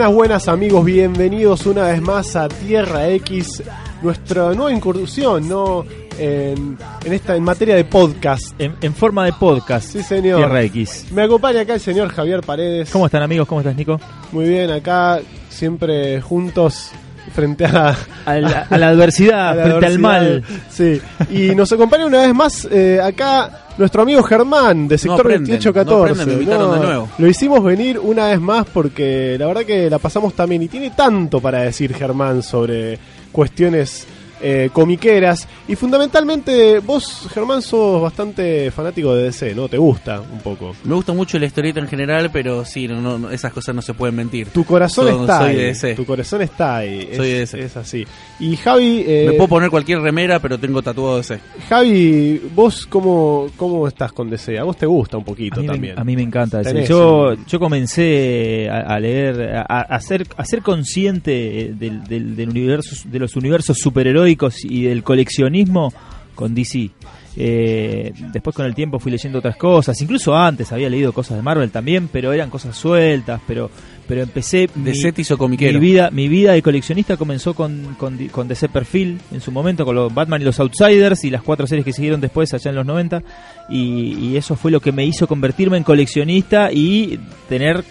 Buenas, 0.00 0.16
buenas 0.16 0.48
amigos, 0.48 0.82
bienvenidos 0.82 1.66
una 1.66 1.88
vez 1.88 2.00
más 2.00 2.34
a 2.34 2.48
Tierra 2.48 3.06
X, 3.10 3.62
nuestra 4.00 4.54
nueva 4.54 4.72
incursión, 4.72 5.46
¿no? 5.46 5.84
En, 6.18 6.78
en 7.04 7.12
esta 7.12 7.36
en 7.36 7.42
materia 7.42 7.74
de 7.76 7.84
podcast. 7.84 8.58
En, 8.58 8.76
en 8.80 8.94
forma 8.94 9.26
de 9.26 9.34
podcast. 9.34 9.90
Sí, 9.90 10.02
señor. 10.02 10.38
Tierra 10.38 10.62
X. 10.62 11.08
Me 11.12 11.24
acompaña 11.24 11.60
acá 11.60 11.74
el 11.74 11.80
señor 11.80 12.08
Javier 12.08 12.40
Paredes. 12.40 12.88
¿Cómo 12.88 13.04
están 13.04 13.22
amigos? 13.22 13.46
¿Cómo 13.46 13.60
estás 13.60 13.76
Nico? 13.76 14.00
Muy 14.32 14.48
bien, 14.48 14.70
acá 14.70 15.20
siempre 15.50 16.22
juntos 16.22 16.92
frente 17.32 17.64
a, 17.64 17.96
A 18.24 18.34
la, 18.36 18.66
a 18.70 18.78
la 18.78 18.88
adversidad, 18.88 19.50
a 19.50 19.54
la 19.54 19.64
frente 19.64 19.86
al 19.86 19.98
mal. 19.98 20.44
Sí, 20.68 21.00
y 21.30 21.54
nos 21.54 21.72
acompaña 21.72 22.06
una 22.06 22.22
vez 22.22 22.34
más 22.34 22.68
eh, 22.70 23.00
acá 23.02 23.66
nuestro 23.78 24.02
amigo 24.02 24.22
Germán 24.22 24.88
de 24.88 24.98
sector 24.98 25.28
2814. 25.28 25.84
no 25.84 26.02
aprenden, 26.02 26.26
me 26.26 26.32
invitaron 26.34 26.80
de 26.80 26.86
nuevo. 26.86 27.08
Lo 27.18 27.26
hicimos 27.26 27.64
venir 27.64 27.98
una 27.98 28.28
vez 28.28 28.40
más 28.40 28.66
porque 28.66 29.36
la 29.38 29.46
verdad 29.46 29.62
que 29.62 29.88
la 29.88 29.98
pasamos 29.98 30.34
también 30.34 30.62
y 30.62 30.68
tiene 30.68 30.90
tanto 30.90 31.40
para 31.40 31.62
decir 31.62 31.94
Germán 31.94 32.42
sobre 32.42 32.98
cuestiones 33.32 34.06
eh, 34.42 34.70
comiqueras 34.72 35.46
y 35.68 35.76
fundamentalmente 35.76 36.78
vos 36.80 37.28
Germán 37.32 37.62
sos 37.62 38.00
bastante 38.02 38.70
fanático 38.70 39.14
de 39.14 39.24
DC, 39.24 39.54
¿no? 39.54 39.68
¿Te 39.68 39.78
gusta 39.78 40.20
un 40.20 40.40
poco? 40.40 40.74
Me 40.84 40.94
gusta 40.94 41.12
mucho 41.12 41.38
la 41.38 41.46
historieta 41.46 41.78
en 41.80 41.86
general, 41.88 42.30
pero 42.32 42.64
sí, 42.64 42.88
no, 42.88 43.18
no, 43.18 43.30
esas 43.30 43.52
cosas 43.52 43.74
no 43.74 43.82
se 43.82 43.94
pueden 43.94 44.16
mentir. 44.16 44.48
Tu 44.48 44.64
corazón 44.64 45.08
Soy- 45.08 45.20
está 45.20 45.38
soy 45.38 45.48
ahí. 45.50 45.56
de 45.56 45.62
DC. 45.66 45.94
Tu 45.94 46.04
corazón 46.06 46.42
está 46.42 46.76
ahí. 46.78 47.08
Es, 47.10 47.16
Soy 47.16 47.28
de 47.30 47.38
DC. 47.40 47.60
es 47.60 47.76
así. 47.76 48.06
Y 48.38 48.56
Javi, 48.56 49.04
eh, 49.06 49.26
Me 49.30 49.32
puedo 49.34 49.48
poner 49.48 49.70
cualquier 49.70 50.00
remera, 50.00 50.38
pero 50.38 50.58
tengo 50.58 50.80
tatuado 50.82 51.20
ese. 51.20 51.38
Javi, 51.68 52.40
vos 52.54 52.86
cómo, 52.86 53.48
cómo 53.56 53.86
estás 53.86 54.12
con 54.12 54.30
DC? 54.30 54.58
A 54.58 54.64
vos 54.64 54.76
te 54.76 54.86
gusta 54.86 55.16
un 55.16 55.22
A 55.22 55.26
poquito 55.26 55.60
me, 55.60 55.66
también. 55.68 55.98
a 55.98 56.04
mí 56.04 56.16
me 56.16 56.22
encanta. 56.22 56.62
Tenés 56.62 56.88
Yo, 56.88 57.34
yo 57.46 57.58
comencé 57.60 58.68
a, 58.70 58.80
a 58.94 58.98
leer, 59.00 59.56
a, 59.68 59.80
a 59.82 60.00
ser, 60.00 60.26
a 60.36 60.44
ser 60.44 60.62
consciente 60.62 61.74
del, 61.78 62.02
del- 62.04 62.34
del 62.36 62.48
universo, 62.48 62.96
de 63.04 63.18
los 63.18 63.36
universos 63.36 63.76
superheroicos 63.78 64.29
y 64.64 64.82
del 64.84 65.02
coleccionismo 65.02 65.92
con 66.34 66.54
DC. 66.54 66.90
Eh, 67.36 68.12
después 68.32 68.56
con 68.56 68.66
el 68.66 68.74
tiempo 68.74 68.98
fui 68.98 69.12
leyendo 69.12 69.38
otras 69.38 69.56
cosas, 69.56 70.00
incluso 70.02 70.34
antes 70.34 70.72
había 70.72 70.90
leído 70.90 71.12
cosas 71.12 71.36
de 71.36 71.42
Marvel 71.42 71.70
también, 71.70 72.08
pero 72.12 72.32
eran 72.32 72.50
cosas 72.50 72.76
sueltas, 72.76 73.40
pero 73.46 73.70
pero 74.08 74.22
empecé 74.22 74.68
De 74.74 74.90
mi- 74.90 75.20
hizo 75.20 75.34
mi 75.34 75.38
comiquero. 75.38 75.78
vida, 75.78 76.10
mi 76.10 76.26
vida 76.26 76.52
de 76.52 76.62
coleccionista 76.62 77.16
comenzó 77.16 77.54
con, 77.54 77.94
con, 77.96 78.18
con 78.28 78.48
DC 78.48 78.68
Perfil 78.68 79.20
en 79.30 79.40
su 79.40 79.52
momento, 79.52 79.84
con 79.84 79.94
los 79.94 80.12
Batman 80.12 80.42
y 80.42 80.44
los 80.44 80.58
Outsiders 80.58 81.22
y 81.22 81.30
las 81.30 81.42
cuatro 81.44 81.68
series 81.68 81.84
que 81.84 81.92
siguieron 81.92 82.20
después 82.20 82.52
allá 82.52 82.70
en 82.70 82.74
los 82.76 82.86
90. 82.86 83.22
Y, 83.68 84.14
y 84.18 84.36
eso 84.36 84.56
fue 84.56 84.72
lo 84.72 84.80
que 84.80 84.90
me 84.90 85.04
hizo 85.06 85.28
convertirme 85.28 85.76
en 85.76 85.84
coleccionista 85.84 86.72
y 86.72 87.20
tener 87.48 87.84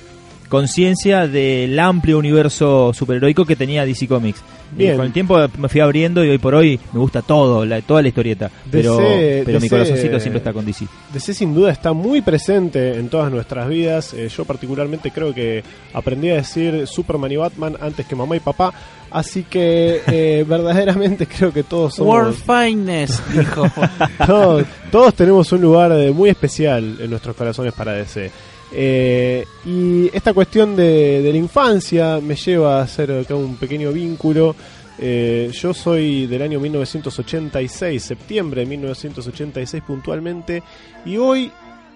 conciencia 0.49 1.27
del 1.27 1.79
amplio 1.79 2.17
universo 2.17 2.91
superheroico 2.93 3.45
que 3.45 3.55
tenía 3.55 3.85
DC 3.85 4.07
Comics. 4.07 4.41
Bien. 4.71 4.93
Y 4.93 4.97
con 4.97 5.05
el 5.05 5.13
tiempo 5.13 5.37
me 5.57 5.69
fui 5.69 5.81
abriendo 5.81 6.23
y 6.23 6.29
hoy 6.29 6.37
por 6.37 6.53
hoy 6.53 6.79
me 6.91 6.99
gusta 6.99 7.21
todo, 7.21 7.65
la, 7.65 7.81
toda 7.81 8.01
la 8.01 8.07
historieta. 8.07 8.51
Pero, 8.69 8.97
DC 8.97 9.43
pero 9.45 9.59
mi 9.59 9.69
corazoncito 9.69 10.19
siempre 10.19 10.39
está 10.39 10.53
con 10.53 10.65
DC. 10.65 10.85
DC 11.13 11.33
sin 11.33 11.53
duda 11.53 11.71
está 11.71 11.93
muy 11.93 12.21
presente 12.21 12.95
en 12.95 13.09
todas 13.09 13.31
nuestras 13.31 13.67
vidas. 13.67 14.13
Eh, 14.13 14.27
yo 14.29 14.45
particularmente 14.45 15.11
creo 15.11 15.33
que 15.33 15.63
aprendí 15.93 16.29
a 16.29 16.35
decir 16.35 16.85
Superman 16.87 17.31
y 17.31 17.37
Batman 17.37 17.77
antes 17.79 18.05
que 18.05 18.15
mamá 18.15 18.35
y 18.35 18.39
papá. 18.39 18.73
Así 19.11 19.43
que 19.43 20.01
eh, 20.07 20.45
verdaderamente 20.47 21.25
creo 21.25 21.51
que 21.51 21.63
todos 21.63 21.97
World 21.99 22.37
somos... 22.37 22.59
Finest, 22.61 23.27
dijo. 23.29 23.63
todos, 24.25 24.65
todos 24.91 25.13
tenemos 25.13 25.51
un 25.51 25.61
lugar 25.61 25.91
eh, 25.93 26.11
muy 26.11 26.29
especial 26.29 26.97
en 26.99 27.09
nuestros 27.09 27.35
corazones 27.35 27.73
para 27.73 27.93
DC. 27.93 28.31
Eh, 28.71 29.45
y 29.65 30.09
esta 30.15 30.33
cuestión 30.33 30.75
de, 30.75 31.21
de 31.21 31.31
la 31.31 31.37
infancia 31.37 32.19
me 32.21 32.35
lleva 32.35 32.79
a 32.79 32.83
hacer 32.83 33.11
acá 33.11 33.35
un 33.35 33.55
pequeño 33.55 33.91
vínculo. 33.91 34.55
Eh, 35.01 35.51
yo 35.53 35.73
soy 35.73 36.27
del 36.27 36.41
año 36.41 36.59
1986, 36.59 38.03
septiembre 38.03 38.61
de 38.61 38.67
1986 38.67 39.83
puntualmente, 39.87 40.61
y 41.05 41.15
hoy 41.15 41.51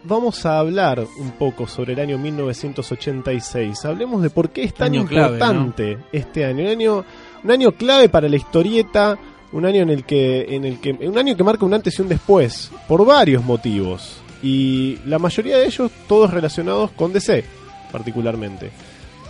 vamos 0.06 0.46
a 0.46 0.60
hablar 0.60 1.06
un 1.20 1.32
poco 1.32 1.68
sobre 1.68 1.94
el 1.94 2.00
año 2.00 2.18
1986. 2.18 3.84
Hablemos 3.84 4.22
de 4.22 4.30
por 4.30 4.52
qué 4.52 4.64
es 4.64 4.74
tan 4.74 4.94
Año 4.94 5.06
clave, 5.06 5.34
importante 5.34 5.98
este 6.14 6.46
año. 6.46 6.64
Un 6.64 6.70
año, 6.70 7.06
un 7.44 7.52
año 7.52 7.72
clave 7.74 8.08
para 8.08 8.30
la 8.30 8.38
historieta, 8.38 9.18
un 9.52 9.66
año 9.66 9.82
en 9.82 9.90
el 9.90 10.06
que, 10.06 10.56
en 10.56 10.64
el 10.64 10.80
que, 10.80 10.92
un 10.92 11.18
año 11.18 11.36
que 11.36 11.44
marca 11.44 11.66
un 11.66 11.74
antes 11.74 12.00
y 12.00 12.02
un 12.02 12.08
después, 12.08 12.72
por 12.88 13.06
varios 13.06 13.44
motivos. 13.44 14.23
Y 14.44 14.98
la 15.06 15.18
mayoría 15.20 15.58
de 15.58 15.66
ellos 15.66 15.90
todos 16.08 16.30
relacionados 16.32 16.92
con 16.92 17.14
DC, 17.14 17.44
particularmente. 17.92 18.70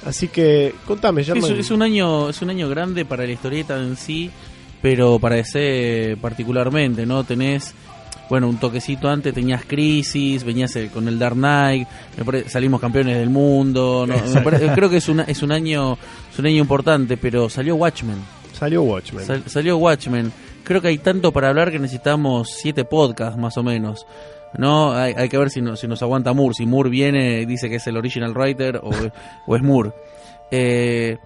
Así 0.05 0.27
que, 0.27 0.73
contame, 0.85 1.21
es, 1.21 1.27
Germán. 1.27 1.53
es 1.53 1.71
un 1.71 1.81
año 1.81 2.29
es 2.29 2.41
un 2.41 2.49
año 2.49 2.67
grande 2.67 3.05
para 3.05 3.25
la 3.25 3.31
historieta 3.31 3.77
en 3.77 3.95
sí, 3.95 4.29
pero 4.81 5.19
para 5.19 5.35
DC 5.35 6.17
particularmente, 6.19 7.05
¿no? 7.05 7.23
Tenés 7.23 7.73
bueno, 8.29 8.49
un 8.49 8.57
toquecito 8.57 9.09
antes 9.09 9.33
tenías 9.33 9.63
Crisis, 9.65 10.43
venías 10.43 10.75
eh, 10.75 10.89
con 10.91 11.07
el 11.07 11.19
Dark 11.19 11.35
Knight, 11.35 11.87
salimos 12.47 12.81
campeones 12.81 13.17
del 13.17 13.29
mundo, 13.29 14.07
creo 14.73 14.89
que 14.89 14.97
es 14.97 15.07
una, 15.09 15.23
es 15.23 15.43
un 15.43 15.51
año 15.51 15.97
es 16.31 16.39
un 16.39 16.47
año 16.47 16.57
importante, 16.57 17.17
pero 17.17 17.49
salió 17.49 17.75
Watchmen. 17.75 18.17
Salió 18.53 18.81
Watchmen. 18.83 19.25
Sal- 19.25 19.43
salió 19.47 19.77
Watchmen. 19.77 20.31
Creo 20.63 20.81
que 20.81 20.87
hay 20.87 20.97
tanto 20.97 21.31
para 21.31 21.49
hablar 21.49 21.71
que 21.71 21.79
necesitamos 21.79 22.49
siete 22.61 22.85
podcasts 22.85 23.37
más 23.37 23.57
o 23.57 23.63
menos. 23.63 24.05
No, 24.57 24.93
hay, 24.93 25.29
que 25.29 25.37
ver 25.37 25.49
si, 25.49 25.61
no- 25.61 25.75
si 25.75 25.87
nos 25.87 26.01
aguanta 26.03 26.33
Moore. 26.33 26.53
Si 26.53 26.65
Moore 26.65 26.89
viene 26.89 27.41
y 27.41 27.45
dice 27.45 27.69
que 27.69 27.75
es 27.77 27.87
el 27.87 27.97
original 27.97 28.33
writer 28.37 28.79
o, 28.83 28.91
es 29.55 29.61
Moore. 29.63 29.91
Eh, 30.51 31.17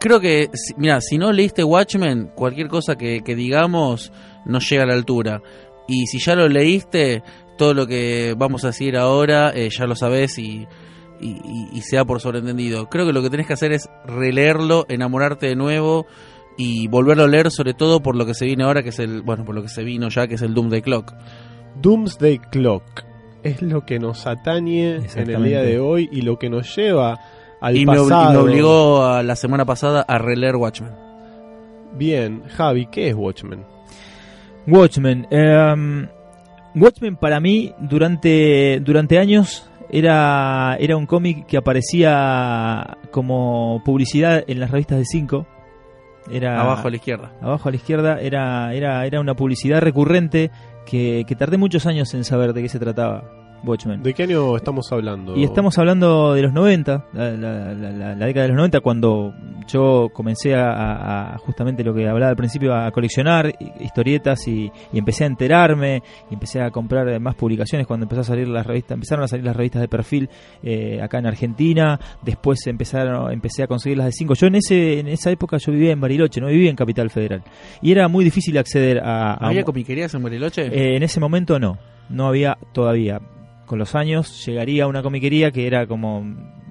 creo 0.00 0.20
que, 0.20 0.50
si- 0.54 0.74
mira, 0.76 1.00
si 1.00 1.18
no 1.18 1.32
leíste 1.32 1.62
Watchmen, 1.64 2.30
cualquier 2.34 2.68
cosa 2.68 2.96
que, 2.96 3.20
digamos 3.24 4.12
no 4.44 4.58
llega 4.60 4.82
a 4.82 4.86
la 4.86 4.94
altura. 4.94 5.42
Y 5.86 6.06
si 6.06 6.18
ya 6.18 6.34
lo 6.34 6.48
leíste, 6.48 7.22
todo 7.56 7.74
lo 7.74 7.86
que 7.86 8.34
vamos 8.36 8.64
a 8.64 8.68
decir 8.68 8.96
ahora 8.96 9.52
eh, 9.54 9.68
ya 9.70 9.86
lo 9.86 9.94
sabes 9.94 10.38
y, 10.38 10.66
y, 11.20 11.28
y- 11.30 11.68
y 11.72 11.80
se 11.82 11.96
da 11.96 12.04
por 12.04 12.20
sobreentendido. 12.20 12.88
Creo 12.88 13.06
que 13.06 13.12
lo 13.12 13.22
que 13.22 13.30
tenés 13.30 13.46
que 13.46 13.52
hacer 13.54 13.72
es 13.72 13.88
releerlo, 14.04 14.84
enamorarte 14.88 15.46
de 15.46 15.56
nuevo 15.56 16.06
y 16.56 16.88
volverlo 16.88 17.24
a 17.24 17.28
leer 17.28 17.50
sobre 17.52 17.72
todo 17.74 18.00
por 18.00 18.16
lo 18.16 18.26
que 18.26 18.34
se 18.34 18.44
viene 18.46 18.64
ahora, 18.64 18.82
que 18.82 18.88
es 18.88 18.98
el, 18.98 19.22
bueno, 19.22 19.44
por 19.44 19.54
lo 19.54 19.62
que 19.62 19.68
se 19.68 19.84
vino 19.84 20.08
ya, 20.08 20.26
que 20.26 20.34
es 20.34 20.42
el 20.42 20.54
Doomsday 20.54 20.82
Clock. 20.82 21.14
Doomsday 21.76 22.38
Clock 22.50 23.04
es 23.42 23.62
lo 23.62 23.84
que 23.86 23.98
nos 23.98 24.26
atañe 24.26 24.96
en 25.14 25.30
el 25.30 25.44
día 25.44 25.62
de 25.62 25.78
hoy 25.78 26.08
y 26.12 26.22
lo 26.22 26.38
que 26.38 26.50
nos 26.50 26.74
lleva 26.76 27.18
al 27.60 27.76
y, 27.76 27.86
me, 27.86 27.92
obli- 27.94 28.06
y 28.06 28.08
pasado. 28.10 28.32
me 28.32 28.38
obligó 28.50 29.04
a, 29.04 29.22
la 29.22 29.36
semana 29.36 29.64
pasada 29.64 30.02
a 30.06 30.18
releer 30.18 30.56
Watchmen. 30.56 30.92
Bien, 31.94 32.42
Javi, 32.48 32.86
¿qué 32.86 33.08
es 33.08 33.14
Watchmen? 33.14 33.64
Watchmen. 34.66 35.26
em, 35.30 36.08
Watchmen 36.74 37.16
para 37.16 37.40
mí 37.40 37.72
durante, 37.80 38.80
durante 38.80 39.18
años 39.18 39.68
era, 39.90 40.76
era 40.78 40.96
un 40.96 41.06
cómic 41.06 41.46
que 41.46 41.56
aparecía 41.56 42.98
como 43.10 43.82
publicidad 43.84 44.44
en 44.46 44.60
las 44.60 44.70
revistas 44.70 44.98
de 44.98 45.04
5. 45.06 45.46
Era 46.30 46.60
Abajo 46.60 46.88
a 46.88 46.90
la 46.90 46.96
izquierda. 46.96 47.32
abajo 47.40 47.68
a 47.68 47.72
la 47.72 47.76
izquierda 47.76 48.20
era, 48.20 48.74
era, 48.74 49.06
era 49.06 49.18
una 49.20 49.34
publicidad 49.34 49.80
recurrente 49.80 50.50
que, 50.88 51.24
que 51.26 51.36
tardé 51.36 51.58
muchos 51.58 51.86
años 51.86 52.14
en 52.14 52.24
saber 52.24 52.52
de 52.54 52.62
qué 52.62 52.68
se 52.68 52.78
trataba 52.78 53.37
Watchmen. 53.64 54.02
¿De 54.02 54.14
qué 54.14 54.22
año 54.24 54.56
estamos 54.56 54.90
hablando? 54.92 55.36
Y 55.36 55.44
estamos 55.44 55.76
hablando 55.78 56.34
de 56.34 56.42
los 56.42 56.52
90, 56.52 57.06
la, 57.12 57.30
la- 57.32 57.74
la- 57.74 57.90
la- 57.92 58.14
la 58.14 58.26
década 58.26 58.42
de 58.44 58.48
los 58.48 58.56
90, 58.56 58.80
cuando 58.80 59.34
yo 59.66 60.08
comencé 60.12 60.54
a, 60.54 60.70
a- 60.70 61.34
a 61.34 61.38
justamente 61.38 61.82
lo 61.84 61.92
que 61.94 62.08
hablaba 62.08 62.30
al 62.30 62.36
principio, 62.36 62.74
a 62.74 62.90
coleccionar 62.90 63.52
hi- 63.58 63.72
historietas 63.84 64.46
y, 64.48 64.70
y 64.92 64.98
empecé 64.98 65.24
a 65.24 65.26
enterarme, 65.26 66.02
y 66.30 66.34
empecé 66.34 66.60
a 66.60 66.70
comprar 66.70 67.18
más 67.20 67.34
publicaciones 67.34 67.86
cuando 67.86 68.04
empezó 68.04 68.20
a 68.22 68.24
salir 68.24 68.48
las 68.48 68.66
revistas, 68.66 68.94
empezaron 68.94 69.24
a 69.24 69.28
salir 69.28 69.44
las 69.44 69.56
revistas 69.56 69.82
de 69.82 69.88
perfil 69.88 70.28
eh, 70.62 71.00
acá 71.02 71.18
en 71.18 71.26
Argentina, 71.26 71.98
después 72.22 72.66
empezaron, 72.66 73.30
empecé 73.32 73.62
a 73.62 73.66
conseguir 73.66 73.98
las 73.98 74.06
de 74.06 74.12
5. 74.12 74.34
Yo 74.34 74.46
en 74.46 74.54
ese 74.54 75.00
en 75.00 75.08
esa 75.08 75.30
época 75.30 75.56
yo 75.58 75.72
vivía 75.72 75.92
en 75.92 76.00
Bariloche, 76.00 76.40
no 76.40 76.46
vivía 76.48 76.70
en 76.70 76.76
Capital 76.76 77.10
Federal. 77.10 77.42
Y 77.82 77.92
era 77.92 78.08
muy 78.08 78.24
difícil 78.24 78.56
acceder 78.58 78.98
a... 79.00 79.32
a 79.34 79.48
¿Había 79.48 79.64
comiquerías 79.64 80.14
en 80.14 80.22
Bariloche? 80.22 80.66
eh, 80.66 80.96
en 80.96 81.02
ese 81.02 81.20
momento 81.20 81.58
no, 81.58 81.78
no 82.08 82.26
había 82.28 82.56
todavía. 82.72 83.20
Con 83.68 83.78
los 83.78 83.94
años 83.94 84.46
llegaría 84.46 84.84
a 84.84 84.86
una 84.86 85.02
comiquería 85.02 85.50
que 85.50 85.66
era 85.66 85.86
como, 85.86 86.24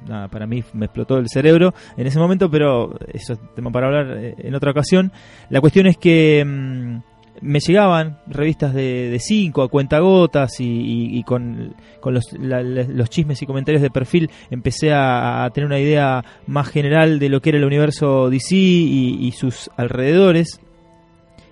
nada, 0.07 0.29
para 0.29 0.47
mí 0.47 0.63
me 0.73 0.85
explotó 0.85 1.19
el 1.19 1.29
cerebro 1.29 1.75
en 1.95 2.07
ese 2.07 2.17
momento, 2.17 2.49
pero 2.49 2.97
eso 3.13 3.33
es 3.33 3.39
tema 3.53 3.71
para 3.71 3.85
hablar 3.85 4.17
eh, 4.17 4.35
en 4.39 4.55
otra 4.55 4.71
ocasión. 4.71 5.11
La 5.51 5.61
cuestión 5.61 5.85
es 5.85 5.95
que 5.97 6.43
mm, 6.43 6.97
me 7.41 7.59
llegaban 7.59 8.17
revistas 8.25 8.73
de, 8.73 9.11
de 9.11 9.19
cinco 9.19 9.61
a 9.61 9.69
cuentagotas 9.69 10.59
y, 10.59 11.19
y, 11.19 11.21
con, 11.21 11.75
los, 12.03 13.09
chismes 13.11 13.43
y 13.43 13.45
comentarios 13.45 13.83
de 13.83 13.91
perfil 13.91 14.31
empecé 14.49 14.91
a, 14.91 15.47
tener 15.53 15.67
una 15.67 15.79
idea 15.79 16.25
más 16.47 16.67
general 16.67 17.19
de 17.19 17.29
lo 17.29 17.43
que 17.43 17.49
era 17.49 17.59
el 17.59 17.65
universo 17.65 18.31
DC 18.31 18.55
y 18.55 19.31
sus 19.37 19.69
alrededores. 19.77 20.59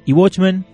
Y 0.07 0.13
Watchmen 0.13 0.65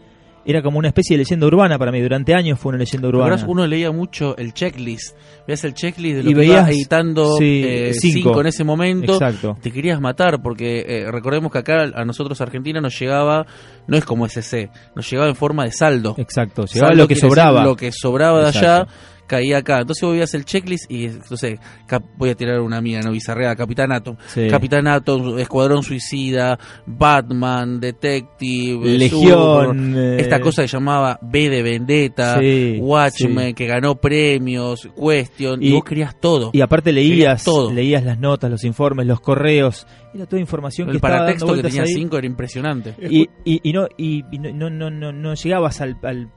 era 0.46 0.62
como 0.62 0.80
una 0.80 0.88
especie 0.88 1.16
de 1.16 1.24
leyenda 1.24 1.48
urbana 1.48 1.78
para 1.78 1.92
mí. 1.92 2.02
Durante 2.02 2.34
años 2.34 2.60
fue 2.60 2.70
una 2.70 2.80
leyenda 2.80 3.08
urbana. 3.08 3.44
Uno 3.48 3.68
leía 3.68 3.92
mucho 3.92 4.36
el 4.38 4.54
checklist. 4.54 5.16
Veías 5.48 5.64
el 5.64 5.74
checklist 5.74 6.18
de 6.18 6.24
lo 6.24 6.30
Y 6.30 6.34
que 6.34 6.40
veías, 6.40 6.62
ibas 6.62 6.70
editando 6.70 7.38
sí, 7.38 7.64
eh, 7.66 7.94
cinco. 7.94 8.30
cinco 8.30 8.42
en 8.42 8.48
ese 8.48 8.64
momento. 8.64 9.14
Exacto. 9.14 9.58
Te 9.62 9.72
querías 9.72 10.00
matar 10.00 10.42
porque 10.42 10.86
eh, 10.88 11.12
recordemos 11.12 11.52
que 11.52 11.60
acá 11.60 11.84
a 11.94 12.06
nosotros 12.06 12.40
Argentina 12.42 12.82
nos 12.82 12.98
llegaba, 13.00 13.46
no 13.88 13.98
es 13.98 14.06
como 14.06 14.26
SC, 14.28 14.70
nos 14.96 15.10
llegaba 15.10 15.30
en 15.30 15.36
forma 15.36 15.66
de 15.66 15.72
saldo. 15.72 16.16
Exacto. 16.18 16.66
Llegaba 16.66 16.90
Saldo 16.90 17.04
lo 17.04 17.08
que 17.08 17.16
sobraba. 17.16 17.64
Lo 17.64 17.76
que 17.76 17.92
sobraba 17.92 18.42
de 18.42 18.48
allá. 18.48 18.88
Caía 19.32 19.60
acá. 19.60 19.80
Entonces 19.80 20.02
vos 20.04 20.12
veías 20.12 20.34
el 20.34 20.44
checklist 20.46 20.92
y, 20.92 21.10
sé, 21.38 21.58
cap- 21.88 22.04
voy 22.18 22.30
a 22.30 22.36
tirar 22.36 22.60
una 22.60 22.82
mía, 22.82 23.00
no 23.02 23.12
bizarrea, 23.12 23.56
Capitán 23.56 23.92
Atom. 23.94 24.18
Sí. 24.28 24.48
Capitán 24.50 24.88
Atom, 24.88 25.40
Escuadrón 25.40 25.84
Suicida, 25.84 26.60
Batman, 26.86 27.80
Detective, 27.80 28.98
Legión, 28.98 29.96
eh, 29.98 30.18
esta 30.20 30.40
cosa 30.40 30.62
que 30.64 30.68
llamaba 30.68 31.18
B 31.22 31.50
de 31.50 31.64
Vendetta, 31.64 32.38
Sí, 32.40 32.78
Watchmen, 32.82 33.48
sí. 33.48 33.54
que 33.54 33.68
ganó 33.68 33.96
premios, 33.96 34.90
Question, 35.00 35.64
y, 35.64 35.70
Y- 35.70 35.72
vos 35.74 35.84
querías 35.84 36.20
todo. 36.20 36.50
Y 36.54 36.62
aparte 36.62 36.92
leías, 36.92 37.12
Querías 37.12 37.44
todo. 37.44 37.72
leías 37.74 38.04
las 38.04 38.20
notas, 38.20 38.52
los 38.52 38.64
informes, 38.64 39.08
los 39.08 39.22
correos. 39.22 39.88
Era 40.14 40.26
toda 40.26 40.42
información 40.42 40.88
que 40.88 40.92
el 40.92 40.96
estaba 40.98 41.14
dando 41.24 41.26
paratexto 41.46 41.56
que 41.56 41.62
tenía 41.64 41.84
ahí. 41.84 41.94
5 41.94 42.18
era 42.18 42.28
impresionante. 42.28 42.96
y, 43.10 43.30
y, 43.46 43.62
y 43.64 43.72
no 43.74 43.88
y, 43.98 44.24
no, 44.40 44.52
no, 44.52 44.70
no, 44.70 44.90
no, 44.92 45.12
no 45.14 45.34
llegabas 45.36 45.80
al, 45.80 45.98
al, 46.04 46.30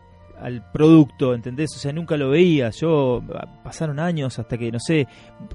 al 0.45 0.71
producto, 0.71 1.35
¿entendés? 1.35 1.75
O 1.75 1.79
sea, 1.79 1.93
nunca 1.93 2.17
lo 2.19 2.29
veías. 2.31 2.77
Yo 2.81 3.23
pasaron 3.63 3.99
años 3.99 4.39
hasta 4.39 4.59
que 4.59 4.71
no 4.71 4.79
sé, 4.79 5.07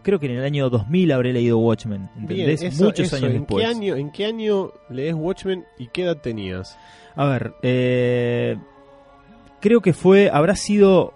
creo 0.01 0.19
que 0.19 0.25
en 0.25 0.38
el 0.38 0.44
año 0.44 0.69
2000 0.69 1.12
habré 1.12 1.31
leído 1.31 1.59
Watchmen, 1.59 2.09
Bien, 2.15 2.50
¿entendés? 2.50 2.63
eso- 2.63 2.86
Muchos 2.86 3.06
eso, 3.06 3.15
años 3.18 3.30
¿en 3.31 3.38
después. 3.39 3.63
Qué 3.63 3.69
año, 3.69 3.95
¿En 3.95 4.12
qué 4.12 4.25
año 4.25 4.71
lees 4.89 5.13
Watchmen 5.13 5.63
y 5.77 5.88
qué 5.88 6.03
edad 6.03 6.18
tenías? 6.18 6.77
A 7.15 7.25
ver, 7.25 7.53
eh, 7.62 8.57
creo 9.59 9.81
que 9.81 9.94
fue 9.94 10.30
habrá 10.31 10.56
sido 10.56 11.13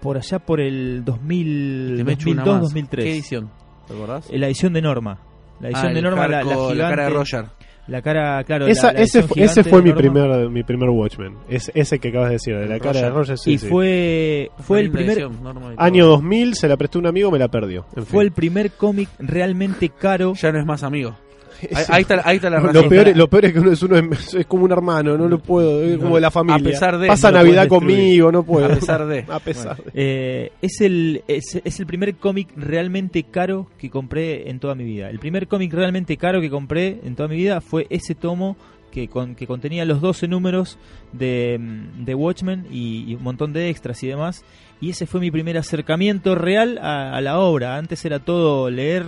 por 0.00 0.16
allá 0.16 0.38
por 0.38 0.60
el 0.60 1.04
2000 1.04 1.94
Te 1.98 2.04
me 2.04 2.12
echo 2.14 2.30
una 2.30 2.44
más. 2.44 2.46
2002 2.46 2.56
¿Qué 2.56 2.62
2003. 2.62 3.06
edición? 3.06 3.50
¿Te 3.86 3.94
acordás? 3.94 4.30
Eh, 4.30 4.38
La 4.38 4.46
edición 4.46 4.72
de 4.72 4.82
Norma. 4.82 5.18
La 5.60 5.68
edición 5.68 5.88
Ah, 5.88 5.94
de 5.94 6.00
Norma, 6.02 6.26
la, 6.28 6.42
la 6.42 6.54
gigante, 6.54 6.78
cara 6.78 7.04
de 7.04 7.10
Roger. 7.10 7.44
La 7.90 8.00
cara, 8.02 8.42
claro. 8.44 8.66
Esa- 8.68 8.86
la- 8.88 8.92
la 8.94 9.00
ese, 9.00 9.18
edición 9.18 9.28
fu- 9.48 9.52
ese 9.60 9.64
fue 9.68 9.82
mi 9.82 9.92
primer, 9.92 10.48
mi 10.48 10.62
primer 10.62 10.88
Watchmen. 10.90 11.34
Es, 11.48 11.70
ese 11.74 11.98
que 11.98 12.08
acabas 12.08 12.28
de 12.28 12.34
decir, 12.34 12.56
de 12.56 12.66
la 12.66 12.78
cara 12.78 13.00
de 13.02 13.10
Roger. 13.10 13.36
Sí, 13.36 13.52
y 13.54 13.58
sí. 13.58 13.66
fue 13.66 14.50
fue 14.60 14.80
el 14.80 14.90
primer. 14.92 15.28
Año 15.76 16.06
2000, 16.06 16.54
se 16.54 16.68
la 16.68 16.76
prestó 16.76 16.98
un 17.00 17.06
amigo, 17.06 17.30
me 17.32 17.38
la 17.38 17.48
perdió. 17.48 17.86
En 17.96 18.04
fue 18.06 18.20
fin. 18.20 18.26
el 18.28 18.32
primer 18.32 18.70
cómic 18.72 19.08
realmente 19.18 19.88
caro. 19.88 20.34
Ya 20.34 20.52
no 20.52 20.60
es 20.60 20.66
más 20.66 20.82
amigo. 20.84 21.16
Ahí, 21.74 21.84
ahí 21.88 22.02
está, 22.02 22.22
ahí 22.24 22.36
está 22.36 22.50
la 22.50 22.60
razón. 22.60 22.82
lo, 22.82 22.88
peor, 22.88 23.08
es- 23.08 23.16
lo 23.16 23.28
peor 23.28 23.44
es 23.46 23.52
que 23.52 23.60
uno 23.60 23.72
es, 23.72 23.82
uno 23.82 23.96
es, 23.96 24.34
es 24.34 24.46
como 24.46 24.64
un 24.64 24.72
hermano, 24.72 25.16
no 25.18 25.28
lo 25.28 25.38
puedo, 25.38 25.82
es 25.82 25.98
como 25.98 26.14
de 26.16 26.20
la 26.20 26.30
familia. 26.30 26.56
A 26.68 26.70
pesar 26.72 26.98
de, 26.98 27.06
Pasa 27.08 27.30
no 27.30 27.38
Navidad 27.38 27.68
conmigo, 27.68 28.30
no 28.32 28.42
puedo. 28.42 28.66
A 28.66 28.68
pesar 28.70 29.06
de. 29.06 29.24
A 29.28 29.38
pesar 29.40 29.76
de. 29.82 29.90
Eh, 29.94 30.52
es 30.62 30.80
el 30.80 31.22
es, 31.28 31.60
es 31.64 31.80
el 31.80 31.86
primer 31.86 32.14
cómic 32.16 32.48
realmente 32.56 33.22
caro 33.24 33.66
que 33.78 33.90
compré 33.90 34.48
en 34.50 34.58
toda 34.60 34.74
mi 34.74 34.84
vida. 34.84 35.10
El 35.10 35.18
primer 35.18 35.46
cómic 35.48 35.72
realmente 35.72 36.16
caro 36.16 36.40
que 36.40 36.50
compré 36.50 37.00
en 37.04 37.14
toda 37.16 37.28
mi 37.28 37.36
vida 37.36 37.60
fue 37.60 37.86
ese 37.90 38.14
tomo 38.14 38.56
que, 38.90 39.06
con, 39.08 39.36
que 39.36 39.46
contenía 39.46 39.84
los 39.84 40.00
12 40.00 40.26
números 40.26 40.76
de, 41.12 41.58
mm, 41.60 42.04
de 42.04 42.14
Watchmen 42.14 42.66
y, 42.72 43.04
y 43.08 43.14
un 43.14 43.22
montón 43.22 43.52
de 43.52 43.68
extras 43.70 44.02
y 44.02 44.08
demás. 44.08 44.44
Y 44.80 44.90
ese 44.90 45.06
fue 45.06 45.20
mi 45.20 45.30
primer 45.30 45.58
acercamiento 45.58 46.34
real 46.34 46.78
a, 46.82 47.14
a 47.14 47.20
la 47.20 47.38
obra. 47.38 47.76
Antes 47.76 48.04
era 48.04 48.18
todo 48.18 48.68
leer 48.70 49.04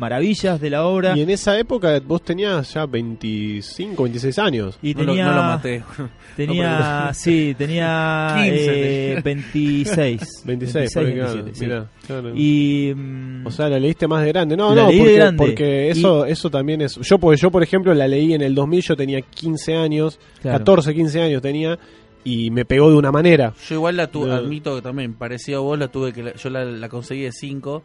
maravillas 0.00 0.60
de 0.60 0.70
la 0.70 0.84
obra. 0.86 1.16
Y 1.16 1.20
en 1.20 1.30
esa 1.30 1.58
época 1.58 2.00
vos 2.04 2.22
tenías 2.22 2.72
ya 2.74 2.86
25, 2.86 4.02
26 4.04 4.38
años. 4.38 4.78
Y 4.82 4.94
No 4.94 5.00
lo- 5.02 5.06
tenía, 5.12 5.24
no 5.26 5.34
lo 5.36 5.42
maté. 5.42 5.82
tenía, 6.36 7.04
No, 7.08 7.14
sí, 7.14 7.54
tenía 7.56 8.34
15 8.36 9.12
eh, 9.12 9.20
26. 9.22 10.42
26, 10.44 10.90
porque, 10.94 11.12
claro, 11.14 11.34
27, 11.34 11.54
sí. 11.58 11.64
mirá, 11.64 11.86
claro. 12.06 12.32
Y 12.34 12.92
mm, 12.96 13.46
O 13.46 13.50
sea, 13.50 13.68
la 13.68 13.78
leíste 13.78 14.08
más 14.08 14.22
de 14.24 14.28
grande. 14.28 14.56
No, 14.56 14.74
La 14.74 14.82
no, 14.84 14.88
leí 14.88 14.96
de 14.98 15.02
porque, 15.04 15.14
grande. 15.16 15.36
porque 15.38 15.90
eso, 15.90 16.24
eso 16.24 16.50
también 16.50 16.80
es. 16.82 16.96
Yo, 16.96 17.18
porque 17.18 17.40
yo, 17.40 17.50
por 17.50 17.62
ejemplo, 17.62 17.92
la 17.94 18.08
leí 18.08 18.32
en 18.34 18.42
el 18.42 18.54
2000, 18.54 18.82
yo 18.82 18.96
tenía 18.96 19.20
15 19.20 19.74
años, 19.76 20.18
Claro. 20.40 20.58
14, 20.58 20.94
15 20.94 21.20
años 21.20 21.42
tenía, 21.42 21.78
y 22.24 22.50
me 22.50 22.64
pegó 22.64 22.90
de 22.90 22.96
una 22.96 23.12
manera. 23.12 23.52
Yo 23.68 23.74
igual 23.76 23.96
la 23.96 24.06
tuve, 24.06 24.32
admito 24.32 24.74
que 24.76 24.82
también, 24.82 25.14
parecido 25.14 25.58
a 25.58 25.62
vos, 25.62 25.78
la 25.78 25.88
tuve 25.88 26.12
que 26.12 26.22
la- 26.22 26.34
yo 26.34 26.50
la, 26.50 26.64
la 26.64 26.88
conseguí 26.88 27.22
de 27.22 27.32
5, 27.32 27.82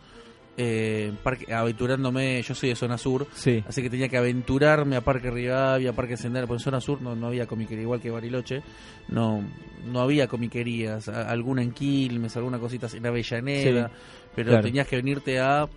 eh, 0.58 1.12
parque, 1.24 1.54
aventurándome, 1.54 2.42
yo 2.42 2.56
soy 2.56 2.70
de 2.70 2.76
zona 2.76 2.98
sur, 2.98 3.28
sí. 3.34 3.64
así 3.68 3.82
que 3.82 3.90
tenía 3.90 4.08
que 4.10 4.18
aventurarme 4.18 4.96
a 4.96 5.02
Parque 5.02 5.30
Rivadavia, 5.30 5.90
a 5.90 5.94
Parque 5.94 6.16
Sendero, 6.18 6.48
porque 6.48 6.62
en 6.62 6.64
zona 6.64 6.80
sur 6.82 7.02
no, 7.02 7.16
no 7.16 7.28
había 7.28 7.46
comiquería, 7.46 7.84
igual 7.84 8.00
que 8.02 8.10
Bariloche, 8.12 8.62
no 9.10 9.44
no 9.86 10.00
había 10.02 10.28
comiquerías, 10.28 11.08
a- 11.10 11.30
alguna 11.30 11.62
en 11.62 11.72
Quilmes, 11.72 12.36
alguna 12.38 12.58
cosita 12.58 12.88
en 12.94 13.06
Avellaneda, 13.06 13.92
pero 14.36 14.50
claro. 14.50 14.64
tenías 14.66 14.88
que 14.88 14.96
venirte 14.96 15.40
a... 15.40 15.68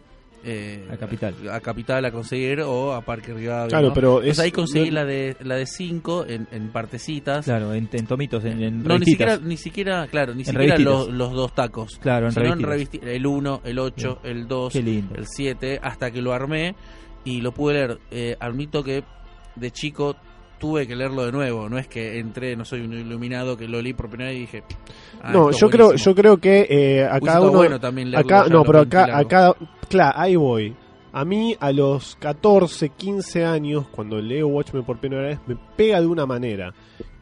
eh, 0.44 0.87
A 0.90 0.96
Capital. 0.96 1.35
a 1.50 1.61
Capital 1.61 2.05
a 2.05 2.11
conseguir 2.12 2.61
o 2.61 2.93
a 2.94 3.00
Parque 3.02 3.35
Rivadavia 3.35 3.69
Claro, 3.69 3.88
¿no? 3.88 3.94
pero 3.94 4.08
Entonces 4.19 4.32
es- 4.32 4.38
ahí 4.38 4.52
conseguí 4.52 4.88
no- 4.88 4.94
la 4.94 5.05
de 5.05 5.37
la 5.40 5.56
de 5.56 5.67
5 5.67 6.26
en, 6.26 6.46
en 6.52 6.69
partecitas 6.70 7.44
Claro, 7.44 7.75
en, 7.75 7.88
en 7.93 8.06
tomitos, 8.06 8.44
en, 8.44 8.62
en 8.62 8.82
no, 8.82 8.99
ni 8.99 9.05
siquiera, 9.05 9.37
ni 9.38 9.56
siquiera, 9.56 10.06
claro, 10.06 10.35
ni 10.35 10.43
En 10.43 10.46
siquiera 10.46 10.79
los, 10.79 11.08
los 11.08 11.32
dos 11.32 11.55
tacos. 11.55 11.99
Claro, 12.00 12.26
en 12.26 12.32
Sino 12.32 12.55
revistitas. 12.55 13.08
revisti- 13.08 13.08
el 13.14 13.26
1, 13.26 13.61
el 13.64 13.79
8, 13.79 14.20
el 14.25 14.46
2, 14.49 14.73
Qué 14.73 14.82
lindo. 14.82 15.14
el 15.17 15.26
7, 15.26 15.81
hasta 15.82 16.11
que 16.11 16.23
lo 16.23 16.32
armé 16.32 16.75
y 17.25 17.40
lo 17.40 17.52
pude 17.52 17.75
leer. 17.75 17.99
Eh, 18.11 18.37
admito 18.38 18.82
que 18.85 19.02
de 19.56 19.70
chico 19.73 20.14
tuve 20.59 20.87
que 20.87 20.95
leerlo 20.97 21.25
de 21.25 21.33
nuevo. 21.33 21.69
No 21.69 21.79
es 21.79 21.89
que 21.89 22.19
entré, 22.19 22.57
no 22.57 22.65
soy 22.65 22.81
un 22.83 22.93
iluminado, 22.93 23.57
que 23.57 23.67
lo 23.69 23.81
leí 23.81 23.93
por 23.93 24.09
primera 24.09 24.31
vez 24.31 24.39
y 24.39 24.41
dije. 24.43 24.63
ah, 25.23 25.33
no, 25.33 25.51
yo 25.51 25.71
creo, 25.71 25.95
yo 25.95 26.15
creo 26.15 26.39
que 26.39 26.67
eh, 26.69 27.05
a 27.05 27.11
Hubiese 27.13 27.21
cada 27.27 27.33
estado 27.39 27.49
uno. 27.51 27.59
bueno 27.59 27.81
también 27.81 28.11
leerlo 28.11 28.37
acá, 28.37 28.49
no, 28.49 28.65
pero 28.65 28.81
acá, 28.81 29.17
acá, 29.19 29.55
claro, 29.89 30.19
ahí 30.19 30.37
voy. 30.37 30.77
A 31.13 31.25
mí, 31.25 31.57
a 31.59 31.73
los 31.73 32.17
14, 32.17 32.91
15 32.91 33.45
años, 33.45 33.87
cuando 33.89 34.21
leo 34.21 34.47
Watchmen 34.49 34.85
por 34.85 34.99
primera 34.99 35.23
vez, 35.23 35.39
me 35.47 35.57
pega 35.77 36.01
de 36.01 36.07
una 36.07 36.27
manera. 36.27 36.73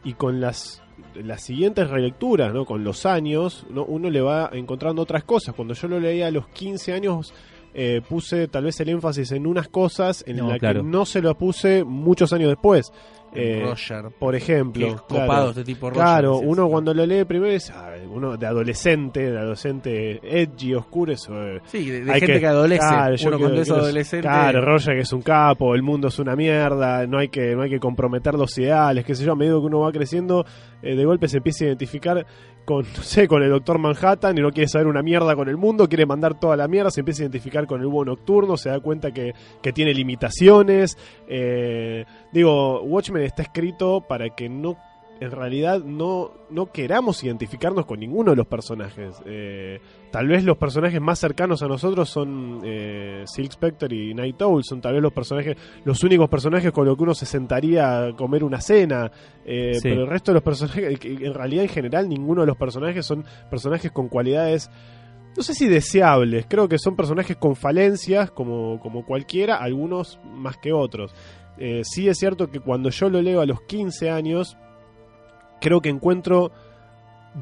Y 0.03 0.13
con 0.13 0.39
las, 0.41 0.83
las 1.15 1.41
siguientes 1.43 1.89
relecturas, 1.89 2.53
¿no? 2.53 2.65
con 2.65 2.83
los 2.83 3.05
años, 3.05 3.65
¿no? 3.69 3.85
uno 3.85 4.09
le 4.09 4.21
va 4.21 4.49
encontrando 4.53 5.01
otras 5.01 5.23
cosas. 5.23 5.55
Cuando 5.55 5.73
yo 5.73 5.87
lo 5.87 5.99
leía 5.99 6.27
a 6.27 6.31
los 6.31 6.47
15 6.49 6.93
años, 6.93 7.33
eh, 7.73 8.01
puse 8.07 8.47
tal 8.49 8.65
vez 8.65 8.79
el 8.81 8.89
énfasis 8.89 9.31
en 9.31 9.47
unas 9.47 9.69
cosas 9.69 10.23
en 10.27 10.37
No, 10.37 10.49
las 10.49 10.59
claro. 10.59 10.81
que 10.81 10.87
no 10.87 11.05
se 11.05 11.21
lo 11.21 11.37
puse 11.37 11.83
muchos 11.83 12.33
años 12.33 12.49
después. 12.49 12.91
Eh, 13.39 13.61
Roger. 13.63 14.05
por 14.19 14.35
ejemplo, 14.35 14.95
copado 15.07 15.25
claro. 15.27 15.49
este 15.49 15.63
tipo 15.63 15.89
Roger. 15.89 16.03
Claro, 16.03 16.37
uno 16.39 16.67
cuando 16.67 16.93
lo 16.93 17.05
lee 17.05 17.23
primero 17.25 17.51
es 17.53 17.69
ah, 17.71 17.91
uno 18.09 18.35
de 18.37 18.45
adolescente, 18.47 19.31
de 19.31 19.37
adolescente 19.37 20.19
edgy, 20.23 20.73
oscuro, 20.73 21.11
eso, 21.13 21.33
eh, 21.41 21.61
Sí, 21.65 21.89
de, 21.89 22.05
gente 22.19 22.39
que, 22.39 22.47
adolece. 22.47 22.79
claro, 22.79 23.05
uno 23.13 23.15
quiero- 23.17 23.39
cuando 23.39 23.61
es 23.61 23.71
adolescente. 23.71 24.27
Claro, 24.27 24.61
Roger 24.61 24.95
que 24.95 25.01
es 25.01 25.13
un 25.13 25.21
capo, 25.21 25.75
el 25.75 25.83
mundo 25.83 26.07
es 26.07 26.19
una 26.19 26.35
mierda, 26.35 27.05
no 27.07 27.19
hay 27.19 27.29
que 27.29 27.55
no 27.55 27.61
hay 27.63 27.69
que 27.69 27.79
comprometer 27.79 28.33
los 28.35 28.57
ideales, 28.57 29.05
qué 29.05 29.15
sé 29.15 29.23
yo, 29.25 29.33
a 29.33 29.35
medida 29.35 29.53
que 29.53 29.59
uno 29.65 29.79
va 29.81 29.91
creciendo, 29.91 30.45
eh, 30.81 30.95
de 30.95 31.05
golpe 31.05 31.27
se 31.27 31.37
empieza 31.37 31.65
a 31.65 31.67
identificar 31.67 32.25
con, 32.67 32.83
sé, 32.83 33.29
con 33.29 33.41
el 33.43 33.49
Doctor 33.49 33.79
Manhattan 33.79 34.37
y 34.37 34.41
no 34.41 34.51
quiere 34.51 34.67
saber 34.67 34.87
una 34.87 35.01
mierda 35.01 35.37
con 35.37 35.47
el 35.47 35.55
mundo, 35.55 35.87
quiere 35.87 36.05
mandar 36.05 36.37
toda 36.37 36.57
la 36.57 36.67
mierda, 36.67 36.91
se 36.91 36.99
empieza 36.99 37.21
a 37.21 37.23
identificar 37.23 37.65
con 37.65 37.79
el 37.79 37.87
búho 37.87 38.03
nocturno, 38.03 38.57
se 38.57 38.67
da 38.67 38.81
cuenta 38.81 39.13
que, 39.13 39.33
que 39.61 39.71
tiene 39.71 39.93
limitaciones. 39.93 40.97
eh, 41.29 42.03
digo, 42.33 42.81
Watchmen 42.81 43.23
está 43.23 43.43
escrito 43.43 44.01
para 44.01 44.35
que 44.35 44.49
no 44.49 44.75
en 45.19 45.31
realidad 45.31 45.83
no, 45.83 46.31
no 46.49 46.71
queramos 46.71 47.23
identificarnos 47.23 47.85
con 47.85 47.99
ninguno 47.99 48.31
de 48.31 48.37
los 48.37 48.47
personajes. 48.47 49.15
Eh, 49.25 49.79
tal 50.11 50.27
vez 50.27 50.43
los 50.43 50.57
personajes 50.57 51.01
más 51.01 51.19
cercanos 51.19 51.63
a 51.63 51.67
nosotros 51.67 52.09
son 52.09 52.61
eh, 52.63 53.23
Silk 53.25 53.51
Spectre 53.51 53.95
y 53.95 54.13
Night 54.13 54.41
Owl, 54.41 54.63
son 54.63 54.81
tal 54.81 54.93
vez 54.93 55.01
los 55.01 55.13
personajes, 55.13 55.57
los 55.85 56.03
únicos 56.03 56.29
personajes 56.29 56.71
con 56.71 56.85
los 56.85 56.95
que 56.95 57.03
uno 57.03 57.13
se 57.13 57.25
sentaría 57.25 58.05
a 58.05 58.15
comer 58.15 58.43
una 58.43 58.61
cena. 58.61 59.11
Eh, 59.45 59.75
Sí. 59.77 59.81
Pero 59.83 60.03
el 60.03 60.07
resto 60.07 60.31
de 60.31 60.35
los 60.35 60.43
personajes, 60.43 60.99
en 61.03 61.33
realidad 61.33 61.63
en 61.63 61.69
general 61.69 62.09
ninguno 62.09 62.41
de 62.41 62.47
los 62.47 62.57
personajes 62.57 63.05
son 63.05 63.25
personajes 63.49 63.91
con 63.91 64.07
cualidades 64.07 64.69
no 65.35 65.43
sé 65.43 65.53
si 65.53 65.67
deseables, 65.67 66.47
creo 66.49 66.67
que 66.67 66.79
son 66.79 66.95
personajes 66.95 67.37
con 67.37 67.55
falencias 67.55 68.31
como, 68.31 68.79
como 68.79 69.05
cualquiera, 69.05 69.57
algunos 69.57 70.19
más 70.25 70.57
que 70.57 70.73
otros. 70.73 71.13
Eh, 71.59 71.81
sí 71.83 72.07
es 72.07 72.17
cierto 72.17 72.49
que 72.49 72.59
cuando 72.59 72.89
yo 72.89 73.09
lo 73.09 73.21
leo 73.21 73.41
a 73.41 73.45
los 73.45 73.61
15 73.61 74.09
años, 74.09 74.57
creo 75.59 75.81
que 75.81 75.89
encuentro 75.89 76.51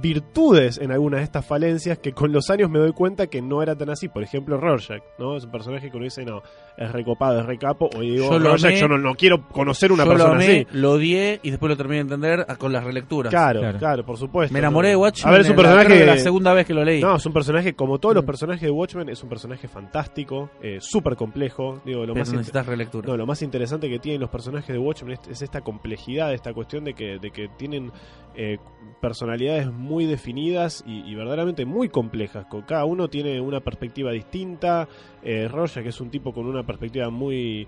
virtudes 0.01 0.77
en 0.77 0.91
algunas 0.91 1.19
de 1.21 1.23
estas 1.23 1.45
falencias 1.45 1.97
que 1.99 2.11
con 2.11 2.31
los 2.31 2.49
años 2.49 2.69
me 2.69 2.79
doy 2.79 2.91
cuenta 2.91 3.27
que 3.27 3.41
no 3.41 3.63
era 3.63 3.75
tan 3.75 3.89
así. 3.89 4.09
Por 4.09 4.23
ejemplo, 4.23 4.57
Rorschach, 4.57 5.03
¿no? 5.17 5.37
Es 5.37 5.45
un 5.45 5.51
personaje 5.51 5.89
que 5.89 5.97
uno 5.97 6.03
dice, 6.03 6.25
no, 6.25 6.41
es 6.77 6.91
recopado, 6.91 7.39
es 7.39 7.45
recapo, 7.45 7.89
o 7.95 8.01
digo, 8.01 8.37
Yo 8.39 8.51
amé. 8.53 8.75
yo 8.77 8.87
no, 8.87 8.97
no 8.97 9.15
quiero 9.15 9.47
conocer 9.49 9.91
una 9.91 10.03
Yo 10.03 10.09
persona 10.11 10.29
lo 10.31 10.35
amé, 10.35 10.65
así. 10.67 10.77
lo 10.77 10.91
odié 10.91 11.39
y 11.43 11.49
después 11.51 11.69
lo 11.69 11.77
terminé 11.77 11.95
de 11.97 12.01
entender 12.01 12.45
con 12.57 12.73
las 12.73 12.83
relecturas. 12.83 13.31
Claro, 13.31 13.61
Claro. 13.61 13.77
claro, 13.79 14.05
por 14.05 14.17
supuesto. 14.17 14.51
Me 14.53 14.59
enamoré 14.59 14.89
de 14.89 14.95
Watchmen. 14.95 15.27
A 15.27 15.31
ver, 15.31 15.41
es 15.41 15.49
un 15.49 15.55
la- 15.55 15.61
personaje. 15.63 15.99
que 15.99 16.05
la 16.05 16.17
segunda 16.17 16.53
vez 16.53 16.65
que 16.67 16.73
lo 16.73 16.83
leí. 16.83 17.01
No, 17.01 17.15
es 17.15 17.25
un 17.25 17.33
personaje, 17.33 17.73
como 17.75 17.99
todos 17.99 18.15
los 18.15 18.23
Mm. 18.23 18.27
personajes 18.27 18.61
de 18.63 18.71
Watchmen, 18.71 19.09
es 19.09 19.23
un 19.23 19.29
personaje 19.29 19.67
fantástico, 19.67 20.49
eh, 20.61 20.77
súper 20.81 21.15
complejo. 21.15 21.81
Digo, 21.85 22.01
lo 22.01 22.13
pero 22.13 22.19
más, 22.25 22.31
necesitas 22.33 22.65
relectura. 22.65 23.07
no, 23.07 23.17
lo 23.17 23.25
más 23.25 23.41
interesante 23.41 23.89
que 23.89 23.99
tienen 23.99 24.21
los 24.21 24.29
personajes 24.29 24.67
de 24.73 24.77
Watchmen 24.79 25.13
es, 25.13 25.27
es 25.29 25.41
esta 25.41 25.61
complejidad, 25.61 26.33
esta 26.33 26.53
cuestión 26.53 26.83
de 26.83 26.93
que, 26.93 27.19
de 27.19 27.31
que 27.31 27.47
tienen 27.57 27.91
eh, 28.37 28.57
personalidades 29.01 29.71
muy 29.71 30.05
definidas 30.05 30.83
y, 30.85 31.09
y 31.09 31.15
verdaderamente 31.15 31.65
muy 31.65 31.87
complejas. 31.89 32.45
Cada 32.67 32.83
uno 32.85 33.07
tiene 33.07 33.39
una 33.39 33.59
perspectiva 33.61 34.11
distinta. 34.11 34.87
Eh, 35.23 35.47
Rorschach 35.47 35.83
que 35.83 35.89
es 35.89 36.01
un 36.01 36.09
tipo 36.09 36.33
con 36.33 36.45
una 36.45 36.64
perspectiva 36.65 37.09
muy 37.09 37.67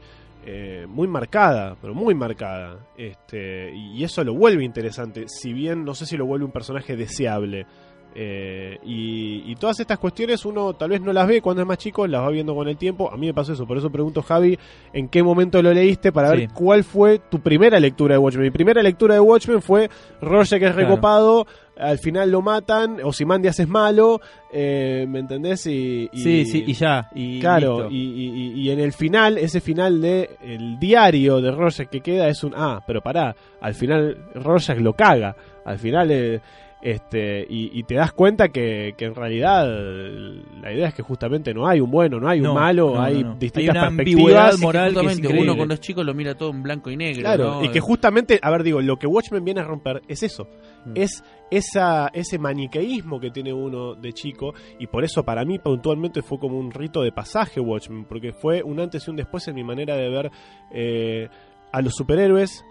eh, 0.49 0.85
muy 0.87 1.09
marcada, 1.09 1.75
pero 1.81 1.93
muy 1.93 2.15
marcada. 2.15 2.79
Este, 2.97 3.69
y, 3.75 4.01
eso 4.03 4.23
lo 4.23 4.33
vuelve 4.33 4.63
interesante. 4.63 5.25
Si 5.27 5.51
bien 5.51 5.83
no 5.83 5.93
sé 5.93 6.05
si 6.05 6.15
lo 6.15 6.25
vuelve 6.25 6.45
un 6.45 6.51
personaje 6.51 6.95
deseable. 6.95 7.65
Eh, 8.15 8.79
y, 8.83 9.43
y 9.51 9.55
todas 9.57 9.79
estas 9.79 9.99
cuestiones 9.99 10.43
uno 10.43 10.73
tal 10.73 10.89
vez 10.89 11.01
no 11.01 11.13
las 11.13 11.27
ve 11.27 11.39
cuando 11.41 11.61
es 11.61 11.67
más 11.67 11.77
chico, 11.77 12.07
las 12.07 12.21
va 12.23 12.29
viendo 12.31 12.55
con 12.55 12.67
el 12.67 12.75
tiempo. 12.77 13.11
A 13.11 13.17
mí 13.17 13.27
me 13.27 13.33
pasó 13.33 13.53
eso, 13.53 13.67
por 13.67 13.77
eso 13.77 13.91
pregunto, 13.91 14.23
Javi, 14.23 14.57
¿en 14.91 15.07
qué 15.07 15.21
momento 15.21 15.61
lo 15.61 15.71
leíste 15.73 16.11
para 16.11 16.31
ver 16.31 16.49
cuál 16.53 16.83
fue 16.83 17.19
tu 17.29 17.39
primera 17.39 17.79
lectura 17.79 18.15
de 18.15 18.19
Watchmen? 18.19 18.45
Mi 18.45 18.51
primera 18.51 18.81
lectura 18.81 19.13
de 19.13 19.19
Watchmen 19.19 19.61
fue 19.61 19.89
Roger 20.21 20.59
que 20.59 20.65
es 20.65 20.71
Claro. 20.73 20.87
recopado, 20.89 21.45
al 21.77 21.99
final 21.99 22.31
lo 22.31 22.41
matan, 22.41 22.97
Ozymandias 23.03 23.59
es 23.59 23.67
malo, 23.67 24.19
eh, 24.51 25.05
¿me 25.07 25.19
entendés? 25.19 25.67
Y, 25.67 26.09
y- 26.11 26.17
Sí, 26.17 26.45
sí, 26.45 26.63
y 26.65 26.73
ya. 26.73 27.09
Y 27.13 27.39
Claro, 27.39 27.87
y, 27.91 28.67
en 28.71 28.79
el 28.79 28.93
final, 28.93 29.37
ese 29.37 29.61
final 29.61 30.01
de 30.01 30.31
el 30.41 30.79
diario 30.79 31.39
de 31.39 31.51
Rorschach 31.51 31.87
que 31.89 32.01
queda 32.01 32.27
es 32.29 32.43
un 32.43 32.53
ah, 32.55 32.81
pero 32.87 33.01
pará, 33.01 33.35
al 33.61 33.75
final 33.75 34.17
Rorschach 34.33 34.79
lo 34.79 34.93
caga, 34.93 35.35
al 35.65 35.77
final 35.77 36.09
eh, 36.09 36.41
este 36.81 37.45
y, 37.49 37.71
y 37.79 37.83
te 37.83 37.95
das 37.95 38.11
cuenta 38.13 38.49
que, 38.49 38.93
que 38.97 39.05
en 39.05 39.15
realidad 39.15 39.65
la 40.61 40.71
idea 40.71 40.87
es 40.89 40.93
que 40.93 41.01
justamente 41.01 41.53
no 41.53 41.67
hay 41.67 41.79
un 41.79 41.89
bueno, 41.89 42.19
no 42.19 42.29
hay 42.29 42.39
un 42.39 42.45
No, 42.45 42.53
malo, 42.53 42.93
no, 42.95 43.01
hay 43.01 43.23
no, 43.23 43.29
no. 43.29 43.35
distintas 43.35 43.75
Hay 43.75 43.79
una 43.79 43.87
perspectivas. 43.87 44.19
ambigüedad 44.21 44.49
Es 44.49 44.55
que 44.59 44.61
moral 44.65 44.93
que 45.21 45.27
uno 45.27 45.55
cuando 45.55 45.73
es 45.73 45.79
chico 45.79 46.03
lo 46.03 46.13
mira 46.13 46.35
todo 46.35 46.51
en 46.51 46.61
blanco 46.63 46.91
y 46.91 46.97
negro. 46.97 47.21
Claro, 47.21 47.43
¿no? 47.55 47.63
y 47.63 47.69
que 47.69 47.79
justamente, 47.79 48.39
a 48.41 48.51
ver, 48.51 48.63
digo, 48.63 48.81
lo 48.81 48.97
que 48.97 49.07
Watchmen 49.07 49.43
viene 49.43 49.61
a 49.61 49.63
romper 49.63 50.01
es 50.07 50.21
eso. 50.23 50.47
Mm. 50.85 50.91
Es 50.95 51.23
esa, 51.49 52.09
ese 52.13 52.37
maniqueísmo 52.37 53.19
que 53.19 53.31
tiene 53.31 53.53
uno 53.53 53.95
de 53.95 54.13
chico, 54.13 54.53
y 54.79 54.87
por 54.87 55.03
eso 55.03 55.23
para 55.23 55.45
mí 55.45 55.57
puntualmente 55.59 56.21
fue 56.21 56.37
como 56.39 56.59
un 56.59 56.71
rito 56.71 57.01
de 57.01 57.11
pasaje 57.11 57.59
Watchmen, 57.59 58.05
porque 58.05 58.33
fue 58.33 58.61
un 58.63 58.79
antes 58.79 59.07
y 59.07 59.09
un 59.09 59.15
después 59.17 59.47
en 59.47 59.55
mi 59.55 59.63
manera 59.63 59.95
de 59.95 60.09
ver 60.09 60.31
eh, 60.71 61.29
a 61.71 61.81
los 61.81 61.93
superhéroes, 61.95 62.63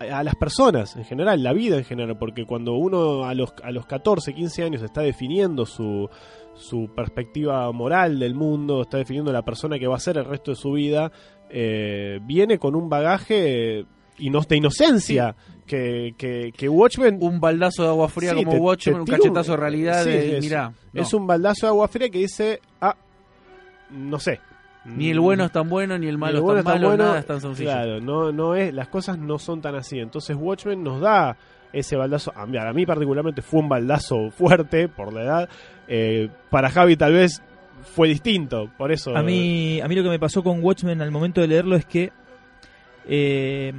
a 0.00 0.22
las 0.22 0.34
personas 0.34 0.96
en 0.96 1.04
general, 1.04 1.42
la 1.42 1.52
vida 1.52 1.76
en 1.78 1.84
general, 1.84 2.18
porque 2.18 2.44
cuando 2.46 2.72
uno 2.74 3.24
a 3.24 3.34
los, 3.34 3.54
a 3.62 3.70
los 3.70 3.86
14, 3.86 4.34
15 4.34 4.62
años 4.64 4.82
está 4.82 5.00
definiendo 5.02 5.64
su, 5.66 6.08
su 6.54 6.90
perspectiva 6.94 7.70
moral 7.72 8.18
del 8.18 8.34
mundo, 8.34 8.82
está 8.82 8.98
definiendo 8.98 9.32
la 9.32 9.42
persona 9.42 9.78
que 9.78 9.86
va 9.86 9.96
a 9.96 10.00
ser 10.00 10.18
el 10.18 10.24
resto 10.24 10.50
de 10.50 10.56
su 10.56 10.72
vida, 10.72 11.10
eh, 11.48 12.18
viene 12.22 12.58
con 12.58 12.74
un 12.74 12.88
bagaje 12.88 13.86
ino- 14.18 14.40
de 14.40 14.56
inocencia 14.56 15.36
que, 15.66 16.14
que, 16.18 16.52
que 16.56 16.68
Watchmen 16.68 17.18
un 17.20 17.40
baldazo 17.40 17.84
de 17.84 17.88
agua 17.88 18.08
fría 18.08 18.30
Sí, 18.32 18.36
como 18.44 18.50
te- 18.52 18.58
Watchmen, 18.58 18.94
te 18.96 19.00
un 19.00 19.06
cachetazo 19.18 19.52
de 19.52 19.54
un- 19.56 19.60
realidad 19.60 20.04
sí, 20.04 20.10
de, 20.10 20.38
es- 20.38 20.44
mirá, 20.44 20.72
no. 20.92 21.02
es 21.02 21.14
un 21.14 21.26
baldazo 21.26 21.66
de 21.66 21.70
agua 21.70 21.88
fría 21.88 22.10
que 22.10 22.18
dice, 22.18 22.60
ah, 22.80 22.96
no 23.90 24.18
sé. 24.18 24.40
Ni 24.84 25.10
el 25.10 25.20
bueno 25.20 25.44
es 25.44 25.52
tan 25.52 25.68
bueno, 25.68 25.98
ni 25.98 26.06
el 26.06 26.14
Ni 26.14 26.20
malo 26.20 26.32
el 26.32 26.36
es 26.38 26.42
bueno 26.42 26.62
tan 26.62 26.66
es 26.66 26.72
tan 26.72 26.74
malo, 26.74 26.88
bueno, 26.88 27.04
nada 27.04 27.18
es 27.18 27.26
tan 27.26 27.40
sencillo. 27.40 27.70
Claro, 27.70 28.00
no, 28.00 28.32
no 28.32 28.54
es, 28.54 28.72
las 28.74 28.88
cosas 28.88 29.18
no 29.18 29.38
son 29.38 29.60
tan 29.60 29.74
así. 29.74 29.98
Entonces 29.98 30.36
Watchmen 30.38 30.82
nos 30.82 31.00
da 31.00 31.36
ese 31.72 31.96
baldazo. 31.96 32.32
A 32.36 32.46
mí, 32.46 32.56
a 32.58 32.72
mí 32.72 32.86
particularmente 32.86 33.42
fue 33.42 33.60
un 33.60 33.68
baldazo 33.68 34.30
fuerte 34.30 34.88
por 34.88 35.12
la 35.12 35.22
edad. 35.22 35.48
Eh, 35.88 36.28
para 36.50 36.70
Javi 36.70 36.96
tal 36.96 37.12
vez 37.14 37.42
fue 37.94 38.08
distinto, 38.08 38.70
por 38.76 38.92
eso. 38.92 39.16
A 39.16 39.22
mí, 39.22 39.80
a 39.80 39.88
mí 39.88 39.94
lo 39.94 40.02
que 40.02 40.08
me 40.08 40.18
pasó 40.18 40.42
con 40.42 40.62
Watchmen 40.62 41.00
al 41.02 41.10
momento 41.10 41.40
de 41.40 41.48
leerlo 41.48 41.76
es 41.76 41.84
que, 41.84 42.12
eh, 43.06 43.72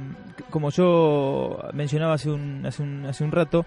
como 0.50 0.70
yo 0.70 1.58
mencionaba 1.72 2.14
hace 2.14 2.30
un, 2.30 2.64
hace 2.66 2.82
un, 2.82 3.06
hace 3.06 3.24
un 3.24 3.32
rato, 3.32 3.66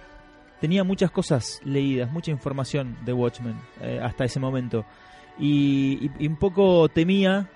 tenía 0.61 0.83
muchas 0.83 1.11
cosas 1.11 1.59
leídas, 1.65 2.11
mucha 2.11 2.31
información 2.31 2.97
de 3.05 3.13
Watchmen 3.13 3.55
eh, 3.81 3.99
hasta 4.01 4.25
ese 4.25 4.39
momento. 4.39 4.85
Y, 5.39 6.09
un 6.27 6.35
poco 6.35 6.89
temía 6.89 7.47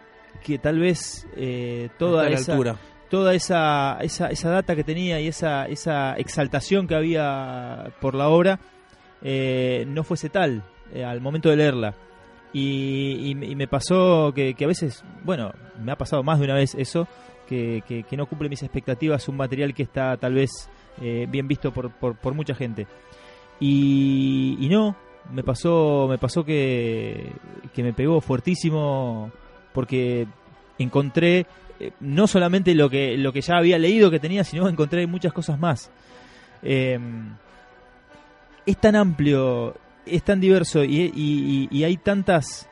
que 0.43 0.57
tal 0.57 0.79
vez 0.79 1.27
eh, 1.35 1.89
toda 1.99 2.29
esa, 2.29 2.53
altura. 2.53 2.75
toda 3.09 3.33
esa, 3.33 3.97
esa, 4.01 4.27
esa 4.29 4.49
data 4.49 4.75
que 4.75 4.83
tenía 4.83 5.19
y 5.19 5.27
esa, 5.27 5.65
esa 5.67 6.15
exaltación 6.15 6.87
que 6.87 6.95
había 6.95 7.91
por 8.01 8.15
la 8.15 8.29
obra 8.29 8.59
eh, 9.21 9.85
no 9.87 10.03
fuese 10.03 10.29
tal 10.29 10.63
eh, 10.93 11.03
al 11.03 11.21
momento 11.21 11.49
de 11.49 11.55
leerla. 11.57 11.93
Y, 12.53 13.29
y 13.31 13.35
me- 13.35 13.47
y 13.47 13.55
me 13.55 13.67
pasó 13.67 14.31
que, 14.35 14.53
que 14.53 14.63
a 14.65 14.67
veces, 14.67 15.03
bueno, 15.23 15.51
me 15.83 15.91
ha 15.91 15.97
pasado 15.97 16.21
más 16.23 16.39
de 16.39 16.45
una 16.45 16.53
vez 16.55 16.75
eso, 16.75 17.07
que, 17.47 17.83
que- 17.87 18.03
que 18.03 18.15
no 18.17 18.27
cumple 18.27 18.47
mis 18.49 18.63
expectativas 18.63 19.27
un 19.27 19.37
material 19.37 19.73
que 19.73 19.83
está 19.83 20.15
tal 20.17 20.33
vez 20.35 20.69
eh, 21.01 21.25
bien 21.29 21.47
visto 21.47 21.71
por, 21.73 21.89
por, 21.91 22.15
por 22.15 22.33
mucha 22.33 22.53
gente. 22.53 22.85
Y, 23.59 24.57
y 24.59 24.69
no, 24.69 24.95
me 25.31 25.43
pasó, 25.43 26.07
me 26.09 26.17
pasó 26.17 26.43
que, 26.43 27.31
que 27.73 27.83
me 27.83 27.93
pegó 27.93 28.21
fuertísimo 28.21 29.31
porque 29.73 30.27
encontré 30.77 31.45
eh, 31.79 31.91
no 31.99 32.27
solamente 32.27 32.75
lo 32.75 32.89
que, 32.89 33.17
lo 33.17 33.31
que 33.33 33.41
ya 33.41 33.57
había 33.57 33.77
leído 33.79 34.11
que 34.11 34.19
tenía, 34.19 34.43
sino 34.43 34.67
encontré 34.69 35.07
muchas 35.07 35.33
cosas 35.33 35.59
más. 35.59 35.91
Eh, 36.61 36.99
es 38.65 38.77
tan 38.77 38.95
amplio, 38.95 39.75
es 40.05 40.23
tan 40.23 40.39
diverso 40.39 40.83
y, 40.83 41.11
y- 41.15 41.83
hay 41.83 41.97
tantas 41.97 42.69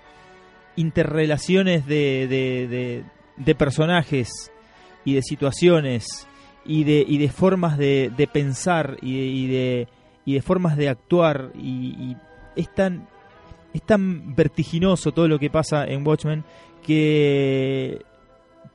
interrelaciones 0.75 1.85
de, 1.85 2.27
de- 2.27 3.03
personajes 3.55 4.51
y 5.03 5.15
de 5.15 5.21
situaciones 5.21 6.27
y 6.63 6.83
de, 6.85 7.03
y 7.07 7.17
de 7.17 7.29
formas 7.29 7.77
de, 7.77 8.11
pensar 8.31 8.97
y 9.01 9.17
de, 9.17 9.25
y, 9.25 9.47
de, 9.47 9.87
y 10.25 10.33
de 10.35 10.41
formas 10.41 10.77
de 10.77 10.89
actuar 10.89 11.51
y 11.55 12.15
es 12.61 12.73
tan 12.73 13.07
es 13.73 13.83
tan 13.83 14.35
vertiginoso 14.35 15.11
todo 15.11 15.27
lo 15.27 15.39
que 15.39 15.49
pasa 15.49 15.85
en 15.85 16.05
Watchmen 16.05 16.43
que 16.83 18.03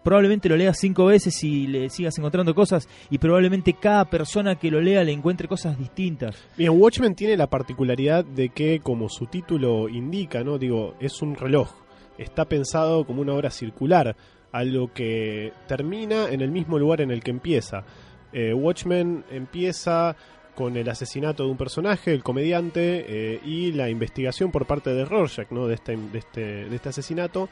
probablemente 0.07 0.49
lo 0.49 0.57
leas 0.57 0.79
cinco 0.79 1.07
veces 1.07 1.43
y 1.43 1.67
le 1.67 1.91
sigas 1.91 2.17
encontrando 2.17 2.55
cosas 2.55 2.89
y 3.11 3.19
probablemente 3.19 3.75
cada 3.75 4.05
persona 4.05 4.55
que 4.55 4.71
lo 4.71 4.81
lea 4.81 5.03
le 5.03 5.11
encuentre 5.11 5.49
cosas 5.49 5.77
distintas. 5.77 6.37
Bien, 6.57 6.71
Watchmen 6.81 7.17
tiene 7.17 7.37
la 7.37 7.49
particularidad 7.49 8.25
de 8.25 8.51
que, 8.51 8.79
como 8.79 9.09
su 9.09 9.27
título 9.27 9.89
indica, 9.89 10.45
¿no? 10.45 10.59
Digo, 10.59 10.95
es 11.01 11.21
un 11.23 11.35
reloj. 11.35 11.71
Está 12.19 12.45
pensado 12.45 13.05
como 13.05 13.21
una 13.21 13.35
obra 13.35 13.51
circular, 13.51 14.17
algo 14.53 14.93
que 14.93 15.53
termina 15.67 16.29
en 16.31 16.41
el 16.41 16.53
mismo 16.53 16.79
lugar 16.79 17.01
en 17.01 17.11
el 17.11 17.21
que 17.21 17.33
empieza. 17.33 17.85
Eh, 18.33 18.55
Watchmen 18.55 19.25
empieza 19.31 20.15
con 20.57 20.77
el 20.77 20.89
asesinato 20.89 21.45
de 21.45 21.51
un 21.51 21.57
personaje, 21.57 22.13
el 22.13 22.25
comediante, 22.25 23.05
eh, 23.07 23.41
y 23.45 23.71
la 23.73 23.89
investigación 23.89 24.51
por 24.51 24.67
parte 24.67 24.91
de 24.91 25.05
Rorschach, 25.05 25.51
¿no? 25.51 25.69
De 25.69 25.75
este, 25.75 25.97
de 25.97 26.19
este, 26.19 26.41
de 26.41 26.75
este 26.75 26.89
asesinato. 26.89 27.49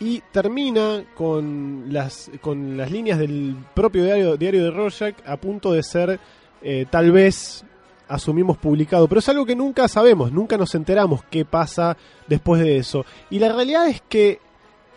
Y 0.00 0.22
termina 0.32 1.04
con 1.14 1.92
las, 1.92 2.30
con 2.40 2.76
las 2.76 2.90
líneas 2.90 3.18
del 3.18 3.56
propio 3.74 4.04
diario, 4.04 4.36
diario 4.36 4.64
de 4.64 4.70
Rorschach 4.70 5.14
a 5.24 5.36
punto 5.36 5.72
de 5.72 5.82
ser 5.82 6.18
eh, 6.62 6.86
tal 6.90 7.12
vez 7.12 7.64
asumimos 8.08 8.56
publicado, 8.56 9.08
pero 9.08 9.18
es 9.18 9.28
algo 9.28 9.46
que 9.46 9.56
nunca 9.56 9.88
sabemos, 9.88 10.32
nunca 10.32 10.56
nos 10.56 10.74
enteramos 10.74 11.24
qué 11.30 11.44
pasa 11.44 11.96
después 12.26 12.60
de 12.60 12.78
eso. 12.78 13.04
Y 13.30 13.38
la 13.38 13.52
realidad 13.52 13.88
es 13.88 14.02
que 14.08 14.40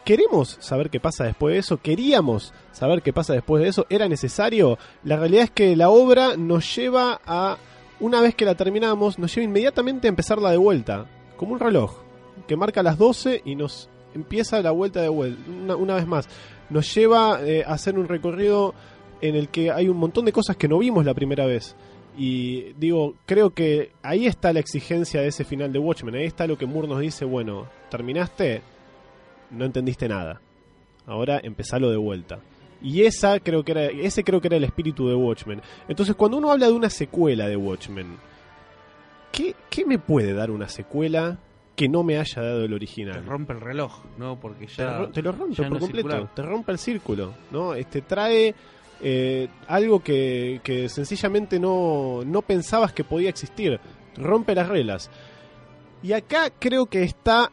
queremos 0.05 0.57
saber 0.59 0.89
qué 0.89 0.99
pasa 0.99 1.23
después 1.23 1.53
de 1.53 1.59
eso, 1.59 1.77
queríamos 1.77 2.53
saber 2.71 3.01
qué 3.01 3.13
pasa 3.13 3.33
después 3.33 3.63
de 3.63 3.69
eso, 3.69 3.85
era 3.89 4.07
necesario. 4.07 4.77
La 5.03 5.17
realidad 5.17 5.43
es 5.45 5.51
que 5.51 5.75
la 5.75 5.89
obra 5.89 6.35
nos 6.37 6.75
lleva 6.75 7.21
a, 7.25 7.57
una 7.99 8.21
vez 8.21 8.35
que 8.35 8.45
la 8.45 8.55
terminamos, 8.55 9.19
nos 9.19 9.33
lleva 9.33 9.45
inmediatamente 9.45 10.07
a 10.07 10.09
empezarla 10.09 10.51
de 10.51 10.57
vuelta, 10.57 11.05
como 11.37 11.53
un 11.53 11.59
reloj, 11.59 12.01
que 12.47 12.55
marca 12.55 12.83
las 12.83 12.97
12 12.97 13.41
y 13.45 13.55
nos 13.55 13.89
empieza 14.13 14.61
la 14.61 14.71
vuelta 14.71 15.01
de 15.01 15.09
vuelta, 15.09 15.41
una, 15.49 15.75
una 15.75 15.95
vez 15.95 16.07
más. 16.07 16.27
Nos 16.69 16.93
lleva 16.93 17.39
eh, 17.43 17.63
a 17.65 17.73
hacer 17.73 17.97
un 17.97 18.07
recorrido 18.07 18.73
en 19.21 19.35
el 19.35 19.49
que 19.49 19.71
hay 19.71 19.89
un 19.89 19.97
montón 19.97 20.25
de 20.25 20.31
cosas 20.31 20.55
que 20.55 20.67
no 20.67 20.79
vimos 20.79 21.05
la 21.05 21.13
primera 21.13 21.45
vez. 21.45 21.75
Y 22.17 22.73
digo, 22.73 23.15
creo 23.25 23.51
que 23.51 23.91
ahí 24.01 24.27
está 24.27 24.51
la 24.51 24.59
exigencia 24.59 25.21
de 25.21 25.27
ese 25.27 25.45
final 25.45 25.71
de 25.71 25.79
Watchmen. 25.79 26.15
Ahí 26.15 26.25
está 26.25 26.47
lo 26.47 26.57
que 26.57 26.65
Moore 26.65 26.87
nos 26.87 26.99
dice, 26.99 27.25
bueno, 27.25 27.67
terminaste, 27.89 28.61
no 29.51 29.65
entendiste 29.65 30.07
nada. 30.07 30.41
Ahora 31.05 31.39
empezalo 31.43 31.89
de 31.89 31.97
vuelta. 31.97 32.39
Y 32.81 33.03
esa 33.03 33.39
creo 33.39 33.63
que 33.63 33.71
era, 33.73 33.85
ese 33.85 34.23
creo 34.23 34.39
que 34.39 34.47
era 34.47 34.57
el 34.57 34.63
espíritu 34.63 35.07
de 35.09 35.15
Watchmen. 35.15 35.61
Entonces, 35.87 36.15
cuando 36.15 36.37
uno 36.37 36.51
habla 36.51 36.67
de 36.67 36.73
una 36.73 36.89
secuela 36.89 37.47
de 37.47 37.57
Watchmen, 37.57 38.17
¿qué, 39.31 39.55
qué 39.69 39.85
me 39.85 39.99
puede 39.99 40.33
dar 40.33 40.49
una 40.51 40.69
secuela 40.69 41.37
que 41.75 41.87
no 41.89 42.03
me 42.03 42.17
haya 42.19 42.41
dado 42.41 42.61
el 42.63 42.69
Te 42.69 42.75
original. 42.75 43.25
rompe 43.25 43.53
el 43.53 43.61
reloj, 43.61 44.01
¿no? 44.17 44.37
Porque 44.39 44.65
Te, 44.67 44.73
ya. 44.83 45.09
te 45.11 45.21
lo 45.21 45.31
rompe 45.31 45.55
por 45.55 45.71
no 45.71 45.79
completo, 45.79 46.09
circular. 46.09 46.35
te 46.35 46.41
rompe 46.41 46.71
el 46.73 46.77
círculo, 46.77 47.33
¿no? 47.51 47.73
Este 47.73 48.01
trae 48.01 48.53
eh, 49.01 49.47
algo 49.67 50.01
que, 50.01 50.59
que 50.61 50.89
sencillamente 50.89 51.57
no, 51.59 52.21
no 52.25 52.41
pensabas 52.41 52.91
que 52.91 53.05
podía 53.05 53.29
existir, 53.29 53.79
rompe 54.17 54.53
las 54.55 54.67
reglas. 54.67 55.09
Y 56.03 56.11
acá 56.13 56.49
creo 56.59 56.85
que 56.87 57.03
está 57.03 57.49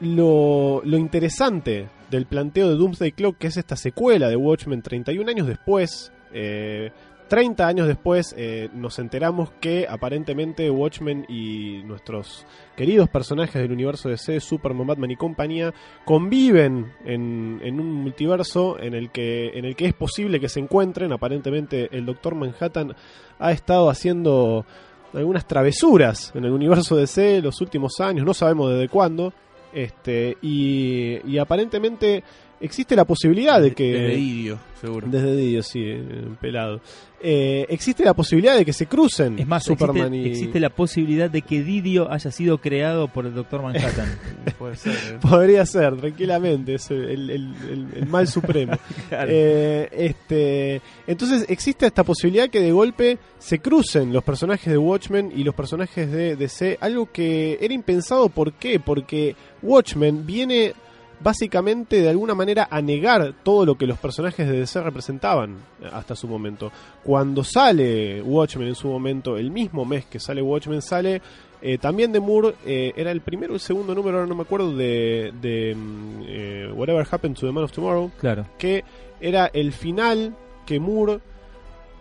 lo, 0.00 0.82
lo 0.84 0.98
interesante 0.98 1.88
del 2.10 2.26
planteo 2.26 2.68
de 2.68 2.76
Doomsday 2.76 3.12
Clock, 3.12 3.38
que 3.38 3.46
es 3.48 3.56
esta 3.56 3.76
secuela 3.76 4.28
de 4.28 4.36
Watchmen 4.36 4.82
31 4.82 5.30
años 5.30 5.46
después. 5.46 6.12
eh, 6.32 6.90
30 7.28 7.66
años 7.66 7.86
después 7.88 8.34
eh, 8.36 8.68
nos 8.74 8.98
enteramos 8.98 9.50
que 9.60 9.86
aparentemente 9.88 10.70
Watchmen 10.70 11.24
y 11.28 11.82
nuestros 11.84 12.46
queridos 12.76 13.08
personajes 13.08 13.62
del 13.62 13.72
universo 13.72 14.08
DC, 14.08 14.40
Superman, 14.40 14.86
Batman 14.86 15.10
y 15.10 15.16
compañía, 15.16 15.72
conviven 16.04 16.92
en, 17.04 17.60
en 17.62 17.80
un 17.80 17.92
multiverso 17.92 18.78
en 18.78 18.94
el, 18.94 19.10
que, 19.10 19.48
en 19.58 19.64
el 19.64 19.74
que 19.74 19.86
es 19.86 19.94
posible 19.94 20.38
que 20.38 20.48
se 20.48 20.60
encuentren. 20.60 21.12
Aparentemente 21.12 21.88
el 21.96 22.04
Doctor 22.04 22.34
Manhattan 22.34 22.94
ha 23.38 23.52
estado 23.52 23.88
haciendo 23.88 24.66
algunas 25.14 25.46
travesuras 25.46 26.32
en 26.34 26.44
el 26.44 26.52
universo 26.52 26.94
DC 26.96 27.40
los 27.40 27.60
últimos 27.60 28.00
años, 28.00 28.26
no 28.26 28.34
sabemos 28.34 28.70
desde 28.70 28.88
cuándo. 28.88 29.32
Este, 29.74 30.38
y, 30.40 31.18
y 31.26 31.38
aparentemente 31.38 32.22
existe 32.64 32.96
la 32.96 33.04
posibilidad 33.04 33.60
de 33.60 33.72
que... 33.72 33.92
Desde 33.92 34.18
Idio, 34.18 34.58
seguro. 34.80 35.06
Desde 35.08 35.36
Dios, 35.36 35.66
sí, 35.66 35.80
eh, 35.84 36.02
pelado. 36.40 36.80
Eh, 37.26 37.64
existe 37.70 38.04
la 38.04 38.12
posibilidad 38.12 38.54
de 38.54 38.66
que 38.66 38.74
se 38.74 38.84
crucen 38.84 39.38
Es 39.38 39.46
más, 39.46 39.64
Superman 39.64 40.12
existe, 40.12 40.28
y... 40.28 40.30
existe 40.30 40.60
la 40.60 40.68
posibilidad 40.68 41.30
de 41.30 41.40
que 41.40 41.62
Didio 41.62 42.12
haya 42.12 42.30
sido 42.30 42.58
creado 42.58 43.08
por 43.08 43.24
el 43.24 43.32
Doctor 43.32 43.62
Manhattan. 43.62 44.18
Puede 44.58 44.76
ser. 44.76 44.92
¿eh? 44.92 45.18
Podría 45.22 45.64
ser, 45.64 45.96
tranquilamente, 45.96 46.74
es 46.74 46.90
el, 46.90 47.30
el- 47.30 47.30
el- 47.30 47.86
el 47.96 48.06
mal 48.06 48.28
supremo. 48.28 48.72
Eh, 49.26 49.88
este, 49.92 50.80
entonces 51.06 51.46
existe 51.48 51.86
esta 51.86 52.04
posibilidad 52.04 52.50
que 52.50 52.60
de 52.60 52.72
golpe 52.72 53.18
se 53.38 53.60
crucen 53.60 54.12
los 54.12 54.22
personajes 54.24 54.70
de 54.70 54.76
Watchmen 54.78 55.32
y 55.34 55.44
los 55.44 55.54
personajes 55.54 56.10
de 56.10 56.36
DC, 56.36 56.76
algo 56.80 57.10
que 57.10 57.56
era 57.60 57.72
impensado, 57.72 58.28
¿por 58.28 58.52
qué? 58.54 58.80
Porque 58.80 59.34
Watchmen 59.62 60.26
viene 60.26 60.74
básicamente 61.20 62.00
de 62.02 62.08
alguna 62.08 62.34
manera 62.34 62.68
a 62.70 62.80
negar 62.82 63.34
todo 63.42 63.64
lo 63.64 63.76
que 63.76 63.86
los 63.86 63.98
personajes 63.98 64.48
de 64.48 64.58
DC 64.60 64.82
representaban 64.82 65.56
eh, 65.82 65.88
hasta 65.92 66.14
su 66.16 66.28
momento. 66.28 66.70
Cuando 67.02 67.42
sale 67.44 68.20
Watchmen 68.22 68.68
en 68.68 68.74
su 68.74 68.88
momento, 68.88 69.36
el 69.36 69.50
mismo 69.50 69.84
mes 69.84 70.06
que 70.06 70.18
sale 70.20 70.42
Watchmen, 70.42 70.82
sale 70.82 71.20
eh, 71.62 71.78
también 71.78 72.12
de 72.12 72.20
Moore, 72.20 72.54
eh, 72.66 72.92
era 72.94 73.10
el 73.10 73.22
primero 73.22 73.52
o 73.52 73.56
el 73.56 73.60
segundo 73.60 73.94
número, 73.94 74.18
ahora 74.18 74.28
no 74.28 74.34
me 74.34 74.42
acuerdo, 74.42 74.76
de, 74.76 75.32
de 75.40 75.74
mm, 75.74 76.22
eh, 76.26 76.70
Whatever 76.74 77.06
Happened 77.10 77.36
to 77.38 77.46
the 77.46 77.52
Man 77.52 77.64
of 77.64 77.72
Tomorrow, 77.72 78.10
claro. 78.20 78.46
que 78.58 78.84
era 79.20 79.46
el 79.46 79.72
final 79.72 80.34
que 80.66 80.78
Moore 80.78 81.20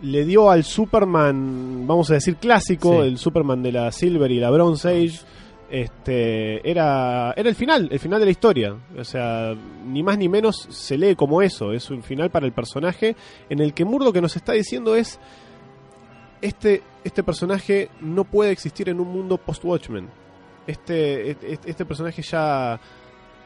le 0.01 0.25
dio 0.25 0.50
al 0.51 0.65
Superman, 0.65 1.86
vamos 1.88 2.12
a 2.12 2.15
decir 2.15 2.36
clásico, 2.36 3.01
Sí. 3.03 3.08
el 3.08 3.17
Superman 3.17 3.63
de 3.63 3.72
la 3.72 3.91
Silver 3.93 4.29
y 4.32 4.39
la 4.39 4.50
Bronze 4.50 4.89
Age. 4.89 5.20
Este 5.74 6.70
era 6.70 7.34
era 7.36 7.50
el 7.50 7.56
final, 7.56 7.89
el 7.92 7.98
final 8.00 8.20
de 8.20 8.25
la 8.25 8.32
historia. 8.32 8.77
O 8.96 9.03
sea, 9.03 9.56
ni 9.88 10.03
más 10.03 10.20
ni 10.20 10.30
menos 10.30 10.68
se 10.70 11.00
lee 11.00 11.15
como 11.15 11.42
eso, 11.42 11.74
es 11.74 11.89
un 11.89 12.03
final 12.03 12.30
para 12.30 12.46
el 12.46 12.51
personaje 12.51 13.15
en 13.50 13.60
el 13.60 13.74
que 13.74 13.84
lo 13.84 14.13
que 14.13 14.22
nos 14.22 14.36
está 14.36 14.53
diciendo 14.53 14.96
es 14.96 15.20
este 16.44 16.84
este 17.03 17.24
personaje 17.24 17.89
no 18.01 18.24
puede 18.24 18.51
existir 18.51 18.88
en 18.88 19.00
un 19.00 19.08
mundo 19.08 19.38
post 19.38 19.65
Watchmen. 19.65 20.10
Este, 20.68 21.32
este 21.32 21.60
este 21.65 21.86
personaje 21.86 22.22
ya 22.22 22.80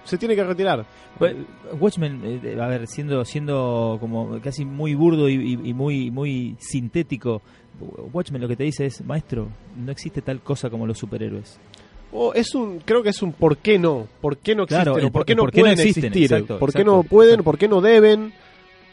se 0.04 0.18
tiene 0.18 0.36
que 0.36 0.44
retirar. 0.44 0.86
Bueno, 1.18 1.46
Watchmen, 1.80 2.22
eh, 2.44 2.58
a 2.62 2.68
ver, 2.68 2.88
siendo 2.88 3.24
siendo 3.24 3.96
como 4.02 4.42
casi 4.42 4.66
muy 4.66 4.96
burdo 4.96 5.30
y- 5.30 5.60
y 5.64 5.74
muy 5.74 6.12
muy 6.12 6.58
sintético, 6.60 7.42
Watchmen 8.12 8.42
lo 8.42 8.50
que 8.50 8.58
te 8.58 8.66
dice 8.66 8.86
es, 8.86 9.02
maestro, 9.06 9.48
no 9.78 9.94
existe 9.94 10.22
tal 10.22 10.42
cosa 10.42 10.70
como 10.70 10.86
los 10.86 10.98
superhéroes. 10.98 11.58
O 12.12 12.34
es 12.34 12.56
un, 12.56 12.80
creo 12.80 13.04
que 13.04 13.10
es 13.10 13.22
un 13.22 13.34
por 13.34 13.58
qué 13.58 13.78
no, 13.78 14.08
por 14.22 14.38
qué 14.38 14.56
no 14.56 14.64
existen, 14.64 14.94
Claro, 14.94 15.08
o 15.08 15.12
por 15.12 15.26
qué 15.26 15.36
no 15.36 15.42
por 15.44 15.52
qué 15.52 15.58
no 15.60 15.64
pueden 15.64 15.80
existen, 15.80 16.06
existir, 16.06 16.34
exacto, 16.34 16.58
por 16.60 16.72
qué 16.72 16.80
exacto, 16.82 16.96
no 16.98 17.04
pueden, 17.04 17.32
exacto. 17.34 17.44
por 17.44 17.58
qué 17.58 17.68
no 17.68 17.82
deben, 17.82 18.34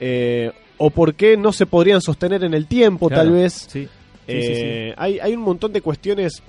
eh, 0.01 0.51
o 0.79 0.91
por 0.91 1.15
qué 1.15 1.37
no 1.37 1.53
se 1.53 1.67
podrían 1.67 2.01
sostener 2.01 2.43
en 2.45 2.55
el 2.55 2.67
tiempo, 2.67 3.09
Claro, 3.09 3.23
tal 3.23 3.33
vez. 3.33 3.53
Sí, 3.53 3.69
sí, 3.69 3.87
sí, 3.87 3.89
Eh, 4.27 4.95
Hay, 4.97 5.19
hay 5.21 5.35
un 5.35 5.43
montón 5.43 5.73
de 5.73 5.81
cuestiones 5.81 6.43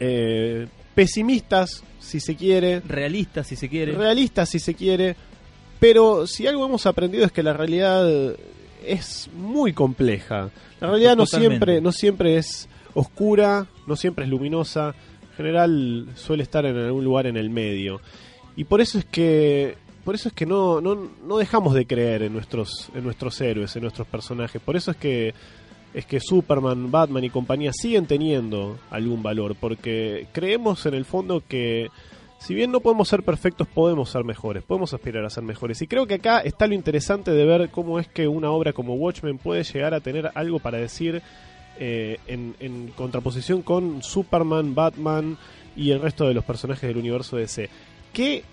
eh, 0.00 0.66
pesimistas, 0.94 1.82
si 1.98 2.20
se 2.20 2.36
quiere, 2.36 2.80
realista 2.80 3.44
si 3.44 3.56
se 3.56 3.68
quiere. 3.68 3.92
realistas, 3.92 4.48
si 4.48 4.58
se 4.58 4.74
quiere, 4.74 5.16
pero 5.80 6.26
si 6.26 6.46
algo 6.46 6.64
hemos 6.66 6.86
aprendido 6.86 7.24
es 7.24 7.32
que 7.32 7.42
la 7.42 7.52
realidad 7.52 8.08
es 8.84 9.28
muy 9.34 9.72
compleja. 9.72 10.50
La 10.80 10.88
realidad 10.88 11.16
no 11.16 11.26
siempre, 11.26 11.80
no 11.80 11.92
siempre 11.92 12.36
es 12.36 12.68
oscura, 12.94 13.66
no 13.86 13.96
siempre 13.96 14.24
es 14.24 14.30
luminosa, 14.30 14.94
general 15.38 16.08
suele 16.16 16.42
estar 16.42 16.66
en 16.66 16.76
algún 16.76 17.04
lugar 17.04 17.26
en 17.26 17.36
el 17.36 17.48
medio. 17.48 18.00
Y 18.56 18.64
por 18.64 18.80
eso 18.80 18.98
es 18.98 19.04
que 19.04 19.76
por 20.04 20.14
eso 20.14 20.28
es 20.28 20.34
que 20.34 20.46
no, 20.46 20.80
no, 20.80 21.10
no 21.24 21.38
dejamos 21.38 21.74
de 21.74 21.86
creer 21.86 22.22
en 22.22 22.32
nuestros 22.32 22.90
en 22.94 23.04
nuestros 23.04 23.40
héroes, 23.40 23.74
en 23.76 23.82
nuestros 23.82 24.06
personajes. 24.08 24.60
Por 24.60 24.76
eso 24.76 24.90
es 24.90 24.96
que 24.96 25.34
es 25.94 26.04
que 26.06 26.20
Superman, 26.20 26.90
Batman 26.90 27.24
y 27.24 27.30
compañía 27.30 27.72
siguen 27.72 28.06
teniendo 28.06 28.78
algún 28.90 29.22
valor, 29.22 29.54
porque 29.54 30.26
creemos 30.32 30.84
en 30.86 30.94
el 30.94 31.04
fondo 31.04 31.42
que 31.46 31.88
si 32.38 32.54
bien 32.54 32.70
no 32.70 32.80
podemos 32.80 33.08
ser 33.08 33.22
perfectos, 33.22 33.66
podemos 33.66 34.10
ser 34.10 34.24
mejores, 34.24 34.62
podemos 34.64 34.92
aspirar 34.92 35.24
a 35.24 35.30
ser 35.30 35.44
mejores. 35.44 35.80
Y 35.82 35.86
creo 35.86 36.06
que 36.06 36.14
acá 36.14 36.40
está 36.40 36.66
lo 36.66 36.74
interesante 36.74 37.30
de 37.30 37.44
ver 37.44 37.70
cómo 37.70 37.98
es 37.98 38.08
que 38.08 38.28
una 38.28 38.50
obra 38.50 38.72
como 38.72 38.94
Watchmen 38.94 39.38
puede 39.38 39.64
llegar 39.64 39.94
a 39.94 40.00
tener 40.00 40.30
algo 40.34 40.58
para 40.58 40.78
decir 40.78 41.22
eh, 41.78 42.18
en, 42.26 42.92
contraposición 42.96 43.62
con 43.62 44.02
Superman, 44.02 44.74
Batman 44.74 45.38
y 45.76 45.90
el 45.90 46.00
resto 46.00 46.26
de 46.26 46.34
los 46.34 46.44
personajes 46.44 46.88
del 46.88 46.96
universo 46.96 47.36
DC. 47.36 47.68
¿Qué, 48.12 48.44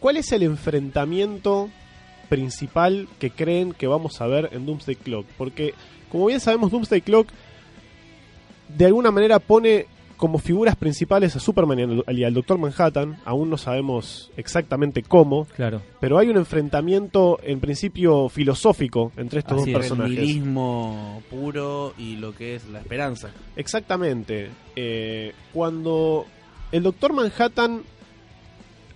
¿Cuál 0.00 0.16
es 0.16 0.32
el 0.32 0.42
enfrentamiento 0.42 1.70
principal 2.28 3.08
que 3.18 3.30
creen 3.30 3.72
que 3.72 3.86
vamos 3.86 4.20
a 4.20 4.26
ver 4.26 4.50
en 4.52 4.66
Doomsday 4.66 4.96
Clock? 4.96 5.26
Porque, 5.38 5.74
como 6.10 6.26
bien 6.26 6.40
sabemos, 6.40 6.70
Doomsday 6.70 7.02
Clock 7.02 7.28
de 8.68 8.86
alguna 8.86 9.10
manera 9.10 9.38
pone 9.38 9.86
como 10.22 10.38
figuras 10.38 10.76
principales 10.76 11.34
a 11.34 11.40
Superman 11.40 12.04
y 12.08 12.22
al, 12.22 12.32
Doctor 12.32 12.56
Manhattan, 12.56 13.16
aún 13.24 13.50
no 13.50 13.58
sabemos 13.58 14.30
exactamente 14.36 15.02
cómo, 15.02 15.46
Claro. 15.56 15.82
pero 15.98 16.16
hay 16.16 16.28
un 16.28 16.36
enfrentamiento 16.36 17.40
en 17.42 17.58
principio 17.58 18.28
filosófico 18.28 19.10
entre 19.16 19.40
estos 19.40 19.60
Así 19.62 19.72
dos 19.72 19.82
es. 19.82 19.90
El 19.90 19.96
personajes. 19.96 20.20
nihilismo 20.20 21.24
puro 21.28 21.92
y 21.98 22.14
lo 22.18 22.36
que 22.36 22.54
es 22.54 22.68
la 22.68 22.78
esperanza. 22.78 23.30
Exactamente. 23.56 24.48
Eh, 24.76 25.32
cuando 25.52 26.24
el 26.70 26.84
Doctor 26.84 27.12
Manhattan 27.14 27.82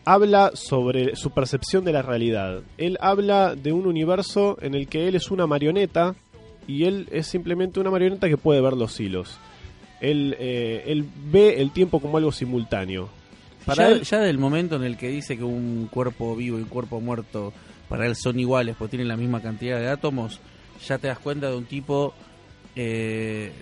habla 0.04 0.52
sobre 0.54 1.16
su 1.16 1.30
percepción 1.30 1.84
de 1.84 1.92
la 1.92 2.02
realidad, 2.02 2.60
él 2.78 2.98
habla 3.00 3.56
de 3.56 3.72
un 3.72 3.86
universo 3.86 4.58
en 4.60 4.76
el 4.76 4.86
que 4.86 5.08
él 5.08 5.16
es 5.16 5.32
una 5.32 5.48
marioneta 5.48 6.14
y 6.68 6.84
él 6.84 7.08
es 7.10 7.26
simplemente 7.26 7.80
una 7.80 7.90
marioneta 7.90 8.28
que 8.28 8.36
puede 8.36 8.60
ver 8.60 8.74
los 8.74 9.00
hilos. 9.00 9.40
Él, 10.00 10.36
eh, 10.38 10.84
él 10.86 11.04
ve 11.30 11.60
el 11.60 11.70
tiempo 11.72 12.00
como 12.00 12.16
algo 12.18 12.32
simultáneo. 12.32 13.08
Para 13.64 13.88
ya, 13.88 13.94
él, 13.96 14.02
ya 14.02 14.20
del 14.20 14.38
momento 14.38 14.76
en 14.76 14.84
el 14.84 14.96
que 14.96 15.08
dice 15.08 15.36
que 15.36 15.42
un 15.44 15.88
cuerpo 15.90 16.36
vivo 16.36 16.58
y 16.58 16.62
un 16.62 16.68
cuerpo 16.68 17.00
muerto 17.00 17.52
para 17.88 18.06
él 18.06 18.14
son 18.16 18.38
iguales 18.38 18.76
porque 18.78 18.92
tienen 18.92 19.08
la 19.08 19.16
misma 19.16 19.40
cantidad 19.40 19.78
de 19.78 19.88
átomos, 19.88 20.40
ya 20.86 20.98
te 20.98 21.08
das 21.08 21.18
cuenta 21.18 21.48
de 21.50 21.56
un 21.56 21.64
tipo 21.64 22.14
eh, 22.74 23.52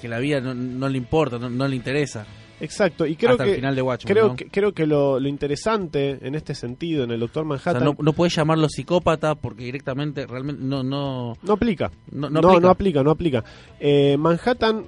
que 0.00 0.08
la 0.08 0.18
vida 0.18 0.40
no, 0.40 0.54
no 0.54 0.88
le 0.88 0.98
importa, 0.98 1.38
no, 1.38 1.48
no 1.50 1.68
le 1.68 1.76
interesa. 1.76 2.26
exacto, 2.60 3.06
y 3.06 3.14
creo 3.16 3.32
hasta 3.32 3.44
que, 3.44 3.50
el 3.50 3.56
final 3.56 3.74
de 3.76 3.82
Watchmen. 3.82 4.12
creo 4.12 4.28
¿no? 4.28 4.36
que, 4.36 4.48
creo 4.48 4.72
que 4.72 4.86
lo, 4.86 5.20
lo 5.20 5.28
interesante 5.28 6.18
en 6.22 6.34
este 6.34 6.54
sentido, 6.54 7.04
en 7.04 7.10
el 7.10 7.20
Doctor 7.20 7.42
O 7.44 7.46
Manhattan, 7.46 7.82
sea, 7.82 7.92
no, 7.98 8.12
puedes 8.12 8.34
llamarlo 8.34 8.68
psicópata 8.68 9.34
porque 9.34 9.64
directamente 9.64 10.26
realmente 10.26 10.62
no 10.64 10.82
no 10.82 11.34
no 11.42 11.52
aplica. 11.52 11.90
no, 12.10 12.28
No, 12.30 12.40
no 12.40 12.48
aplica. 12.50 12.70
aplica, 12.70 13.02
no 13.02 13.10
aplica. 13.10 13.44
Eh, 13.78 14.16
Manhattan, 14.18 14.84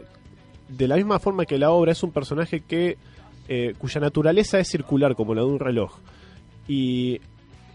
de 0.68 0.88
la 0.88 0.96
misma 0.96 1.18
forma 1.18 1.46
que 1.46 1.58
la 1.58 1.70
obra, 1.70 1.92
es 1.92 2.02
un 2.02 2.10
personaje 2.12 2.60
que 2.60 2.96
eh, 3.48 3.74
cuya 3.78 4.00
naturaleza 4.00 4.58
es 4.58 4.68
circular, 4.68 5.14
como 5.14 5.34
la 5.34 5.42
de 5.42 5.46
un 5.48 5.58
reloj. 5.60 5.98
Y 6.68 7.20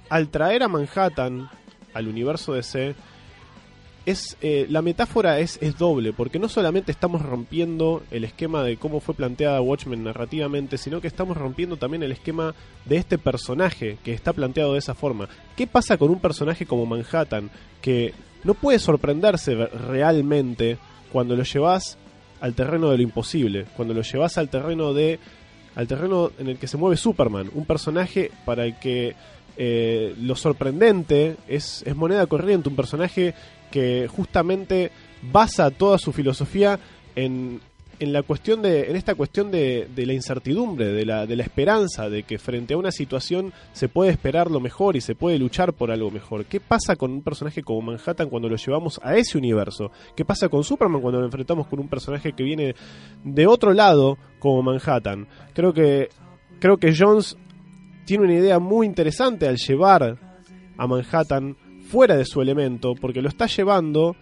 al 0.10 0.30
traer 0.30 0.64
a 0.64 0.68
Manhattan 0.68 1.50
al 1.94 2.08
universo 2.08 2.54
DC, 2.54 2.94
es, 4.06 4.36
eh, 4.42 4.66
la 4.70 4.82
metáfora 4.82 5.40
es, 5.40 5.60
es 5.62 5.78
doble, 5.78 6.12
porque 6.12 6.40
no 6.40 6.50
solamente 6.50 6.92
estamos 6.92 7.22
rompiendo 7.22 8.02
el 8.10 8.24
esquema 8.24 8.64
de 8.64 8.78
cómo 8.78 9.00
fue 9.00 9.14
planteada 9.14 9.62
Watchmen 9.62 10.04
narrativamente, 10.04 10.78
sino 10.80 11.00
que 11.02 11.08
estamos 11.08 11.38
rompiendo 11.38 11.78
también 11.78 12.02
el 12.02 12.12
esquema 12.12 12.56
de 12.86 12.98
este 12.98 13.18
personaje 13.20 13.98
que 14.04 14.14
está 14.14 14.34
planteado 14.34 14.74
de 14.74 14.80
esa 14.80 14.96
forma. 14.96 15.30
¿Qué 15.56 15.68
pasa 15.68 15.98
con 15.98 16.10
un 16.10 16.20
personaje 16.20 16.66
como 16.66 16.88
Manhattan 16.88 17.52
que 17.82 18.14
no 18.44 18.56
puede 18.56 18.80
sorprenderse 18.80 19.54
re- 19.54 19.68
realmente 19.68 20.80
cuando 21.12 21.36
lo 21.36 21.44
llevas 21.44 21.98
al 22.42 22.54
terreno 22.54 22.90
de 22.90 22.98
lo 22.98 23.04
imposible, 23.04 23.66
cuando 23.76 23.94
lo 23.94 24.02
llevas 24.02 24.38
al 24.38 24.50
terreno 24.50 24.94
de 24.94 25.20
al 25.76 25.88
terreno 25.88 26.32
en 26.38 26.50
el 26.50 26.58
que 26.58 26.68
se 26.68 26.76
mueve 26.76 26.98
Superman, 26.98 27.50
un 27.54 27.66
personaje 27.66 28.30
para 28.44 28.66
el 28.66 28.76
que 28.76 29.16
eh, 29.56 30.14
lo 30.20 30.36
sorprendente 30.36 31.38
es, 31.48 31.84
es 31.86 31.96
moneda 31.96 32.26
corriente, 32.26 32.68
un 32.68 32.76
personaje 32.76 33.34
que 33.72 34.10
justamente 34.10 34.92
basa 35.22 35.72
toda 35.72 35.98
su 35.98 36.12
filosofía 36.12 36.78
en, 37.16 37.62
en 38.02 38.14
la 38.14 38.24
cuestión 38.24 38.64
de 38.64 38.90
en 38.90 38.96
esta 38.96 39.14
cuestión 39.14 39.52
de, 39.52 39.88
de 39.96 40.06
la 40.08 40.14
incertidumbre 40.14 40.88
de 40.88 41.06
la, 41.06 41.28
de 41.28 41.36
la 41.36 41.44
esperanza 41.44 42.10
de 42.10 42.24
que 42.24 42.40
frente 42.40 42.74
a 42.74 42.78
una 42.78 42.92
situación 42.92 43.54
se 43.74 43.90
puede 43.90 44.10
esperar 44.10 44.50
lo 44.50 44.60
mejor 44.60 44.96
y 44.96 45.02
se 45.02 45.14
puede 45.14 45.38
luchar 45.38 45.74
por 45.74 45.92
algo 45.92 46.10
mejor. 46.10 46.46
Qué 46.46 46.60
pasa 46.60 46.96
con 46.96 47.12
un 47.12 47.22
personaje 47.22 47.62
como 47.62 47.84
Manhattan 47.84 48.30
cuando 48.30 48.50
lo 48.50 48.56
llevamos 48.56 49.00
a 49.04 49.16
ese 49.18 49.38
universo 49.38 49.92
qué 50.16 50.26
pasa 50.26 50.50
con 50.50 50.64
Superman 50.64 51.02
cuando 51.02 51.20
lo 51.20 51.26
enfrentamos 51.26 51.68
con 51.68 51.80
un 51.80 51.88
personaje 51.88 52.34
que 52.34 52.44
viene 52.44 52.74
de 53.24 53.46
otro 53.46 53.72
lado 53.72 54.18
como 54.40 54.64
Manhattan 54.64 55.28
creo 55.54 55.72
que 55.72 56.10
creo 56.60 56.78
que 56.78 56.96
Jones 56.98 57.38
tiene 58.06 58.24
una 58.24 58.34
idea 58.34 58.58
muy 58.58 58.88
interesante 58.88 59.48
al 59.48 59.58
llevar 59.58 60.18
a 60.76 60.88
Manhattan 60.88 61.56
fuera 61.88 62.18
de 62.18 62.26
su 62.26 62.42
elemento 62.42 62.96
porque 63.00 63.22
lo 63.22 63.30
está 63.30 63.46
llevando 63.46 64.16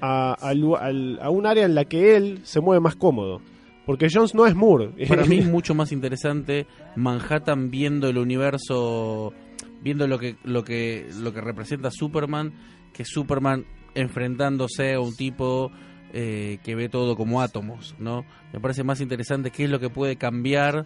a, 0.00 0.34
a 0.34 1.30
un 1.30 1.46
área 1.46 1.64
en 1.64 1.74
la 1.74 1.84
que 1.84 2.16
él 2.16 2.40
se 2.44 2.60
mueve 2.60 2.80
más 2.80 2.96
cómodo. 2.96 3.40
Porque 3.86 4.08
Jones 4.12 4.34
no 4.34 4.46
es 4.46 4.54
Moore. 4.54 4.90
Para 5.08 5.24
mí 5.24 5.38
es 5.38 5.46
mucho 5.46 5.74
más 5.74 5.92
interesante 5.92 6.66
Manhattan 6.96 7.70
viendo 7.70 8.08
el 8.08 8.18
universo, 8.18 9.32
viendo 9.80 10.08
lo 10.08 10.18
que 10.18 10.36
lo 10.44 10.64
que 10.64 11.08
lo 11.20 11.32
que 11.32 11.40
representa 11.40 11.90
Superman, 11.90 12.52
que 12.92 13.04
Superman 13.04 13.64
enfrentándose 13.94 14.94
a 14.94 15.00
un 15.00 15.16
tipo 15.16 15.70
eh, 16.12 16.58
que 16.64 16.74
ve 16.74 16.88
todo 16.88 17.16
como 17.16 17.40
átomos, 17.40 17.94
¿no? 17.98 18.24
Me 18.52 18.60
parece 18.60 18.82
más 18.82 19.00
interesante 19.00 19.52
qué 19.52 19.64
es 19.64 19.70
lo 19.70 19.78
que 19.78 19.88
puede 19.88 20.16
cambiar 20.16 20.84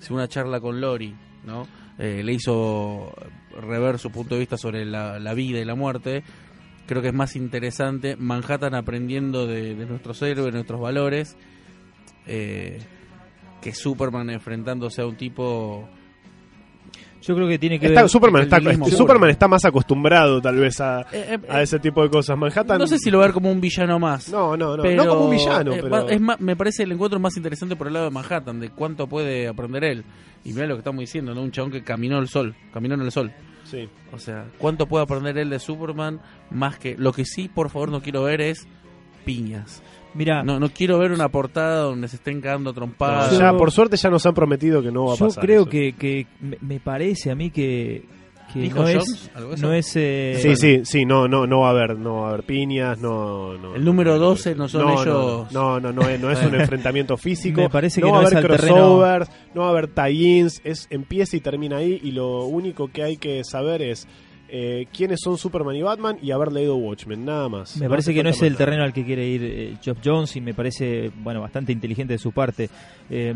si 0.00 0.12
una 0.12 0.26
charla 0.26 0.58
con 0.58 0.80
Lori, 0.80 1.14
¿no? 1.44 1.66
Eh, 1.98 2.22
le 2.24 2.32
hizo 2.32 3.12
rever 3.60 3.98
su 3.98 4.10
punto 4.10 4.36
de 4.36 4.40
vista 4.40 4.56
sobre 4.56 4.84
la 4.86 5.34
vida 5.34 5.60
y 5.60 5.64
la 5.64 5.74
muerte. 5.74 6.22
Creo 6.88 7.00
que 7.02 7.08
es 7.08 7.14
más 7.14 7.36
interesante 7.36 8.16
Manhattan 8.16 8.74
aprendiendo 8.74 9.46
de, 9.46 9.76
de 9.76 9.86
nuestros 9.86 10.20
héroes, 10.22 10.46
de 10.46 10.52
nuestros 10.52 10.80
valores, 10.80 11.36
eh, 12.26 12.78
que 13.60 13.72
Superman 13.74 14.30
enfrentándose 14.30 15.02
a 15.02 15.06
un 15.06 15.16
tipo 15.16 15.88
Yo 17.20 17.34
creo 17.34 17.46
que 17.48 17.58
tiene 17.58 17.78
que 17.78 17.88
Está- 17.88 18.02
ver. 18.02 18.08
Superman, 18.10 18.42
está, 18.42 18.56
este. 18.58 18.90
Superman 18.92 19.28
está 19.30 19.48
más 19.48 19.64
acostumbrado 19.64 20.40
tal 20.40 20.56
vez 20.56 20.80
a, 20.80 21.00
Eh, 21.12 21.34
eh, 21.34 21.38
a 21.50 21.60
ese 21.62 21.78
tipo 21.78 22.02
de 22.02 22.08
cosas. 22.08 22.38
Manhattan... 22.38 22.78
no 22.78 22.86
sé 22.86 22.96
si 22.98 23.10
lo 23.10 23.18
va 23.18 23.24
a 23.24 23.26
ver 23.26 23.34
como 23.34 23.50
un 23.50 23.60
villano 23.60 23.98
más. 23.98 24.30
No, 24.30 24.56
no, 24.56 24.76
no. 24.76 24.82
pero, 24.82 25.04
no 25.04 25.10
como 25.10 25.24
un 25.26 25.30
villano, 25.32 25.72
eh, 25.74 25.80
pero... 25.82 26.08
es 26.08 26.20
más- 26.20 26.40
me 26.40 26.56
parece 26.56 26.84
el 26.84 26.92
encuentro 26.92 27.18
más 27.20 27.36
interesante 27.36 27.76
por 27.76 27.88
el 27.88 27.92
lado 27.94 28.06
de 28.06 28.12
Manhattan, 28.12 28.60
de 28.60 28.70
cuánto 28.70 29.06
puede 29.08 29.46
aprender 29.48 29.84
él. 29.84 30.04
Y 30.44 30.52
mira 30.54 30.66
lo 30.66 30.74
que 30.76 30.78
estamos 30.78 31.00
diciendo, 31.00 31.34
¿no? 31.34 31.42
Un 31.42 31.50
chabón 31.50 31.70
que 31.72 31.82
caminó 31.82 32.18
el 32.18 32.28
sol, 32.28 32.54
caminó 32.72 32.94
en 32.94 33.02
el 33.02 33.10
sol. 33.10 33.30
Sí. 33.70 33.88
O 34.12 34.18
sea, 34.18 34.46
cuánto 34.58 34.86
puede 34.86 35.04
aprender 35.04 35.36
él 35.38 35.50
de 35.50 35.58
Superman, 35.58 36.20
más 36.50 36.78
que... 36.78 36.96
Lo 36.96 37.12
que 37.12 37.24
sí, 37.24 37.48
por 37.48 37.68
favor, 37.70 37.90
no 37.90 38.00
quiero 38.00 38.22
ver 38.24 38.40
es 38.40 38.66
piñas. 39.24 39.82
Mira, 40.14 40.42
No, 40.42 40.58
no 40.58 40.70
quiero 40.70 40.98
ver 40.98 41.12
una 41.12 41.28
portada 41.28 41.82
donde 41.82 42.08
se 42.08 42.16
estén 42.16 42.40
cagando 42.40 42.72
trompadas. 42.72 43.30
Yo- 43.32 43.38
ya, 43.38 43.52
por 43.56 43.70
suerte 43.70 43.96
ya 43.96 44.08
nos 44.10 44.24
han 44.24 44.34
prometido 44.34 44.82
que 44.82 44.90
no 44.90 45.04
va 45.06 45.12
a 45.12 45.16
yo 45.16 45.26
pasar. 45.26 45.44
creo 45.44 45.60
eso. 45.62 45.70
que, 45.70 45.92
que 45.92 46.26
me, 46.40 46.56
me 46.60 46.80
parece 46.80 47.30
a 47.30 47.34
mí 47.34 47.50
que, 47.50 48.04
que 48.52 48.60
¿Dijo 48.60 48.78
no 48.80 48.84
Jones 48.86 49.30
es. 49.54 49.60
No 49.60 49.72
es 49.72 49.92
eh, 49.96 50.38
Sí, 50.40 50.56
sí, 50.56 50.80
sí, 50.84 51.04
no, 51.04 51.28
no, 51.28 51.46
no 51.46 51.60
va 51.60 51.68
a 51.68 51.70
haber, 51.70 51.98
no 51.98 52.22
va 52.22 52.26
a 52.26 52.28
haber 52.30 52.44
piñas, 52.44 52.98
no, 52.98 53.56
no. 53.58 53.74
El 53.74 53.84
número 53.84 54.18
12 54.18 54.54
no 54.54 54.68
son 54.68 54.82
no, 54.82 55.02
ellos. 55.02 55.52
No, 55.52 55.80
no, 55.80 55.80
no, 55.80 55.92
no 55.92 56.08
es, 56.08 56.20
no 56.20 56.30
es 56.30 56.42
un 56.42 56.54
enfrentamiento 56.60 57.16
físico. 57.16 57.60
Me 57.60 57.68
parece 57.70 58.00
no 58.00 58.06
que 58.06 58.12
va 58.12 58.18
a 58.18 58.22
no 58.22 58.28
haber 58.28 58.42
terreno- 58.42 58.74
crossovers, 58.74 59.30
no 59.54 59.60
va 59.62 59.66
a 59.66 59.70
haber 59.70 59.88
tie-ins, 59.88 60.60
es 60.64 60.86
empieza 60.90 61.36
y 61.36 61.40
termina 61.40 61.76
ahí 61.78 62.00
y 62.02 62.12
lo 62.12 62.44
único 62.46 62.88
que 62.88 63.02
hay 63.02 63.16
que 63.16 63.42
saber 63.44 63.82
es 63.82 64.06
eh, 64.50 64.86
quiénes 64.96 65.20
son 65.22 65.36
Superman 65.36 65.76
y 65.76 65.82
Batman 65.82 66.16
y 66.22 66.30
haber 66.30 66.50
leído 66.52 66.76
Watchmen, 66.76 67.24
nada 67.24 67.50
más. 67.50 67.76
Me 67.76 67.88
parece 67.88 68.14
que 68.14 68.22
no 68.22 68.30
es 68.30 68.40
el 68.40 68.56
terreno 68.56 68.82
al 68.82 68.94
que 68.94 69.04
quiere 69.04 69.28
ir 69.28 69.42
eh, 69.44 69.76
Geoff 69.82 69.98
Jones 70.02 70.34
y 70.36 70.40
me 70.40 70.54
parece, 70.54 71.10
bueno, 71.22 71.42
bastante 71.42 71.70
inteligente 71.70 72.14
de 72.14 72.18
su 72.18 72.32
parte. 72.32 72.70
Eh, 73.10 73.34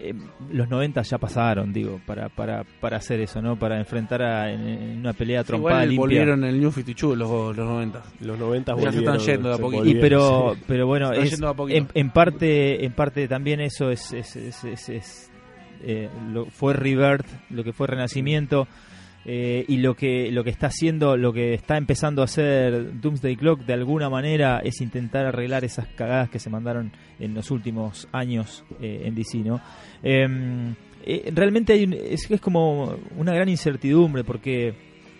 eh, 0.00 0.12
los 0.52 0.68
90 0.68 1.02
ya 1.02 1.18
pasaron, 1.18 1.72
digo, 1.72 2.00
para, 2.06 2.28
para, 2.28 2.64
para 2.80 2.96
hacer 2.98 3.20
eso, 3.20 3.40
¿no? 3.40 3.58
Para 3.58 3.78
enfrentar 3.78 4.22
a, 4.22 4.52
en, 4.52 4.60
en 4.68 4.98
una 4.98 5.12
pelea 5.12 5.44
trompada 5.44 5.84
Igual 5.84 5.88
limpia. 5.88 6.00
volvieron 6.00 6.44
en 6.44 6.50
el 6.50 6.60
New 6.60 6.70
52 6.72 7.16
los, 7.16 7.56
los 7.56 7.66
90. 7.66 8.02
Los 8.20 8.38
90 8.38 8.74
Ya 8.78 8.92
se 8.92 8.98
están 8.98 9.18
yendo 9.18 9.48
de 9.48 9.54
a 9.54 9.58
poquito. 9.58 9.84
Y 9.86 9.94
pero, 9.96 10.52
sí. 10.54 10.62
pero 10.66 10.86
bueno, 10.86 11.10
Están 11.12 11.24
es, 11.24 11.30
yendo 11.32 11.46
de 11.46 11.52
a 11.52 11.56
poquito. 11.56 11.78
en, 11.78 11.88
en 11.94 12.10
parte, 12.10 12.84
en 12.84 12.92
parte 12.92 13.28
también 13.28 13.60
eso 13.60 13.90
es, 13.90 14.12
es, 14.12 14.36
es, 14.36 14.64
es- 14.64 14.88
es, 14.88 15.30
eh, 15.82 16.08
lo, 16.32 16.46
fue 16.46 16.72
Rebirth, 16.72 17.26
lo 17.50 17.62
que 17.62 17.72
fue 17.72 17.86
Renacimiento. 17.86 18.66
Eh, 19.26 19.64
y 19.68 19.78
lo 19.78 19.94
que 19.94 20.30
lo 20.30 20.44
que 20.44 20.50
está 20.50 20.66
haciendo, 20.66 21.16
lo 21.16 21.32
que 21.32 21.54
está 21.54 21.76
empezando 21.76 22.22
a 22.22 22.26
hacer 22.26 23.00
Doomsday 23.00 23.36
Clock 23.36 23.60
de 23.64 23.72
alguna 23.72 24.10
manera 24.10 24.60
es 24.62 24.80
intentar 24.80 25.24
arreglar 25.26 25.64
esas 25.64 25.86
cagadas 25.88 26.28
que 26.30 26.38
se 26.38 26.50
mandaron 26.50 26.92
en 27.18 27.32
los 27.34 27.50
últimos 27.50 28.06
años 28.12 28.64
eh, 28.80 29.02
en 29.04 29.14
DC, 29.14 29.38
¿no? 29.38 29.60
Em, 30.02 30.74
eh, 31.06 31.30
realmente 31.34 31.72
hay 31.72 31.84
un- 31.84 31.94
es, 31.94 32.28
como 32.40 32.96
una 33.16 33.32
gran 33.34 33.48
incertidumbre 33.48 34.24
porque 34.24 34.74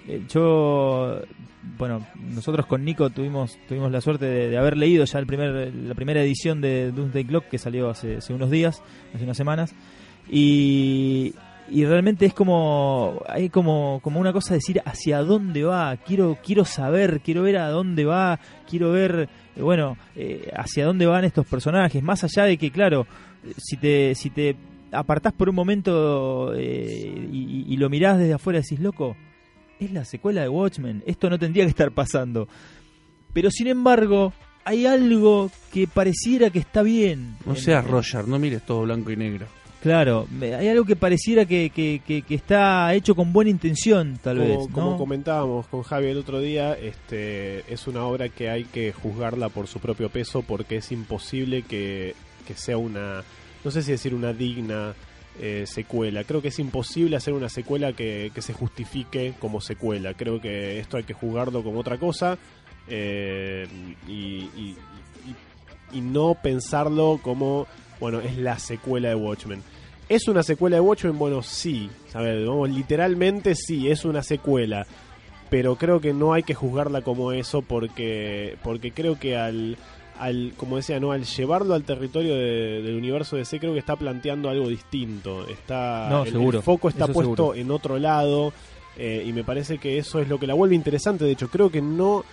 eh, 0.08 0.22
yo 0.32 1.20
bueno 1.78 2.06
nosotros 2.34 2.66
con 2.66 2.84
Nico 2.84 3.08
tuvimos 3.08 3.58
tuvimos 3.68 3.90
la 3.90 4.02
suerte 4.02 4.26
de, 4.26 4.48
de 4.50 4.58
haber 4.58 4.76
leído 4.76 5.06
ya 5.06 5.18
el 5.18 5.26
primer 5.26 5.74
la 5.74 5.94
primera 5.94 6.22
edición 6.22 6.60
de 6.60 6.92
Doomsday 6.92 7.24
Clock 7.24 7.48
que 7.48 7.56
salió 7.58 7.88
hace, 7.88 8.16
hace 8.16 8.34
unos 8.34 8.50
días 8.50 8.82
hace 9.14 9.24
unas 9.24 9.36
semanas 9.38 9.74
y 10.30 11.34
y 11.68 11.84
realmente 11.84 12.26
es 12.26 12.34
como 12.34 13.22
hay 13.26 13.48
como 13.48 14.00
como 14.02 14.20
una 14.20 14.32
cosa 14.32 14.50
de 14.50 14.58
decir 14.58 14.82
hacia 14.84 15.20
dónde 15.20 15.64
va 15.64 15.96
quiero 15.96 16.38
quiero 16.44 16.64
saber 16.64 17.20
quiero 17.20 17.42
ver 17.42 17.56
a 17.58 17.70
dónde 17.70 18.04
va 18.04 18.38
quiero 18.68 18.92
ver 18.92 19.28
eh, 19.56 19.62
bueno 19.62 19.96
eh, 20.14 20.50
hacia 20.54 20.84
dónde 20.84 21.06
van 21.06 21.24
estos 21.24 21.46
personajes 21.46 22.02
más 22.02 22.22
allá 22.24 22.44
de 22.44 22.58
que 22.58 22.70
claro 22.70 23.06
si 23.56 23.76
te 23.76 24.14
si 24.14 24.30
te 24.30 24.56
apartás 24.92 25.32
por 25.32 25.48
un 25.48 25.54
momento 25.54 26.52
eh, 26.54 27.28
y, 27.32 27.64
y 27.66 27.76
lo 27.76 27.88
mirás 27.88 28.18
desde 28.18 28.34
afuera 28.34 28.60
decís 28.60 28.80
loco 28.80 29.16
es 29.80 29.90
la 29.90 30.04
secuela 30.04 30.42
de 30.42 30.48
Watchmen 30.48 31.02
esto 31.06 31.30
no 31.30 31.38
tendría 31.38 31.64
que 31.64 31.70
estar 31.70 31.92
pasando 31.92 32.46
pero 33.32 33.50
sin 33.50 33.68
embargo 33.68 34.32
hay 34.64 34.86
algo 34.86 35.50
que 35.72 35.86
pareciera 35.86 36.50
que 36.50 36.58
está 36.58 36.82
bien 36.82 37.36
No 37.44 37.54
seas 37.54 37.86
Roger, 37.86 38.26
no 38.28 38.38
mires 38.38 38.62
todo 38.64 38.82
blanco 38.82 39.10
y 39.10 39.16
negro. 39.16 39.46
Claro, 39.84 40.26
hay 40.40 40.66
algo 40.68 40.86
que 40.86 40.96
pareciera 40.96 41.44
que, 41.44 41.68
que, 41.68 42.00
que- 42.06 42.22
que 42.22 42.34
está 42.34 42.94
hecho 42.94 43.14
con 43.14 43.34
buena 43.34 43.50
intención, 43.50 44.18
tal 44.22 44.38
como, 44.38 44.48
vez. 44.48 44.68
como 44.72 44.96
comentábamos 44.96 45.66
con 45.66 45.82
Javi 45.82 46.06
el 46.06 46.16
otro 46.16 46.40
día, 46.40 46.72
este 46.72 47.70
es 47.70 47.86
una 47.86 48.02
obra 48.06 48.30
que 48.30 48.48
hay 48.48 48.64
que 48.64 48.92
juzgarla 48.94 49.50
por 49.50 49.66
su 49.66 49.80
propio 49.80 50.08
peso 50.08 50.40
porque 50.40 50.76
es 50.76 50.90
imposible 50.90 51.64
que, 51.64 52.14
que 52.48 52.54
sea 52.54 52.78
una, 52.78 53.22
no 53.62 53.70
sé 53.70 53.82
si 53.82 53.90
decir 53.92 54.14
una 54.14 54.32
digna 54.32 54.94
eh, 55.38 55.64
secuela. 55.66 56.24
Creo 56.24 56.40
que 56.40 56.48
es 56.48 56.58
imposible 56.58 57.16
hacer 57.16 57.34
una 57.34 57.50
secuela 57.50 57.92
que, 57.92 58.30
que 58.34 58.40
se 58.40 58.54
justifique 58.54 59.34
como 59.38 59.60
secuela. 59.60 60.14
Creo 60.14 60.40
que 60.40 60.78
esto 60.78 60.96
hay 60.96 61.04
que 61.04 61.12
jugarlo 61.12 61.62
como 61.62 61.80
otra 61.80 61.98
cosa 61.98 62.38
eh, 62.88 63.66
y, 64.08 64.12
y- 64.12 64.76
y- 65.92 65.96
y 65.98 66.00
no 66.00 66.34
pensarlo 66.42 67.20
como, 67.22 67.66
bueno, 68.00 68.20
es 68.20 68.36
la 68.36 68.58
secuela 68.58 69.08
de 69.08 69.14
Watchmen. 69.14 69.62
¿Es 70.08 70.28
una 70.28 70.42
secuela 70.42 70.76
de 70.76 70.80
Watchmen? 70.80 71.18
Bueno, 71.18 71.42
sí. 71.42 71.88
¿sabes? 72.10 72.46
Vamos, 72.46 72.68
literalmente 72.70 73.54
sí, 73.54 73.90
es 73.90 74.04
una 74.04 74.22
secuela. 74.22 74.86
Pero 75.50 75.76
creo 75.76 76.00
que 76.00 76.12
no 76.12 76.32
hay 76.32 76.42
que 76.42 76.54
juzgarla 76.54 77.02
como 77.02 77.32
eso 77.32 77.62
porque, 77.62 78.56
porque 78.62 78.90
creo 78.92 79.18
que 79.18 79.36
al, 79.36 79.76
al, 80.18 80.52
como 80.56 80.76
decía, 80.76 80.98
no, 81.00 81.12
al 81.12 81.24
llevarlo 81.24 81.74
al 81.74 81.84
territorio 81.84 82.34
de- 82.34 82.82
del 82.82 82.96
universo 82.96 83.36
DC 83.36 83.60
creo 83.60 83.72
que 83.72 83.78
está 83.78 83.96
planteando 83.96 84.48
algo 84.50 84.68
distinto. 84.68 85.46
Está, 85.48 86.08
No, 86.10 86.24
el, 86.24 86.32
seguro, 86.32 86.58
el 86.58 86.64
foco 86.64 86.88
está 86.88 87.04
eso 87.04 87.12
puesto 87.12 87.34
seguro. 87.36 87.54
en 87.54 87.70
otro 87.70 87.98
lado 87.98 88.52
eh, 88.96 89.24
y 89.26 89.32
me 89.32 89.44
parece 89.44 89.78
que 89.78 89.98
eso 89.98 90.18
es 90.20 90.28
lo 90.28 90.38
que 90.38 90.46
la 90.46 90.54
vuelve 90.54 90.74
interesante. 90.74 91.24
De 91.24 91.32
hecho, 91.32 91.48
creo 91.48 91.70
que 91.70 91.82
no 91.82 92.24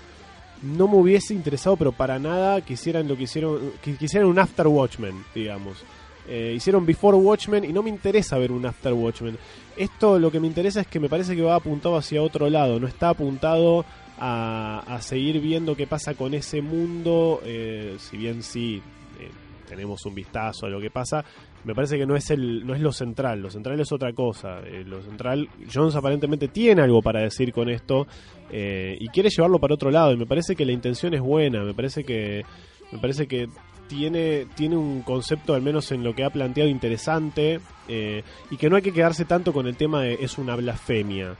no 0.62 0.88
me 0.88 0.97
hubiese 0.97 1.34
interesado, 1.34 1.76
pero 1.76 1.91
para 1.91 2.19
nada 2.19 2.62
que 2.62 2.74
hicieran 2.74 3.08
lo 3.08 3.17
que 3.17 3.24
hicieron, 3.24 3.74
que 3.82 4.19
un 4.24 4.39
After 4.39 4.67
Watchmen, 4.67 5.24
digamos. 5.34 5.84
Eh, 6.28 6.54
hicieron 6.56 6.86
Before 6.86 7.17
Watchmen 7.17 7.63
y 7.63 7.74
no 7.74 7.82
me 7.82 7.89
interesa 7.89 8.38
ver 8.38 8.52
un 8.52 8.65
After 8.65 8.93
Watchmen. 8.93 9.38
Esto 9.76 10.19
lo 10.19 10.32
que 10.32 10.39
me 10.39 10.47
interesa 10.47 10.82
es 10.82 10.88
que 10.88 11.00
me 11.00 11.10
parece 11.10 11.36
que 11.36 11.41
va 11.41 11.56
apuntado 11.56 11.97
hacia 11.97 12.21
otro 12.21 12.50
lado, 12.50 12.80
no 12.80 12.88
está 12.88 13.10
apuntado 13.10 13.86
a, 14.19 14.84
a 14.88 15.02
seguir 15.02 15.39
viendo 15.41 15.76
qué 15.76 15.88
pasa 15.88 16.13
con 16.13 16.34
ese 16.34 16.62
mundo, 16.62 17.41
eh, 17.43 17.95
si 17.97 18.17
bien 18.17 18.43
sí 18.43 18.82
eh, 19.19 19.32
tenemos 19.67 20.06
un 20.06 20.13
vistazo 20.13 20.67
a 20.67 20.69
lo 20.69 20.80
que 20.80 20.91
pasa, 20.91 21.26
me 21.63 21.76
parece 21.76 21.97
que 21.97 22.06
no 22.06 22.15
es 22.15 22.30
el 22.32 22.65
no 22.65 22.74
es 22.74 22.82
lo 22.82 22.91
central, 22.91 23.41
lo 23.41 23.50
central 23.50 23.80
es 23.80 23.91
otra 23.91 24.13
cosa. 24.13 24.60
Eh, 24.65 24.84
lo 24.86 25.02
central, 25.02 25.50
Jones 25.71 25.95
aparentemente 25.95 26.47
tiene 26.47 26.82
algo 26.82 27.02
para 27.02 27.21
decir 27.21 27.54
con 27.54 27.69
esto 27.69 28.08
eh, 28.50 28.97
y 29.00 29.08
quiere 29.10 29.30
llevarlo 29.30 29.60
para 29.60 29.76
otro 29.76 29.91
lado 29.91 30.12
y 30.13 30.17
me 30.17 30.26
parece 30.26 30.56
que 30.56 30.65
la 30.65 30.71
intención 30.71 31.13
es 31.13 31.21
buena, 31.21 31.63
me 31.63 31.74
parece 31.74 32.04
que 32.04 32.43
me 32.91 33.00
parece 33.00 33.28
que 33.28 33.47
tiene 33.88 34.47
tiene 34.56 34.78
un 34.78 35.02
concepto 35.02 35.54
al 35.54 35.62
menos 35.62 35.91
en 35.91 36.04
lo 36.04 36.15
que 36.15 36.24
ha 36.24 36.30
planteado 36.30 36.69
interesante 36.69 37.60
eh, 37.88 38.24
y 38.50 38.58
que 38.58 38.69
no 38.69 38.78
hay 38.78 38.82
que 38.82 38.93
quedarse 38.93 39.26
tanto 39.26 39.52
con 39.54 39.67
el 39.67 39.76
tema 39.76 40.02
de 40.02 40.17
es 40.21 40.38
una 40.38 40.56
blasfemia. 40.56 41.36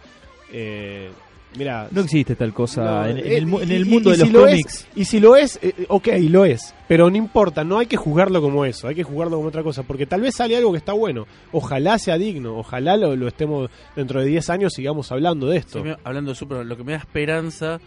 Eh, 0.52 1.10
mira, 1.58 1.88
No 1.92 2.02
existe 2.02 2.36
tal 2.36 2.54
cosa 2.54 2.84
No, 2.84 3.06
en, 3.08 3.18
en 3.20 3.26
eh, 3.26 3.38
el, 3.38 3.46
mu- 3.48 3.60
y- 3.60 3.64
en 3.64 3.72
el 3.72 3.88
y- 3.88 3.90
mundo 3.90 4.10
y 4.14 4.18
de 4.18 4.26
si 4.26 4.32
los 4.32 4.34
lo 4.42 4.48
cómics. 4.48 4.74
Es, 4.76 4.88
y 4.96 5.06
si 5.06 5.20
lo 5.20 5.36
es, 5.36 5.60
eh, 5.62 5.74
ok, 5.88 6.08
lo 6.30 6.46
es. 6.46 6.74
Pero 6.88 7.10
no 7.10 7.18
importa, 7.18 7.64
no 7.64 7.80
hay 7.80 7.88
que 7.88 7.98
juzgarlo 7.98 8.42
como 8.42 8.66
eso, 8.66 8.88
hay 8.88 8.96
que 8.96 9.04
jugarlo 9.04 9.38
como 9.38 9.48
otra 9.50 9.64
cosa. 9.64 9.84
Porque 9.84 10.06
tal 10.06 10.22
vez 10.22 10.36
sale 10.36 10.56
algo 10.58 10.72
que 10.72 10.78
está 10.78 10.94
bueno. 10.94 11.26
Ojalá 11.52 11.98
sea 12.00 12.18
digno, 12.18 12.58
ojalá 12.58 12.98
lo, 12.98 13.16
lo 13.16 13.28
estemos 13.28 13.70
dentro 13.96 14.20
de 14.22 14.28
10 14.28 14.50
años 14.50 14.74
sigamos 14.74 15.12
hablando 15.12 15.48
de 15.48 15.58
esto. 15.58 15.80
Sí, 15.80 15.86
me- 15.86 15.98
hablando 16.04 16.32
de 16.32 16.36
Superman, 16.36 16.68
lo 16.70 16.78
que 16.78 16.84
me 16.84 16.92
da 16.94 16.98
esperanza 17.00 17.80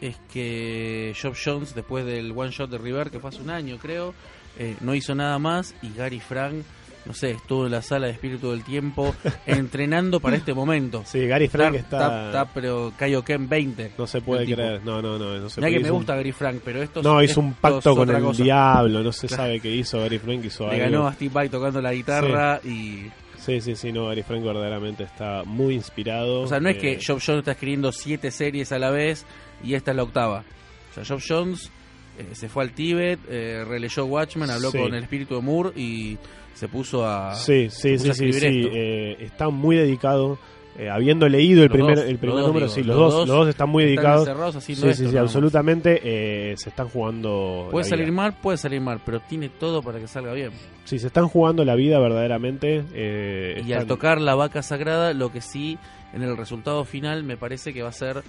es 0.00 0.16
que 0.32 1.14
Job 1.20 1.34
Jones, 1.42 1.74
después 1.74 2.04
del 2.04 2.32
one 2.36 2.50
shot 2.50 2.70
de 2.70 2.78
River, 2.78 3.10
que 3.10 3.20
fue 3.20 3.30
hace 3.30 3.40
un 3.40 3.50
año 3.50 3.78
creo, 3.80 4.14
eh, 4.58 4.76
no 4.80 4.94
hizo 4.94 5.14
nada 5.14 5.38
más 5.38 5.74
y 5.82 5.92
Gary 5.96 6.20
Frank, 6.20 6.64
no 7.04 7.14
sé, 7.14 7.32
estuvo 7.32 7.66
en 7.66 7.72
la 7.72 7.82
sala 7.82 8.06
de 8.06 8.12
espíritu 8.12 8.50
del 8.52 8.62
tiempo 8.64 9.14
entrenando 9.46 10.20
para 10.20 10.36
este 10.36 10.54
momento. 10.54 11.02
Sí, 11.06 11.26
Gary 11.26 11.48
Frank 11.48 11.74
Está- 11.74 11.96
está. 11.98 12.26
está, 12.26 12.44
pero 12.54 12.92
Kaioken 12.96 13.48
20. 13.48 13.92
no 13.98 14.06
se 14.06 14.20
puede 14.20 14.46
tipo. 14.46 14.56
creer. 14.56 14.84
No, 14.84 15.02
no, 15.02 15.18
no. 15.18 15.38
no 15.38 15.48
se 15.50 15.60
puede. 15.60 15.72
que 15.74 15.80
me 15.80 15.90
un- 15.90 15.96
gusta 15.98 16.14
Gary 16.16 16.32
Frank, 16.32 16.60
pero 16.64 16.82
esto 16.82 17.02
No, 17.02 17.20
es- 17.20 17.30
hizo 17.30 17.40
un 17.40 17.54
pacto 17.54 17.94
con 17.96 18.08
el 18.10 18.22
cosa. 18.22 18.42
diablo. 18.42 19.02
No 19.02 19.12
se 19.12 19.26
Claro. 19.26 19.42
sabe 19.44 19.60
qué 19.60 19.70
hizo 19.74 19.98
Gary 20.00 20.18
Frank. 20.18 20.44
Hizo 20.44 20.66
Le 20.68 20.74
algo. 20.74 20.84
ganó 20.84 21.06
a 21.08 21.12
Steve 21.14 21.32
Vai 21.34 21.48
tocando 21.48 21.80
la 21.80 21.92
guitarra 21.92 22.60
y... 22.64 23.06
Sí, 23.38 23.60
sí, 23.60 23.74
sí. 23.74 23.90
No, 23.92 24.06
Gary 24.06 24.22
Frank 24.22 24.44
verdaderamente 24.44 25.02
está 25.02 25.42
muy 25.44 25.74
inspirado. 25.74 26.42
O 26.42 26.46
sea, 26.46 26.60
no 26.60 26.68
es 26.68 26.78
que 26.78 26.92
Eh, 26.92 27.00
Job 27.04 27.20
Jones 27.24 27.40
está 27.40 27.52
escribiendo 27.52 27.90
siete 27.90 28.30
series 28.30 28.70
a 28.70 28.78
la 28.78 28.90
vez 28.90 29.26
y 29.64 29.74
esta 29.74 29.90
es 29.90 29.96
la 29.96 30.04
octava. 30.04 30.44
O 30.90 30.94
sea, 30.94 31.04
Job 31.04 31.20
Jones 31.26 31.70
eh, 32.18 32.28
se 32.34 32.48
fue 32.48 32.62
al 32.62 32.70
Tíbet, 32.72 33.18
eh, 33.28 33.64
releyó 33.66 34.04
Watchmen, 34.04 34.48
habló 34.50 34.70
Sí. 34.70 34.78
con 34.78 34.94
el 34.94 35.02
espíritu 35.02 35.34
de 35.36 35.40
Moore 35.40 35.70
y 35.74 36.18
se 36.54 36.68
puso 36.68 37.06
a... 37.06 37.34
Sí, 37.34 37.68
sí, 37.70 37.98
sí, 37.98 38.12
sí, 38.14 38.32
sí. 38.32 38.68
eh, 38.72 39.16
está 39.20 39.48
muy 39.48 39.76
dedicado. 39.76 40.38
eh, 40.78 40.88
habiendo 40.88 41.28
leído 41.28 41.62
el 41.64 41.68
Los 41.68 41.76
primer, 41.76 41.96
dos, 41.96 42.04
el 42.06 42.18
primer 42.18 42.38
número, 42.46 42.66
digo, 42.66 42.74
sí, 42.74 42.82
los, 42.82 42.96
los 42.96 43.12
dos, 43.12 43.28
los 43.28 43.36
dos 43.38 43.48
están 43.48 43.68
muy 43.68 43.84
Están 43.84 44.16
dedicados. 44.24 44.56
haciendo 44.56 44.86
Sí, 44.86 44.94
sí, 45.04 45.10
sí, 45.10 45.16
absolutamente 45.18 46.00
eh, 46.02 46.54
se 46.56 46.70
están 46.70 46.88
jugando. 46.88 47.68
Puede 47.70 47.84
salir 47.84 48.10
mal, 48.10 48.32
puede 48.40 48.56
salir 48.56 48.80
mal, 48.80 49.00
pero 49.04 49.20
tiene 49.20 49.50
todo 49.50 49.82
para 49.82 49.98
que 49.98 50.06
salga 50.08 50.32
bien. 50.32 50.50
Sí, 50.84 50.98
se 50.98 51.08
están 51.08 51.28
jugando 51.28 51.62
la 51.64 51.74
vida 51.74 51.98
verdaderamente. 51.98 52.84
eh, 52.94 53.62
Y 53.66 53.72
al 53.74 53.86
tocar 53.86 54.18
la 54.20 54.34
vaca 54.34 54.62
sagrada, 54.62 55.12
lo 55.12 55.30
que 55.30 55.40
sí, 55.42 55.76
en 56.14 56.22
el 56.22 56.36
resultado 56.38 56.84
final, 56.86 57.22
me 57.22 57.36
parece 57.36 57.74
que 57.74 57.82
va 57.82 57.90
a 57.90 57.92
ser... 57.92 58.22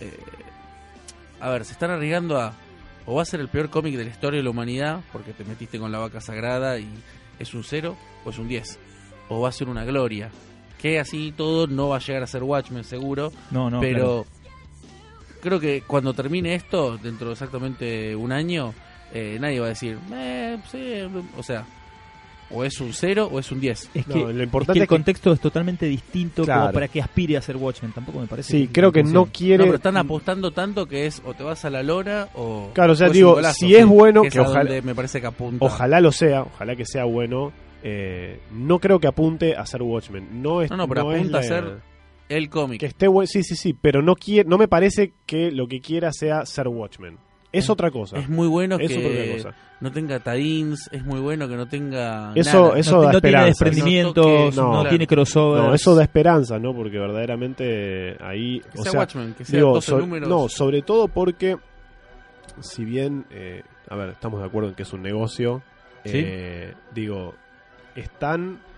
eh, 0.00 0.10
a 1.40 1.50
ver, 1.50 1.64
se 1.64 1.72
están 1.72 1.90
arriesgando 1.90 2.38
a... 2.40 2.54
O 3.04 3.16
va 3.16 3.22
a 3.22 3.24
ser 3.26 3.40
el 3.40 3.48
peor 3.48 3.68
cómic 3.68 3.96
de 3.96 4.04
la 4.04 4.10
historia 4.10 4.38
de 4.38 4.44
la 4.44 4.50
humanidad, 4.50 5.00
porque 5.12 5.32
te 5.32 5.44
metiste 5.44 5.78
con 5.78 5.90
la 5.90 5.98
vaca 5.98 6.20
sagrada 6.20 6.78
y 6.78 6.86
es 7.42 7.54
un 7.54 7.64
0 7.64 7.96
o 8.24 8.30
es 8.30 8.38
un 8.38 8.48
10. 8.48 8.78
O 9.28 9.40
va 9.40 9.48
a 9.48 9.52
ser 9.52 9.68
una 9.68 9.84
gloria. 9.84 10.30
Que 10.80 10.98
así 10.98 11.32
todo 11.36 11.66
no 11.66 11.88
va 11.90 11.96
a 11.96 12.00
llegar 12.00 12.22
a 12.22 12.26
ser 12.26 12.42
Watchmen 12.42 12.84
seguro, 12.84 13.32
No, 13.50 13.70
no, 13.70 13.80
pero 13.80 14.26
creo 15.40 15.60
que 15.60 15.82
cuando 15.82 16.12
termine 16.14 16.54
esto, 16.54 16.98
dentro 16.98 17.28
de 17.28 17.32
exactamente 17.34 18.16
un 18.16 18.32
año, 18.32 18.74
eh, 19.12 19.38
nadie 19.40 19.60
va 19.60 19.66
a 19.66 19.70
decir, 19.70 19.98
eh, 20.12 20.58
sí, 20.70 21.02
o 21.36 21.42
sea, 21.42 21.64
o 22.54 22.64
es 22.64 22.80
un 22.80 22.92
0 22.92 23.28
o 23.32 23.38
es 23.38 23.50
un 23.52 23.60
10. 23.60 23.90
Es 23.94 24.06
No, 24.08 24.14
que, 24.14 24.20
lo 24.20 24.30
es 24.30 24.36
que 24.36 24.42
importante 24.42 24.78
el 24.80 24.84
que- 24.84 24.88
contexto 24.88 25.32
es 25.32 25.40
totalmente 25.40 25.86
distinto 25.86 26.44
Claro. 26.44 26.60
como 26.62 26.72
para 26.74 26.88
que 26.88 27.00
aspire 27.00 27.36
a 27.36 27.42
ser 27.42 27.56
Watchmen. 27.56 27.92
Tampoco 27.92 28.20
me 28.20 28.26
parece. 28.26 28.52
Sí, 28.52 28.68
creo 28.72 28.92
que 28.92 29.02
no 29.02 29.26
quiere. 29.26 29.58
No, 29.58 29.64
pero 29.64 29.76
están 29.76 29.96
apostando 29.96 30.50
tanto 30.50 30.86
que 30.86 31.06
es 31.06 31.22
o 31.24 31.34
te 31.34 31.42
vas 31.42 31.64
a 31.64 31.70
la 31.70 31.82
lona 31.82 32.28
o. 32.34 32.70
Claro, 32.74 32.92
o 32.92 32.96
sea, 32.96 33.08
digo, 33.08 33.34
golazo, 33.34 33.54
si 33.66 33.74
es 33.74 33.86
bueno, 33.86 34.22
que, 34.22 34.28
es 34.28 34.34
que 34.34 34.40
ojalá- 34.40 34.64
donde 34.64 34.82
me 34.82 34.94
parece 34.94 35.20
que 35.20 35.26
apunta. 35.26 35.64
Ojalá 35.64 36.00
lo 36.00 36.12
sea, 36.12 36.42
ojalá 36.42 36.76
que 36.76 36.84
sea 36.84 37.04
bueno. 37.04 37.52
eh, 37.84 38.38
no 38.52 38.78
creo 38.78 39.00
que 39.00 39.08
apunte 39.08 39.56
a 39.56 39.66
ser 39.66 39.82
Watchmen. 39.82 40.40
No, 40.40 40.62
es, 40.62 40.70
No, 40.70 40.76
no, 40.76 40.86
pero 40.88 41.10
apunta 41.10 41.38
a 41.38 41.40
la- 41.40 41.46
ser 41.48 41.64
El 42.28 42.48
cómic. 42.48 42.78
Que 42.78 42.86
esté 42.86 43.08
bueno, 43.08 43.26
sí, 43.26 43.42
sí, 43.42 43.56
sí, 43.56 43.74
pero 43.74 44.00
no 44.02 44.14
quiere, 44.14 44.48
no 44.48 44.56
me 44.56 44.68
parece 44.68 45.12
que 45.26 45.50
lo 45.50 45.66
que 45.66 45.80
quiera 45.80 46.12
sea 46.12 46.46
ser 46.46 46.68
Watchmen. 46.68 47.18
Es 47.52 47.68
otra 47.68 47.90
cosa. 47.90 48.18
Es 48.18 48.28
muy 48.30 48.48
bueno 48.48 48.76
Es 48.80 48.88
que 48.90 49.36
cosa. 49.36 49.54
no 49.80 49.92
tenga 49.92 50.18
tadins, 50.20 50.88
es 50.90 51.04
muy 51.04 51.20
bueno 51.20 51.46
que 51.48 51.54
no 51.56 51.66
tenga. 51.66 52.32
Eso- 52.34 52.68
nada. 52.68 52.78
eso 52.78 52.96
no, 52.96 53.02
da 53.02 53.12
no 53.12 53.20
tiene 53.20 53.28
esperanza. 53.38 53.46
desprendimientos, 53.46 54.56
No 54.56 54.62
no, 54.72 54.82
no, 54.84 54.88
tiene 54.88 55.06
crossover. 55.06 55.62
No, 55.62 55.74
eso 55.74 55.94
da 55.94 56.02
esperanza, 56.02 56.58
¿no? 56.58 56.74
Porque 56.74 56.98
verdaderamente 56.98 58.16
ahí, 58.24 58.60
Que 58.60 58.78
o 58.80 58.82
sea 58.82 58.92
sea, 58.92 59.00
Watchmen, 59.00 59.34
que 59.34 59.44
sea 59.44 59.58
digo, 59.58 59.74
12 59.74 59.90
so- 59.90 59.98
números. 59.98 60.28
no, 60.28 60.48
sobre 60.48 60.80
todo 60.82 61.08
porque 61.08 61.58
si 62.60 62.84
bien, 62.84 63.26
eh, 63.30 63.62
a 63.88 63.96
ver, 63.96 64.08
estamos 64.10 64.40
de 64.40 64.46
acuerdo 64.46 64.70
en 64.70 64.74
que 64.74 64.82
es 64.84 64.92
un 64.92 65.02
negocio, 65.02 65.62
Sí. 66.04 66.12
eh, 66.14 66.74
digo, 66.94 67.34
están 67.94 68.60
es- 68.70 68.71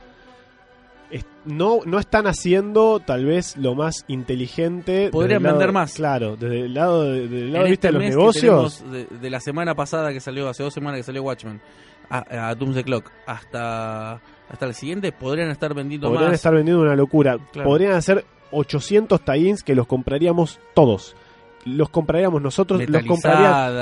no, 1.45 1.81
no 1.85 1.99
están 1.99 2.27
haciendo 2.27 3.01
tal 3.01 3.25
vez 3.27 3.57
lo 3.57 3.75
más 3.75 4.05
inteligente. 4.09 5.11
Podrían 5.13 5.43
lado- 5.43 5.57
vender 5.57 5.73
más. 5.73 5.95
Claro, 5.95 6.37
desde 6.37 6.61
el 6.63 6.75
lado 6.75 7.05
de, 7.05 7.29
desde 7.29 7.39
el 7.47 7.53
lado 7.53 7.65
en 7.67 7.71
¿viste, 7.71 7.89
este 7.89 7.89
de 7.89 7.93
los 7.93 8.01
mes 8.01 8.11
que 8.11 8.17
negocios. 8.47 8.85
de, 8.91 9.07
de 9.21 9.31
la 9.31 9.41
semana 9.41 9.75
pasada 9.75 10.13
que 10.13 10.21
salió, 10.21 10.49
hace 10.49 10.63
dos 10.63 10.75
semanas 10.75 10.99
que 10.99 11.03
salió 11.05 11.23
Watchmen, 11.23 11.61
a, 12.11 12.49
a 12.49 12.55
Doomsday 12.55 12.85
Clock, 12.85 13.11
hasta, 13.27 14.15
hasta 14.49 14.67
el 14.67 14.75
siguiente, 14.75 15.13
podrían 15.13 15.51
estar 15.51 15.73
vendiendo 15.75 16.09
Podrían 16.09 16.31
más. 16.31 16.35
estar 16.37 16.55
vendiendo 16.55 16.83
una 16.83 16.97
locura. 16.97 17.39
Claro. 17.53 17.69
Podrían 17.69 17.93
hacer 17.93 18.25
800 18.51 19.21
tie-ins 19.25 19.63
que 19.63 19.75
los 19.75 19.87
compraríamos 19.87 20.59
todos. 20.75 21.15
Los 21.67 21.89
compraríamos 21.89 22.43
nosotros, 22.43 22.79
los 22.87 23.05
comprarían 23.07 23.73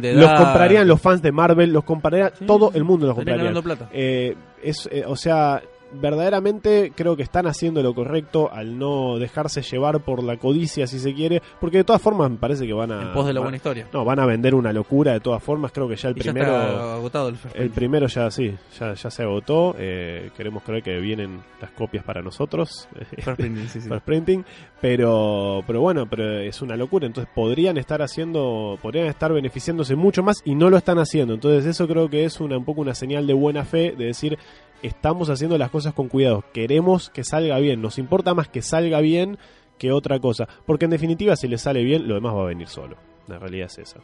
de 0.00 0.14
los 0.14 0.32
comprarían 0.32 0.88
los 0.88 1.00
fans 1.00 1.22
de 1.22 1.30
Marvel, 1.30 1.72
los 1.72 1.84
compraría 1.84 2.32
Sí, 2.36 2.44
todo 2.46 2.72
el 2.74 2.82
mundo 2.82 3.06
los 3.06 3.14
compraría. 3.14 3.52
Eh, 3.92 4.34
es, 4.60 4.88
eh, 4.90 5.04
o 5.06 5.14
sea, 5.14 5.62
verdaderamente 5.94 6.92
creo 6.94 7.16
que 7.16 7.22
están 7.22 7.46
haciendo 7.46 7.82
lo 7.82 7.94
correcto 7.94 8.50
al 8.52 8.78
no 8.78 9.18
dejarse 9.18 9.62
llevar 9.62 10.00
por 10.00 10.22
la 10.22 10.36
codicia, 10.36 10.86
si 10.86 10.98
se 10.98 11.14
quiere, 11.14 11.42
porque 11.60 11.78
de 11.78 11.84
todas 11.84 12.02
formas 12.02 12.30
me 12.30 12.36
parece 12.38 12.66
que 12.66 12.72
van 12.72 12.92
a 12.92 13.02
en 13.02 13.12
pos 13.12 13.26
de 13.26 13.32
la 13.32 13.40
van- 13.40 13.44
buena 13.46 13.56
historia. 13.56 13.86
no 13.92 14.04
van 14.04 14.18
a 14.18 14.26
vender 14.26 14.54
una 14.54 14.72
locura 14.72 15.12
de 15.12 15.20
todas 15.20 15.42
formas. 15.42 15.72
Creo 15.72 15.88
que 15.88 15.96
ya 15.96 16.08
el 16.08 16.16
Y 16.16 16.20
ya 16.22 16.32
primero 16.32 16.60
está 16.62 16.94
agotado 16.94 17.28
el 17.28 17.36
el 17.54 17.70
primero 17.70 18.06
ya 18.06 18.30
sí, 18.30 18.54
ya, 18.78 18.94
ya 18.94 19.10
se 19.10 19.22
agotó. 19.22 19.74
Eh, 19.78 20.30
queremos 20.36 20.62
creer 20.62 20.82
que 20.82 20.98
vienen 20.98 21.40
las 21.60 21.70
copias 21.72 22.04
para 22.04 22.22
nosotros. 22.22 22.88
First 23.18 23.38
printing, 23.40 23.68
sí, 23.68 23.80
sí. 23.80 23.88
First 23.88 24.04
printing, 24.04 24.44
pero 24.80 25.62
pero 25.66 25.80
bueno, 25.80 26.06
pero 26.08 26.40
es 26.40 26.60
una 26.62 26.76
locura, 26.76 27.06
entonces 27.06 27.32
podrían 27.34 27.76
estar 27.78 28.02
haciendo, 28.02 28.78
podrían 28.82 29.06
estar 29.06 29.32
beneficiándose 29.32 29.94
mucho 29.96 30.22
más 30.22 30.42
y 30.44 30.54
no 30.54 30.70
lo 30.70 30.76
están 30.76 30.98
haciendo. 30.98 31.34
Entonces 31.34 31.66
eso 31.66 31.86
creo 31.86 32.08
que 32.08 32.24
es 32.24 32.40
una 32.40 32.58
un 32.58 32.64
poco 32.64 32.80
una 32.80 32.94
señal 32.94 33.26
de 33.26 33.34
buena 33.34 33.64
fe 33.64 33.94
de 33.96 34.06
decir 34.06 34.38
estamos 34.82 35.30
haciendo 35.30 35.56
las 35.58 35.70
cosas 35.70 35.94
con 35.94 36.08
cuidado, 36.08 36.44
queremos 36.52 37.10
que 37.10 37.24
salga 37.24 37.58
bien, 37.58 37.80
nos 37.82 37.98
importa 37.98 38.34
más 38.34 38.48
que 38.48 38.62
salga 38.62 39.00
bien 39.00 39.38
que 39.78 39.92
otra 39.92 40.18
cosa, 40.20 40.48
porque 40.66 40.84
en 40.86 40.90
definitiva 40.92 41.34
si 41.36 41.48
le 41.48 41.58
sale 41.58 41.82
bien, 41.82 42.06
lo 42.08 42.14
demás 42.14 42.34
va 42.34 42.42
a 42.42 42.46
venir 42.46 42.68
solo. 42.68 42.96
La 43.28 43.38
realidad 43.38 43.66
es 43.66 43.78
esa. 43.78 44.00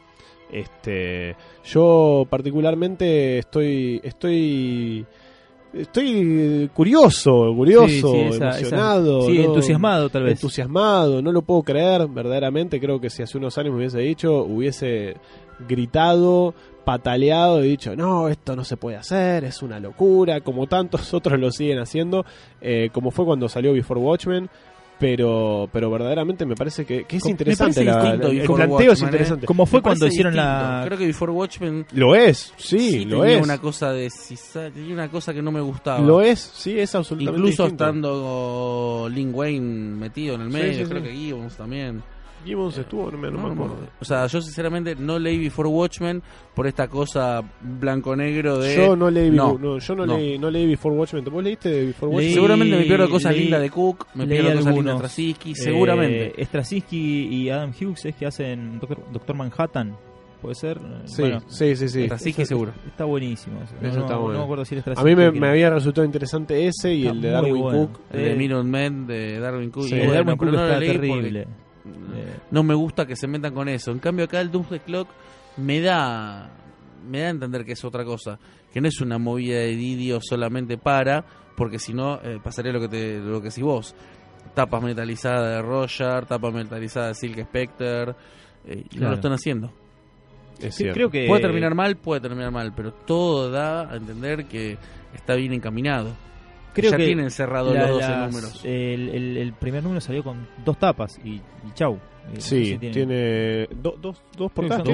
Este, 0.50 1.36
yo 1.64 2.26
particularmente 2.30 3.38
estoy 3.38 4.00
estoy 4.02 5.04
estoy 5.72 6.70
curioso, 6.74 7.52
curioso, 7.54 7.86
Sí, 7.88 8.00
sí, 8.00 8.18
esa- 8.30 8.48
esa- 8.50 8.58
emocionado, 8.60 9.22
sí, 9.22 9.38
¿no? 9.38 9.44
entusiasmado 9.44 10.08
tal 10.08 10.22
vez. 10.24 10.32
entusiasmado, 10.32 11.20
no 11.20 11.30
lo 11.32 11.42
puedo 11.42 11.62
creer, 11.62 12.06
verdaderamente 12.08 12.80
creo 12.80 13.00
que 13.00 13.10
si 13.10 13.22
hace 13.22 13.36
unos 13.36 13.58
años 13.58 13.72
me 13.72 13.78
hubiese 13.78 13.98
dicho, 14.00 14.42
hubiese 14.44 15.16
gritado, 15.68 16.54
pataleado 16.92 17.62
y 17.62 17.68
dicho, 17.68 17.94
no, 17.94 18.28
esto 18.30 18.56
no 18.56 18.64
se 18.64 18.78
puede 18.78 18.96
hacer, 18.96 19.44
es 19.44 19.62
una 19.62 19.78
locura, 19.78 20.40
como 20.40 20.66
tantos 20.66 21.12
otros 21.12 21.38
lo 21.38 21.52
siguen 21.52 21.80
haciendo, 21.80 22.24
eh, 22.62 22.88
como 22.94 23.10
fue 23.10 23.26
cuando 23.26 23.46
salió 23.46 23.74
Before 23.74 24.00
Watchmen, 24.00 24.48
pero 24.98 25.68
pero 25.70 25.90
verdaderamente 25.90 26.46
me 26.46 26.54
parece 26.56 26.86
que, 26.86 27.04
que 27.04 27.18
es 27.18 27.24
Me 27.26 27.30
interesante, 27.32 27.84
parece 27.84 27.92
la- 27.92 28.12
distinto 28.30 28.30
el 28.30 28.56
planteo 28.68 28.92
es 28.92 29.02
¿eh? 29.02 29.04
interesante. 29.04 29.46
Como 29.46 29.66
fue 29.66 29.80
Me 29.80 29.82
cuando 29.82 30.06
hicieron 30.06 30.32
distinto. 30.32 30.50
la. 30.50 30.82
Creo 30.86 30.98
que 30.98 31.06
Before 31.06 31.30
Watchmen 31.32 31.86
Lo 31.92 32.14
es, 32.16 32.52
sí, 32.56 33.04
lo 33.04 33.20
tenía 33.20 33.36
es. 33.36 33.44
una 33.44 33.58
cosa 33.58 33.92
de 33.92 34.08
tenía 34.74 34.94
una 34.94 35.08
cosa 35.10 35.34
que 35.34 35.42
no 35.42 35.52
me 35.52 35.60
gustaba. 35.60 36.00
Lo 36.00 36.22
es, 36.22 36.40
sí, 36.40 36.78
es 36.78 36.94
absolutamente 36.94 37.38
Incluso 37.38 37.64
distinto. 37.64 37.84
estando 37.84 39.08
Lin 39.12 39.30
Wayne 39.34 39.94
metido 39.96 40.34
en 40.36 40.40
el 40.40 40.50
Sí, 40.50 40.56
medio, 40.58 40.84
sí, 40.86 40.90
creo 40.90 41.02
sí. 41.02 41.08
que 41.08 41.14
Gibbons 41.14 41.54
también. 41.56 42.02
Gibbons 42.44 42.78
estuvo, 42.78 43.10
no 43.10 43.18
me, 43.18 43.30
no 43.30 43.38
me 43.38 43.42
No, 43.54 43.64
acuerdo. 43.64 43.76
O 44.00 44.04
sea, 44.04 44.26
yo 44.26 44.40
sinceramente 44.40 44.94
no 44.96 45.18
leí 45.18 45.38
Before 45.38 45.68
Watchmen 45.68 46.22
por 46.54 46.66
esta 46.66 46.88
cosa 46.88 47.42
blanco-negro 47.60 48.58
de... 48.58 48.76
Yo 48.76 48.96
no 48.96 49.10
leí, 49.10 49.30
No, 49.30 49.58
no, 49.58 49.78
yo 49.78 49.94
no, 49.94 50.06
no. 50.06 50.16
Leí, 50.16 50.38
no 50.38 50.50
leí 50.50 50.66
Before 50.66 50.94
Watchmen. 50.96 51.24
¿Vos 51.24 51.42
leíste 51.44 51.86
Before 51.86 52.06
Watchmen? 52.12 52.28
Leí- 52.30 52.34
Seguramente 52.34 52.76
me 52.76 52.84
pierdo 52.84 53.08
cosas 53.10 53.32
leí- 53.34 53.40
lindas 53.42 53.60
de 53.62 53.70
Cook, 53.70 54.06
me 54.14 54.26
pierdo 54.26 54.50
cosas 54.50 54.54
lindas 54.56 54.64
de 54.64 54.70
algunos, 54.70 54.96
Straczynski, 54.98 55.50
eh, 55.50 55.54
seguramente. 55.54 56.44
Straczynski 56.44 57.26
y 57.26 57.50
Adam 57.50 57.70
Hughes 57.78 58.04
es 58.04 58.14
que 58.14 58.26
hacen 58.26 58.78
Doctor, 58.78 58.98
Doctor 59.12 59.36
Manhattan. 59.36 59.96
¿Puede 60.40 60.54
ser? 60.54 60.78
Sí, 61.06 61.22
Bueno, 61.22 61.40
sí, 61.48 61.74
sí, 61.74 61.88
sí. 61.88 62.04
Straczynski 62.04 62.42
eso- 62.42 62.48
seguro. 62.50 62.72
Está 62.86 63.04
buenísimo. 63.04 63.60
eso. 63.60 63.74
No, 63.80 63.88
está 63.88 64.14
no- 64.14 64.20
bueno. 64.20 64.32
no 64.34 64.38
me 64.38 64.44
acuerdo 64.44 64.64
si 64.64 64.76
era 64.76 64.84
A 64.96 65.02
mí 65.02 65.16
me, 65.16 65.48
había 65.48 65.68
resultado 65.70 66.04
interesante 66.04 66.64
ese 66.68 66.94
y 66.94 67.00
Está 67.02 67.12
el 67.12 67.20
de 67.22 67.30
Darwin 67.30 67.58
bueno. 67.58 67.78
Cook. 67.88 68.00
El 68.12 68.38
de 68.38 68.44
eh, 68.44 68.62
Man 68.62 69.06
de 69.08 69.40
Darwin 69.40 69.70
Cook. 69.70 69.84
Sí, 69.86 69.94
y 69.96 69.98
bueno, 69.98 70.12
de 70.12 70.16
Darwin 70.18 70.36
Cook 70.36 70.48
está 70.50 70.78
terrible. 70.78 71.46
Eh, 72.14 72.36
No 72.50 72.62
me 72.62 72.74
gusta 72.74 73.06
que 73.06 73.16
se 73.16 73.26
metan 73.26 73.54
con 73.54 73.68
eso. 73.68 73.90
En 73.90 73.98
cambio 73.98 74.24
acá 74.26 74.40
el 74.40 74.50
Doomsday 74.50 74.80
Clock 74.80 75.08
me 75.56 75.80
da 75.80 76.50
me 77.08 77.20
da 77.20 77.26
a 77.28 77.30
entender 77.30 77.64
que 77.64 77.72
es 77.72 77.84
otra 77.84 78.04
cosa, 78.04 78.38
que 78.72 78.80
no 78.80 78.88
es 78.88 79.00
una 79.00 79.18
movida 79.18 79.58
de 79.60 79.74
Didio 79.76 80.20
solamente 80.20 80.76
para, 80.76 81.24
porque 81.56 81.78
si 81.78 81.94
no 81.94 82.20
eh, 82.22 82.38
pasaría 82.42 82.72
lo 82.72 82.80
que 82.80 82.88
te, 82.88 83.18
lo 83.20 83.40
que 83.40 83.48
decís 83.48 83.62
vos. 83.64 83.94
Tapas 84.54 84.82
metalizadas 84.82 85.48
de 85.56 85.62
Roger, 85.62 86.26
tapas 86.26 86.52
metalizadas 86.52 87.20
de 87.20 87.28
Silk 87.28 87.44
Spectre, 87.46 88.14
eh, 88.66 88.84
y 88.90 88.98
no 88.98 89.08
lo 89.08 89.14
están 89.14 89.32
haciendo. 89.32 89.72
Es 90.60 90.74
Sí, 90.74 90.82
cierto. 90.82 90.94
creo 90.94 91.10
que 91.10 91.26
Puede 91.28 91.40
terminar 91.42 91.74
mal, 91.74 91.96
puede 91.96 92.20
terminar 92.20 92.50
mal, 92.50 92.72
pero 92.74 92.92
todo 92.92 93.50
da 93.50 93.90
a 93.90 93.96
entender 93.96 94.46
que 94.46 94.76
está 95.14 95.34
bien 95.36 95.52
encaminado. 95.52 96.10
Creo 96.74 96.90
ya 96.92 96.96
que 96.96 97.04
tienen 97.06 97.30
cerrado 97.30 97.72
la- 97.74 97.80
los 97.82 97.90
12 97.90 98.08
las- 98.08 98.30
números. 98.30 98.64
El, 98.64 99.08
el- 99.10 99.36
el 99.36 99.52
primer 99.54 99.82
número 99.82 100.00
salió 100.00 100.22
con 100.22 100.46
dos 100.64 100.78
tapas 100.78 101.18
y, 101.24 101.34
y 101.36 101.42
chau. 101.74 101.94
Eh, 101.94 101.98
no 102.34 102.40
sé 102.40 102.40
Sí, 102.40 102.64
si 102.66 102.78
tiene, 102.78 103.66
do- 103.76 103.96
dos, 104.00 104.22
dos 104.36 104.52
portadas. 104.52 104.86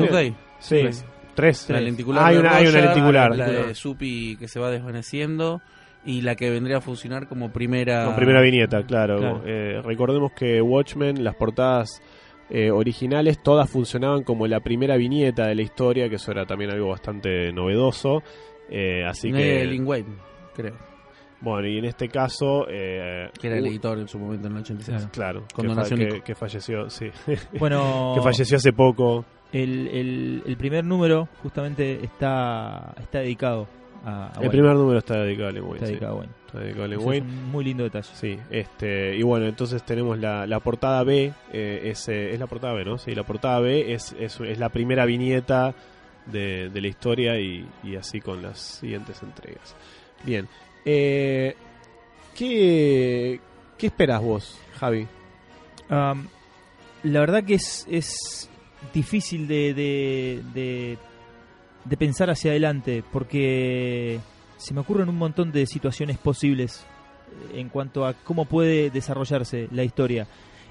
Sí, 0.60 0.76
Tres. 0.80 1.04
tres. 1.34 1.70
la 1.70 1.80
lenticular 1.80 2.24
Hay 2.26 2.37
una- 2.37 2.56
hay 2.56 2.66
una 2.68 2.80
lenticular. 2.80 3.37
la 3.37 3.48
de 3.50 3.74
Supi 3.74 4.37
que 4.38 4.46
se 4.48 4.60
va 4.60 4.70
desvaneciendo 4.70 5.60
y 6.06 6.20
la 6.20 6.37
que 6.37 6.50
vendría 6.50 6.76
a 6.78 6.80
funcionar 6.80 7.26
como 7.28 7.50
primera 7.52 8.04
Con 8.04 8.16
primera 8.16 8.40
viñeta, 8.40 8.84
claro. 8.84 9.18
Claro. 9.18 9.42
Eh, 9.46 9.80
recordemos 9.82 10.32
que 10.32 10.60
Watchmen, 10.62 11.24
las 11.24 11.34
portadas 11.34 12.02
eh, 12.50 12.70
originales, 12.70 13.42
todas 13.42 13.70
funcionaban 13.70 14.22
como 14.22 14.46
la 14.46 14.60
primera 14.60 14.96
viñeta 14.98 15.46
de 15.46 15.54
la 15.54 15.62
historia, 15.62 16.10
que 16.10 16.16
eso 16.16 16.30
era 16.30 16.44
también 16.44 16.70
algo 16.70 16.88
bastante 16.90 17.50
novedoso. 17.54 18.22
Eh, 18.70 19.02
así 19.06 19.30
No 19.30 19.38
que, 19.38 19.62
era 19.62 19.70
Lin 19.70 19.87
Wayne, 19.87 20.16
creo, 20.54 20.76
bueno, 21.40 21.68
y 21.68 21.78
en 21.78 21.84
este 21.84 22.08
caso, 22.08 22.66
eh, 22.68 23.28
que 23.40 23.46
era 23.48 23.58
el 23.58 23.66
editor 23.66 23.98
en 23.98 24.08
su 24.08 24.18
momento 24.18 24.46
en 24.48 24.54
el 24.54 24.62
86. 24.62 24.96
Claro. 24.96 25.10
claro, 25.12 25.44
Cuando 25.54 25.74
que, 25.74 25.80
fa- 25.82 25.88
que- 25.96 26.04
Nico. 26.14 26.24
que 26.24 26.34
falleció, 26.34 26.88
sí, 26.90 27.06
Bueno, 27.58 28.12
que 28.16 28.22
falleció 28.22 28.56
hace 28.56 28.72
poco. 28.72 29.24
el, 29.52 29.88
el, 29.88 30.42
el 30.46 30.56
primer 30.56 30.84
número 30.84 31.28
justamente 31.42 32.04
está, 32.04 32.94
está 33.00 33.18
dedicado 33.20 33.66
a, 34.04 34.26
a 34.26 34.30
El 34.32 34.38
Wayne. 34.38 34.50
primer 34.50 34.74
número 34.74 34.98
está 34.98 35.18
dedicado 35.22 35.48
a 35.48 35.52
Len 35.52 35.62
Wayne. 35.64 35.76
Está 35.76 35.86
sí. 35.86 35.92
dedicado 35.92 36.12
a 36.14 36.18
Wayne. 36.18 36.32
Está 36.46 36.58
dedicado 36.60 36.84
a 36.84 36.88
Len 36.88 36.98
Ese 36.98 37.02
es 37.02 37.08
Wayne. 37.08 37.26
un 37.26 37.50
muy 37.52 37.64
lindo 37.64 37.84
detalle. 37.84 38.08
Sí, 38.14 38.38
este, 38.50 39.16
y 39.16 39.22
bueno, 39.22 39.46
entonces 39.46 39.82
tenemos 39.84 40.18
la, 40.18 40.46
la 40.46 40.60
portada 40.60 41.02
B, 41.04 41.32
eh, 41.52 41.80
es, 41.84 42.08
eh, 42.08 42.32
es 42.32 42.38
la 42.40 42.46
portada 42.46 42.72
B, 42.74 42.84
¿no? 42.84 42.96
Sí, 42.98 43.14
la 43.14 43.22
portada 43.24 43.60
B 43.60 43.92
es, 43.92 44.14
es, 44.18 44.38
es 44.40 44.58
la 44.58 44.68
primera 44.70 45.04
viñeta 45.06 45.74
de, 46.26 46.68
de 46.70 46.80
la 46.80 46.88
historia 46.88 47.38
y, 47.38 47.66
y 47.82 47.96
así 47.96 48.20
con 48.20 48.40
las 48.42 48.58
siguientes 48.58 49.22
entregas. 49.22 49.74
Bien, 50.24 50.48
eh, 50.84 51.54
¿qué, 52.34 53.40
¿qué 53.78 53.86
esperas 53.86 54.22
vos, 54.22 54.58
Javi? 54.78 55.06
La 55.88 57.20
verdad 57.20 57.44
que 57.44 57.54
es, 57.54 57.86
es 57.90 58.48
difícil 58.92 59.46
de, 59.46 59.74
de, 59.74 60.98
de, 61.84 61.96
pensar 61.96 62.30
hacia 62.30 62.50
adelante 62.50 63.04
porque 63.12 64.18
se 64.56 64.74
me 64.74 64.80
ocurren 64.80 65.08
un 65.08 65.18
montón 65.18 65.52
de 65.52 65.66
situaciones 65.66 66.18
posibles 66.18 66.84
eh, 67.52 67.60
en 67.60 67.68
cuanto 67.68 68.06
a 68.06 68.14
cómo 68.14 68.46
puede 68.46 68.90
desarrollarse 68.90 69.68
la 69.70 69.84
historia. 69.84 70.26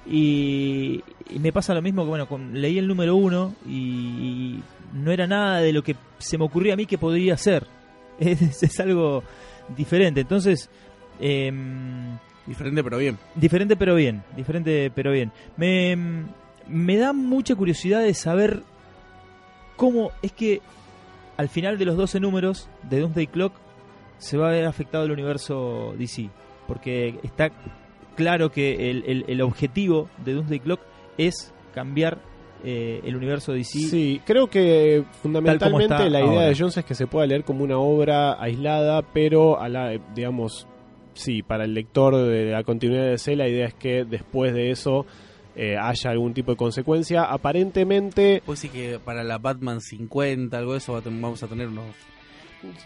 Y, 0.05 1.01
y 1.29 1.39
me 1.39 1.53
pasa 1.53 1.73
lo 1.73 1.81
mismo 1.81 2.03
que, 2.03 2.09
bueno, 2.09 2.27
con, 2.27 2.59
leí 2.59 2.77
el 2.77 2.87
número 2.87 3.15
uno 3.15 3.55
y, 3.65 3.71
y 3.71 4.63
no 4.93 5.11
era 5.11 5.27
nada 5.27 5.59
de 5.59 5.71
lo 5.71 5.81
que 5.83 5.95
se 6.17 6.37
me 6.37 6.45
ocurría 6.45 6.73
a 6.73 6.77
mí 6.77 6.85
que 6.85 6.97
podría 6.97 7.37
ser. 7.37 7.67
Es, 8.19 8.61
es 8.61 8.79
algo 8.79 9.23
diferente. 9.75 10.21
Entonces, 10.21 10.69
em, 11.19 12.17
Diferente 12.45 12.83
pero 12.83 12.97
bien. 12.97 13.17
Diferente 13.35 13.75
pero 13.77 13.95
bien, 13.95 14.21
diferente 14.35 14.91
pero 14.93 15.11
bien. 15.11 15.31
Me, 15.55 15.95
me 16.67 16.97
da 16.97 17.13
mucha 17.13 17.55
curiosidad 17.55 18.01
de 18.01 18.13
saber 18.13 18.63
cómo 19.77 20.11
es 20.21 20.31
que 20.33 20.61
al 21.37 21.47
final 21.49 21.77
de 21.77 21.85
los 21.85 21.95
12 21.97 22.19
números 22.19 22.69
de 22.89 22.99
Doomsday 22.99 23.27
Clock 23.27 23.53
se 24.17 24.37
va 24.37 24.49
a 24.49 24.51
ver 24.51 24.65
afectado 24.65 25.05
el 25.05 25.11
universo 25.11 25.93
DC. 25.97 26.29
Porque 26.67 27.19
está 27.23 27.51
claro 28.15 28.51
que 28.51 28.89
el, 28.91 29.03
el- 29.07 29.25
el 29.27 29.41
objetivo 29.41 30.09
de 30.25 30.33
Doomsday 30.33 30.59
Clock 30.59 30.81
es 31.17 31.53
cambiar 31.73 32.19
eh, 32.63 33.01
el 33.03 33.15
universo 33.15 33.51
DC. 33.51 33.79
Sí, 33.79 34.21
creo 34.25 34.47
que 34.47 35.03
fundamentalmente 35.21 36.09
la 36.09 36.21
idea 36.21 36.29
ahora. 36.29 36.45
de 36.47 36.55
Jones 36.57 36.77
es 36.77 36.85
que 36.85 36.95
se 36.95 37.07
pueda 37.07 37.25
leer 37.25 37.43
como 37.43 37.63
una 37.63 37.77
obra 37.77 38.41
aislada, 38.41 39.01
pero 39.01 39.59
a 39.59 39.67
la, 39.67 39.99
digamos, 40.15 40.67
sí, 41.13 41.43
para 41.43 41.65
el 41.65 41.73
lector 41.73 42.15
de 42.15 42.51
la 42.51 42.63
continuidad 42.63 43.03
de 43.03 43.09
DC 43.11 43.35
la 43.35 43.49
idea 43.49 43.67
es 43.67 43.73
que 43.73 44.05
después 44.05 44.53
de 44.53 44.71
eso 44.71 45.05
eh, 45.55 45.77
haya 45.77 46.09
algún 46.09 46.33
tipo 46.33 46.51
de 46.51 46.57
consecuencia. 46.57 47.23
Aparentemente, 47.23 48.41
Pues 48.45 48.59
sí 48.59 48.69
que 48.69 48.99
para 48.99 49.23
la 49.23 49.37
Batman 49.37 49.81
50, 49.81 50.57
algo 50.57 50.71
de 50.71 50.77
eso 50.79 51.01
vamos 51.03 51.43
a 51.43 51.47
tener 51.47 51.67
unos... 51.67 51.85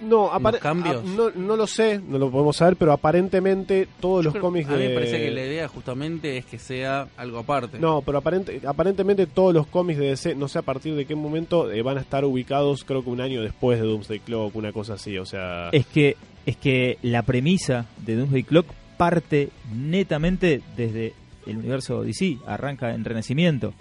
no, 0.01 0.31
cambios? 0.59 0.97
a- 0.97 1.01
no, 1.03 1.29
no 1.31 1.55
lo 1.55 1.67
sé, 1.67 1.99
no 1.99 2.17
lo 2.17 2.29
podemos 2.31 2.57
saber, 2.57 2.75
pero 2.75 2.93
aparentemente 2.93 3.87
todos 3.99 4.23
los 4.23 4.33
Yo 4.33 4.41
cómics 4.41 4.69
A 4.69 4.73
mí 4.73 4.83
de... 4.83 4.89
me 4.89 4.95
parece 4.95 5.19
que 5.19 5.31
la 5.31 5.45
idea 5.45 5.67
justamente 5.67 6.37
es 6.37 6.45
que 6.45 6.59
sea 6.59 7.07
algo 7.17 7.39
aparte. 7.39 7.79
No, 7.79 8.01
pero 8.01 8.17
aparente, 8.19 8.61
aparentemente 8.65 9.27
todos 9.27 9.53
los 9.53 9.67
cómics 9.67 9.99
de 9.99 10.07
DC, 10.09 10.35
no 10.35 10.47
sé 10.47 10.59
a 10.59 10.63
partir 10.63 10.95
de 10.95 11.05
qué 11.05 11.15
momento, 11.15 11.71
eh, 11.71 11.81
van 11.81 11.97
a 11.97 12.01
estar 12.01 12.25
ubicados, 12.25 12.83
creo 12.83 13.03
que 13.03 13.09
un 13.09 13.21
año 13.21 13.41
después 13.41 13.79
de 13.79 13.85
Doomsday 13.87 14.19
Clock, 14.19 14.55
una 14.55 14.71
cosa 14.71 14.93
así, 14.93 15.17
o 15.17 15.25
sea... 15.25 15.69
Es 15.71 15.85
que 15.85 16.15
es 16.45 16.55
que 16.55 16.97
la 17.01 17.23
premisa 17.23 17.87
de 18.05 18.15
Doomsday 18.15 18.43
Clock 18.43 18.67
parte 18.95 19.49
netamente 19.73 20.61
desde 20.77 21.13
el 21.45 21.57
universo 21.57 22.03
DC, 22.03 22.37
arranca 22.45 22.93
en 22.93 23.03
Renacimiento, 23.03 23.73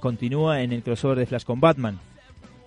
continúa 0.00 0.62
en 0.62 0.72
el 0.72 0.82
crossover 0.82 1.18
de 1.18 1.26
Flash 1.26 1.44
con 1.44 1.60
Batman 1.60 1.98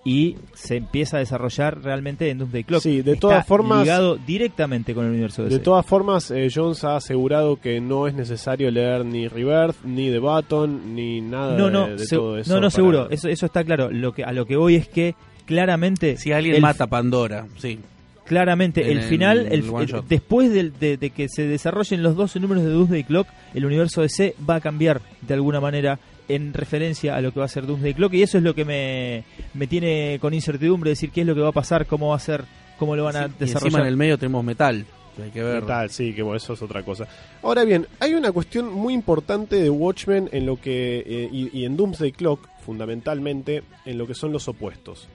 y 0.04 0.36
se 0.52 0.76
empieza 0.76 1.16
a 1.16 1.20
desarrollar 1.20 1.82
realmente 1.82 2.28
en 2.28 2.36
Doomsday 2.38 2.64
Clock. 2.64 2.82
Sí, 2.82 3.00
de 3.02 3.12
Está 3.12 3.20
todas 3.20 3.46
formas- 3.46 3.80
ligado 3.82 4.16
directamente 4.16 4.94
con 4.94 5.06
el 5.06 5.12
universo 5.12 5.44
DC. 5.44 5.56
De 5.58 5.64
todas 5.64 5.86
formas, 5.86 6.30
eh, 6.30 6.48
Jones 6.54 6.84
ha 6.84 6.96
asegurado 6.96 7.56
que 7.58 7.80
no 7.80 8.06
es 8.06 8.14
necesario 8.14 8.70
leer 8.70 9.04
ni 9.06 9.28
Rebirth, 9.28 9.82
ni 9.84 10.10
The 10.10 10.18
Button, 10.18 10.94
ni 10.94 11.20
nada 11.22 11.56
no, 11.56 11.66
de, 11.66 11.70
no, 11.72 11.86
de 11.88 11.98
se- 12.06 12.16
todo 12.16 12.36
eso. 12.38 12.50
no, 12.50 12.56
no, 12.56 12.60
para- 12.66 12.70
seguro, 12.70 13.10
eso, 13.10 13.28
eso 13.28 13.46
está 13.46 13.64
claro. 13.64 13.90
Lo 13.90 14.12
que 14.12 14.24
a 14.24 14.32
lo 14.32 14.44
que 14.46 14.56
voy 14.56 14.74
es 14.76 14.88
que 14.88 15.14
claramente 15.46 16.16
Si 16.16 16.32
alguien 16.32 16.56
el- 16.56 16.62
mata 16.62 16.84
a 16.84 16.88
Pandora, 16.88 17.46
sí. 17.56 17.78
Claramente, 18.26 18.90
En 18.90 18.96
el 18.98 19.04
final, 19.04 19.48
el- 19.50 19.62
después 20.08 20.50
de, 20.50 20.96
de 20.96 21.10
que 21.10 21.28
se 21.28 21.46
desarrollen 21.46 22.02
los 22.02 22.16
12 22.16 22.40
números 22.40 22.64
de 22.64 22.70
Doomsday 22.70 23.04
Clock, 23.04 23.26
el 23.52 23.66
universo 23.66 24.00
DC 24.00 24.34
va 24.48 24.56
a 24.56 24.60
cambiar 24.60 25.02
de 25.20 25.34
alguna 25.34 25.60
manera 25.60 25.98
en 26.28 26.52
referencia 26.54 27.16
a 27.16 27.20
lo 27.20 27.32
que 27.32 27.40
va 27.40 27.46
a 27.46 27.48
ser 27.48 27.66
Doomsday 27.66 27.94
Clock 27.94 28.14
y 28.14 28.22
eso 28.22 28.38
es 28.38 28.44
lo 28.44 28.54
que 28.54 28.64
me, 28.64 29.24
me 29.54 29.66
tiene 29.66 30.18
con 30.20 30.32
incertidumbre 30.34 30.90
decir 30.90 31.10
qué 31.10 31.20
es 31.22 31.26
lo 31.26 31.34
que 31.34 31.40
va 31.40 31.48
a 31.50 31.52
pasar, 31.52 31.86
cómo 31.86 32.08
va 32.10 32.16
a 32.16 32.20
ser, 32.20 32.44
cómo 32.78 32.96
lo 32.96 33.04
van 33.04 33.16
a 33.16 33.26
Sí, 33.26 33.32
y 33.40 33.42
encima 33.42 33.46
desarrollar. 33.60 33.80
en 33.82 33.86
el 33.88 33.96
medio 33.96 34.18
tenemos 34.18 34.44
metal. 34.44 34.84
que 35.16 35.22
hay 35.24 35.30
que 35.30 35.42
ver. 35.42 35.64
Tal, 35.66 35.90
sí, 35.90 36.12
que 36.14 36.22
bueno, 36.22 36.36
eso 36.36 36.54
es 36.54 36.62
otra 36.62 36.82
cosa. 36.82 37.06
Ahora 37.42 37.64
bien, 37.64 37.86
hay 38.00 38.14
una 38.14 38.32
cuestión 38.32 38.72
muy 38.72 38.94
importante 38.94 39.56
de 39.56 39.70
Watchmen 39.70 40.28
en 40.32 40.46
lo 40.46 40.60
que 40.60 40.98
eh, 41.06 41.28
y, 41.30 41.56
y 41.56 41.64
en 41.66 41.76
Doomsday 41.76 42.12
Clock, 42.12 42.48
fundamentalmente, 42.64 43.62
en 43.84 43.98
lo 43.98 44.06
que 44.06 44.14
son 44.14 44.32
los 44.32 44.48
opuestos. 44.48 45.08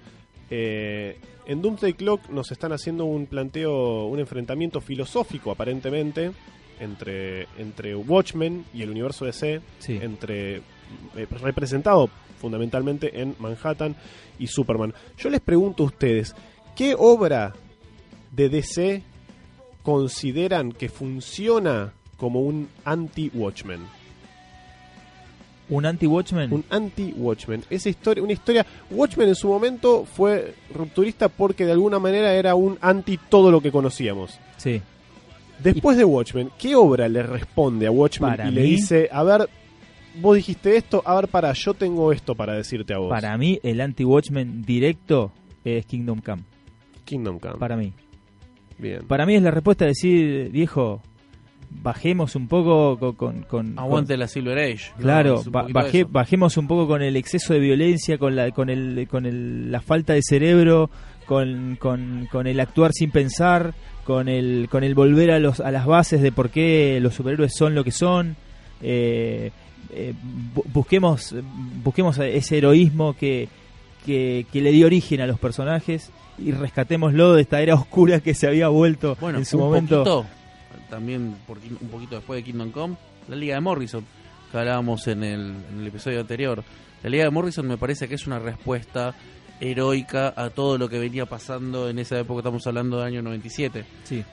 Eh, 0.51 1.17
en 1.45 1.61
Doomsday 1.61 1.93
Clock 1.93 2.29
nos 2.29 2.51
están 2.51 2.71
haciendo 2.71 3.05
un 3.05 3.25
planteo, 3.25 4.05
un 4.05 4.19
enfrentamiento 4.19 4.81
filosófico 4.81 5.51
aparentemente 5.51 6.31
entre, 6.79 7.47
entre 7.57 7.95
Watchmen 7.95 8.65
y 8.73 8.83
el 8.83 8.91
universo 8.91 9.25
DC, 9.25 9.59
Sí. 9.79 9.99
entre 10.01 10.61
eh, 11.15 11.27
representado 11.41 12.09
fundamentalmente 12.39 13.21
en 13.21 13.35
Manhattan 13.39 13.95
y 14.39 14.47
Superman. 14.47 14.93
Yo 15.17 15.29
les 15.29 15.41
pregunto 15.41 15.83
a 15.83 15.87
ustedes, 15.87 16.35
¿qué 16.75 16.95
obra 16.97 17.53
de 18.31 18.49
DC 18.49 19.03
consideran 19.83 20.71
que 20.71 20.89
funciona 20.89 21.93
como 22.17 22.41
un 22.41 22.69
anti-Watchmen? 22.85 23.81
Un 25.69 25.85
anti-Watchmen. 25.85 26.51
Un 26.51 26.65
anti-Watchmen. 26.69 27.63
Esa 27.69 27.89
historia, 27.89 28.23
una 28.23 28.33
historia. 28.33 28.65
Watchmen 28.89 29.29
en 29.29 29.35
su 29.35 29.47
momento 29.47 30.05
fue 30.05 30.55
rupturista 30.73 31.29
porque 31.29 31.65
de 31.65 31.73
alguna 31.73 31.99
manera 31.99 32.33
era 32.33 32.55
un 32.55 32.77
anti 32.81 33.17
todo 33.29 33.51
lo 33.51 33.61
que 33.61 33.71
conocíamos. 33.71 34.39
Sí. 34.57 34.81
Después 35.59 35.97
de 35.97 36.05
Watchmen, 36.05 36.49
¿qué 36.57 36.73
obra 36.73 37.07
le 37.07 37.21
responde 37.21 37.85
a 37.85 37.91
Watchmen 37.91 38.31
Para 38.31 38.47
y 38.47 38.51
le 38.51 38.61
dice, 38.63 39.09
a 39.11 39.23
ver, 39.23 39.49
vos 40.15 40.35
dijiste 40.35 40.75
esto, 40.75 41.01
a 41.05 41.15
ver, 41.15 41.27
para, 41.27 41.53
yo 41.53 41.73
tengo 41.73 42.11
esto 42.11 42.35
para 42.35 42.53
decirte 42.53 42.93
a 42.93 42.97
vos? 42.97 43.09
Para 43.09 43.37
mí, 43.37 43.59
el 43.63 43.81
anti-Watchmen 43.81 44.61
directo 44.63 45.31
es 45.63 45.85
Kingdom 45.85 46.19
Come. 46.21 46.43
Kingdom 47.05 47.39
Come. 47.39 47.55
Para 47.57 47.75
mí. 47.75 47.93
Bien. 48.77 49.01
Para 49.07 49.25
mí 49.25 49.35
es 49.35 49.41
la 49.41 49.51
respuesta 49.51 49.85
de 49.85 49.89
decir, 49.89 50.49
viejo, 50.51 51.01
bajemos 51.69 52.35
un 52.35 52.47
poco 52.47 52.97
con... 52.97 53.13
con, 53.15 53.41
con- 53.43 53.79
Aguante 53.79 54.15
la 54.17 54.27
Silver 54.27 54.57
Age. 54.57 54.91
Claro, 54.99 55.39
Es 55.41 55.45
un 55.47 55.51
ba- 55.51 55.61
poquito 55.61 55.79
baje- 55.79 55.99
eso. 56.01 56.09
bajemos 56.11 56.57
un 56.57 56.67
poco 56.67 56.87
con 56.87 57.01
el 57.01 57.15
exceso 57.15 57.53
de 57.53 57.59
violencia, 57.59 58.17
con 58.17 58.35
la, 58.35 58.51
con 58.51 58.69
el, 58.69 59.07
con 59.09 59.25
el, 59.25 59.71
la 59.71 59.81
falta 59.81 60.13
de 60.13 60.21
cerebro, 60.23 60.89
con, 61.25 61.75
con, 61.79 62.27
con 62.31 62.47
el 62.47 62.59
actuar 62.59 62.91
sin 62.93 63.11
pensar, 63.11 63.73
con 64.03 64.27
el, 64.29 64.67
con 64.71 64.83
el 64.83 64.95
volver 64.95 65.29
a 65.31 65.39
los, 65.39 65.59
a 65.59 65.69
las 65.71 65.85
bases 65.85 66.21
de 66.21 66.31
por 66.31 66.49
qué 66.49 66.99
los 67.01 67.13
superhéroes 67.13 67.53
son 67.55 67.75
lo 67.75 67.83
que 67.83 67.91
son. 67.91 68.35
Eh, 68.81 69.51
eh, 69.91 70.13
bu- 70.55 70.63
busquemos, 70.73 71.35
busquemos 71.83 72.17
ese 72.19 72.57
heroísmo 72.57 73.15
que, 73.15 73.47
que, 74.05 74.45
que 74.51 74.61
le 74.61 74.71
dio 74.71 74.85
origen 74.87 75.21
a 75.21 75.27
los 75.27 75.39
personajes 75.39 76.11
y 76.37 76.51
rescatémoslo 76.51 77.33
de 77.33 77.41
esta 77.41 77.61
era 77.61 77.75
oscura 77.75 78.19
que 78.21 78.33
se 78.33 78.47
había 78.47 78.67
vuelto 78.69 79.17
Bueno, 79.19 79.39
en 79.39 79.45
su 79.45 79.57
un 79.57 79.63
momento. 79.65 79.97
poquito, 80.03 80.25
también 80.89 81.35
por- 81.47 81.57
un 81.57 81.89
poquito 81.89 82.15
después 82.15 82.37
de 82.39 82.43
Kingdom 82.43 82.71
Come, 82.71 82.95
la 83.27 83.35
Liga 83.35 83.55
de 83.55 83.61
Morrison, 83.61 84.05
que 84.51 84.57
hablábamos 84.57 85.07
en 85.07 85.23
el, 85.23 85.53
en 85.71 85.79
el 85.81 85.87
episodio 85.87 86.19
anterior. 86.21 86.63
La 87.03 87.09
Liga 87.09 87.23
de 87.25 87.29
Morrison 87.29 87.67
me 87.67 87.77
parece 87.77 88.07
que 88.07 88.15
es 88.15 88.25
una 88.27 88.39
respuesta 88.39 89.13
heroica 89.59 90.33
a 90.35 90.49
todo 90.49 90.77
lo 90.77 90.87
que 90.89 90.99
venía 90.99 91.25
pasando 91.25 91.89
en 91.89 91.99
esa 91.99 92.17
época, 92.19 92.39
estamos 92.39 92.65
hablando 92.67 92.97
del 92.97 93.07
año 93.07 93.21
97, 93.21 93.85
Sí. 94.05 94.23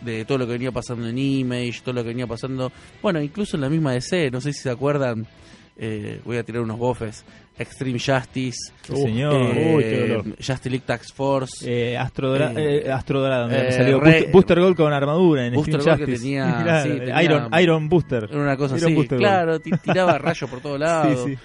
De 0.00 0.24
todo 0.24 0.38
lo 0.38 0.46
que 0.46 0.52
venía 0.52 0.72
pasando 0.72 1.08
en 1.08 1.18
Image, 1.18 1.80
todo 1.82 1.94
lo 1.94 2.02
que 2.02 2.08
venía 2.08 2.26
pasando, 2.26 2.70
bueno, 3.02 3.20
incluso 3.22 3.56
en 3.56 3.62
la 3.62 3.68
misma 3.68 3.92
DC, 3.92 4.30
no 4.30 4.40
sé 4.40 4.52
si 4.52 4.60
se 4.60 4.70
acuerdan, 4.70 5.26
eh, 5.78 6.20
voy 6.24 6.36
a 6.38 6.42
tirar 6.42 6.62
unos 6.62 6.78
bofes, 6.78 7.24
Extreme 7.58 7.98
Justice, 7.98 8.70
Uf, 8.90 8.98
señor. 8.98 9.34
Uy, 9.34 9.82
qué 9.82 10.06
dolor. 10.08 10.24
Justice 10.36 10.68
League 10.70 10.84
Task 10.86 11.14
Force, 11.14 11.64
Eh, 11.66 11.96
Astro, 11.96 12.28
Dora- 12.30 12.52
Eh, 12.54 12.84
eh, 12.86 12.94
Dorado, 13.08 13.50
eh, 13.50 13.92
Booster, 13.94 14.30
Booster 14.32 14.60
Gold 14.60 14.76
con 14.76 14.92
armadura 14.92 15.46
en 15.46 15.54
Booster 15.54 15.80
Gold 15.80 16.04
que 16.04 16.16
tenía- 16.18 16.60
Claro, 16.62 16.82
sí, 16.82 16.90
el 16.90 16.98
tenía- 17.06 17.22
Iron, 17.22 17.48
Iron 17.62 17.88
Booster. 17.88 18.28
Era 18.30 18.40
una 18.40 18.56
cosa 18.58 18.76
Iron 18.76 18.86
así, 18.88 18.94
Booster 18.94 19.18
claro, 19.18 19.58
ti- 19.60 19.70
tiraba 19.82 20.18
rayos 20.18 20.50
por 20.50 20.60
todos 20.60 20.78
lados. 20.80 21.24
Sí, 21.24 21.34
sí. 21.34 21.38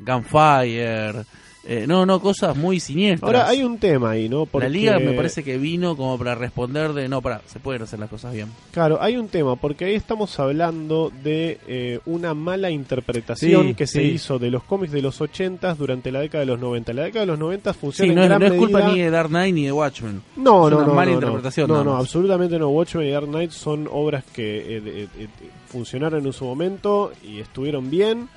Gunfire. 0.00 1.24
Eh, 1.64 1.84
no, 1.86 2.06
no, 2.06 2.20
cosas 2.20 2.56
muy 2.56 2.80
siniestras. 2.80 3.26
Ahora 3.28 3.48
hay 3.48 3.62
un 3.62 3.78
tema 3.78 4.10
ahí, 4.12 4.28
¿no? 4.28 4.46
Porque, 4.46 4.66
La 4.68 4.70
liga 4.72 4.98
me 4.98 5.12
parece 5.12 5.42
que 5.44 5.58
vino 5.58 5.96
como 5.96 6.16
para 6.16 6.34
responder 6.34 6.92
de, 6.94 7.08
no, 7.08 7.20
para, 7.20 7.42
se 7.46 7.58
pueden 7.60 7.82
hacer 7.82 7.98
las 7.98 8.08
cosas 8.08 8.32
bien. 8.32 8.48
Claro, 8.72 8.98
hay 9.02 9.16
un 9.16 9.28
tema, 9.28 9.56
porque 9.56 9.84
ahí 9.84 9.94
estamos 9.94 10.38
hablando 10.40 11.12
de 11.22 11.58
eh, 11.66 12.00
una 12.06 12.32
mala 12.34 12.70
interpretación 12.70 13.68
Sí, 13.68 13.74
que 13.74 13.86
se 13.86 14.00
sí. 14.00 14.06
hizo 14.12 14.38
de 14.38 14.50
los 14.50 14.62
cómics 14.64 14.92
de 14.92 15.02
los 15.02 15.20
80 15.20 15.74
durante 15.74 16.10
la 16.10 16.20
década 16.20 16.40
de 16.40 16.46
los 16.46 16.58
90. 16.60 16.92
La 16.94 17.02
década 17.04 17.20
de 17.20 17.26
los 17.32 17.38
90 17.38 17.74
funciona 17.74 18.06
Sí, 18.06 18.10
en 18.10 18.14
no, 18.16 18.22
es- 18.22 18.28
gran 18.28 18.40
no 18.40 18.46
es 18.46 18.52
culpa 18.58 18.78
medida- 18.78 18.92
ni 18.94 19.00
de 19.02 19.10
Dark 19.10 19.28
Knight 19.28 19.54
ni 19.54 19.64
de 19.66 19.72
Watchmen. 19.72 20.22
No, 20.36 20.68
Es 20.68 20.70
no, 20.72 20.78
una 20.78 20.86
no, 20.86 20.94
mala 20.94 21.10
no, 21.10 21.16
interpretación 21.18 21.68
No, 21.68 21.84
no, 21.84 21.96
absolutamente 21.96 22.58
no. 22.58 22.68
Watchmen 22.70 23.06
y 23.06 23.10
Dark 23.10 23.26
Knight 23.26 23.50
son 23.50 23.88
obras 23.90 24.24
que 24.32 24.58
eh, 24.76 24.82
eh, 24.86 25.08
eh, 25.18 25.28
funcionaron 25.66 26.24
en 26.24 26.32
su 26.32 26.44
momento 26.44 27.12
y 27.22 27.40
estuvieron 27.40 27.90
bien, 27.90 28.28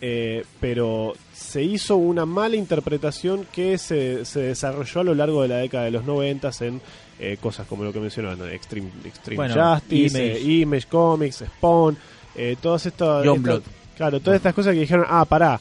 eh, 0.00 0.44
pero 0.60 1.14
se 1.32 1.62
hizo 1.62 1.96
una 1.96 2.26
mala 2.26 2.56
interpretación 2.56 3.46
que 3.52 3.78
se, 3.78 4.24
se 4.24 4.40
desarrolló 4.40 5.00
a 5.00 5.04
lo 5.04 5.14
largo 5.14 5.42
de 5.42 5.48
la 5.48 5.56
década 5.58 5.84
de 5.84 5.90
los 5.90 6.04
90 6.04 6.50
en 6.60 6.80
eh, 7.18 7.36
cosas 7.40 7.66
como 7.66 7.84
lo 7.84 7.92
que 7.92 8.00
mencionaban. 8.00 8.50
Extreme, 8.50 8.90
Extreme 9.04 9.36
Bueno, 9.36 9.74
Justice, 9.74 10.18
Image. 10.18 10.36
eh, 10.36 10.60
Image 10.60 10.86
Comics, 10.88 11.44
Spawn, 11.56 11.96
eh, 12.34 12.56
todas 12.60 12.86
estas... 12.86 13.24
Claro, 13.96 14.18
todas 14.18 14.38
estas 14.38 14.54
cosas 14.54 14.74
que 14.74 14.80
dijeron, 14.80 15.06
ah, 15.08 15.24
pará, 15.24 15.60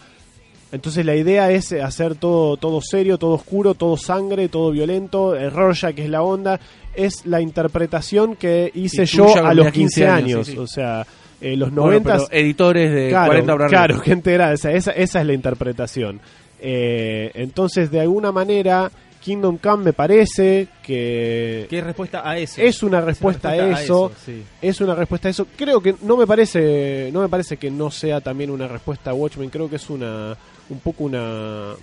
entonces 0.72 1.06
la 1.06 1.16
idea 1.16 1.52
es 1.52 1.72
eh, 1.72 1.84
hacer 1.84 2.16
todo, 2.16 2.58
todo 2.58 2.82
serio, 2.82 3.20
todo 3.20 3.34
oscuro, 3.34 3.76
todo 3.76 3.96
sangre, 3.96 4.50
todo 4.50 4.72
violento. 4.72 5.36
Rorschach 5.52 5.94
que 5.94 6.06
es 6.06 6.10
la 6.10 6.24
onda. 6.24 6.60
Es 6.96 7.28
la 7.28 7.42
interpretación 7.42 8.36
que 8.36 8.72
hice 8.74 9.06
yo 9.06 9.26
a 9.46 9.54
los 9.54 9.72
tenías 9.72 9.74
15 9.74 10.02
15 10.02 10.08
años. 10.08 10.18
años, 10.26 10.46
sí, 10.48 10.52
sí. 10.54 10.58
O 10.58 10.66
sea, 10.66 11.06
eh, 11.44 11.56
los 11.58 11.70
Bueno, 11.74 11.92
90... 12.00 12.12
pero 12.14 12.28
editores 12.32 12.92
de 12.92 13.10
claro, 13.10 13.26
40 13.28 13.54
para 13.54 13.66
arriba. 13.66 13.86
claro, 13.86 14.00
gente 14.02 14.34
era, 14.34 14.52
o 14.52 14.58
sea, 14.58 14.72
esa, 14.72 14.92
esa 14.92 15.20
es 15.22 15.28
la 15.28 15.34
interpretación. 15.34 16.20
Eh, 16.60 17.32
entonces, 17.36 17.92
de 17.92 18.00
alguna 18.00 18.32
manera, 18.32 18.90
Kingdom 19.22 19.58
Come 19.58 19.84
me 19.86 19.94
parece 19.94 20.68
que 20.82 21.68
¿Qué 21.70 21.82
respuesta 21.82 22.28
a 22.30 22.38
eso? 22.38 22.62
es 22.62 22.82
una 22.84 23.02
respuesta, 23.02 23.50
a 23.50 23.82
eso. 23.82 24.12
sí. 24.26 24.44
Es 24.62 24.80
una 24.82 24.96
respuesta 24.96 25.28
a 25.28 25.32
eso. 25.32 25.48
Creo 25.58 25.82
que 25.82 25.96
no 26.02 26.18
me 26.18 26.26
parece, 26.28 27.10
no 27.14 27.22
me 27.22 27.30
parece 27.30 27.58
que 27.58 27.70
no 27.70 27.92
sea 27.92 28.22
también 28.22 28.50
una 28.50 28.68
respuesta 28.68 29.12
a 29.12 29.14
Watchmen. 29.14 29.50
Creo 29.50 29.70
que 29.70 29.76
es 29.78 29.90
una, 29.90 30.36
un 30.70 30.80
poco 30.80 31.04
una, 31.06 31.74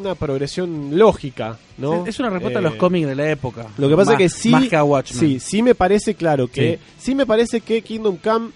una 0.00 0.14
progresión 0.14 0.96
lógica, 0.98 1.58
¿no? 1.78 2.06
Es 2.06 2.18
una 2.20 2.30
respuesta 2.30 2.58
a 2.58 2.62
Eh, 2.62 2.64
los 2.64 2.74
cómics 2.76 3.06
de 3.06 3.14
la 3.14 3.30
época. 3.30 3.66
Lo 3.78 3.88
que 3.88 3.96
pasa 3.96 4.12
Más- 4.12 4.20
es 4.20 4.32
que 4.34 4.38
sí, 4.40 4.48
Más 4.50 4.68
que 4.68 4.76
a 4.76 4.84
Watchmen. 4.84 5.20
sí, 5.20 5.40
sí 5.40 5.62
me 5.62 5.74
parece 5.74 6.14
claro 6.14 6.48
que, 6.48 6.78
sí. 6.98 7.14
me 7.14 7.26
parece 7.26 7.60
que 7.60 7.82
Kingdom 7.82 8.16
Come 8.16 8.50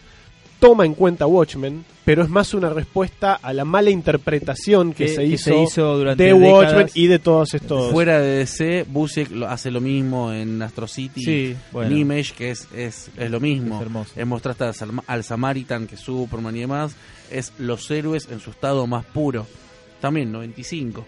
toma 0.60 0.86
en 0.86 0.94
cuenta 0.94 1.26
Watchmen, 1.26 1.84
pero 2.04 2.22
es 2.22 2.28
más 2.28 2.54
una 2.54 2.70
respuesta 2.70 3.34
a 3.34 3.52
la 3.52 3.64
mala 3.64 3.90
interpretación 3.90 4.92
que, 4.92 5.06
Que- 5.06 5.08
se, 5.14 5.16
que 5.22 5.26
hizo 5.26 5.44
se 5.50 5.62
hizo 5.62 5.98
durante 5.98 6.22
de. 6.24 6.32
Watchmen 6.32 6.88
y 6.94 7.06
de 7.08 7.18
todos 7.18 7.54
estos. 7.54 7.90
Fuera 7.92 8.20
de 8.20 8.38
DC, 8.38 8.84
Busiek 8.88 9.30
lo- 9.32 9.48
hace 9.48 9.70
lo 9.72 9.80
mismo 9.80 10.32
en 10.32 10.62
Astro 10.62 10.86
City. 10.86 11.20
Sí, 11.22 11.56
bueno. 11.72 11.90
En 11.90 11.98
Image, 11.98 12.34
que 12.36 12.50
es, 12.52 12.68
es, 12.74 13.10
es 13.16 13.30
lo 13.30 13.40
mismo. 13.40 13.82
Es 14.14 14.26
mostraste 14.26 14.64
al, 14.64 14.74
al 15.06 15.24
Samaritan, 15.24 15.86
que 15.88 15.96
es 15.96 16.00
Superman 16.00 16.56
y 16.56 16.60
demás. 16.60 16.94
Es 17.30 17.52
los 17.58 17.90
héroes 17.90 18.28
en 18.30 18.38
su 18.40 18.50
estado 18.50 18.86
más 18.86 19.04
puro. 19.04 19.46
También, 20.00 20.30
95. 20.32 21.04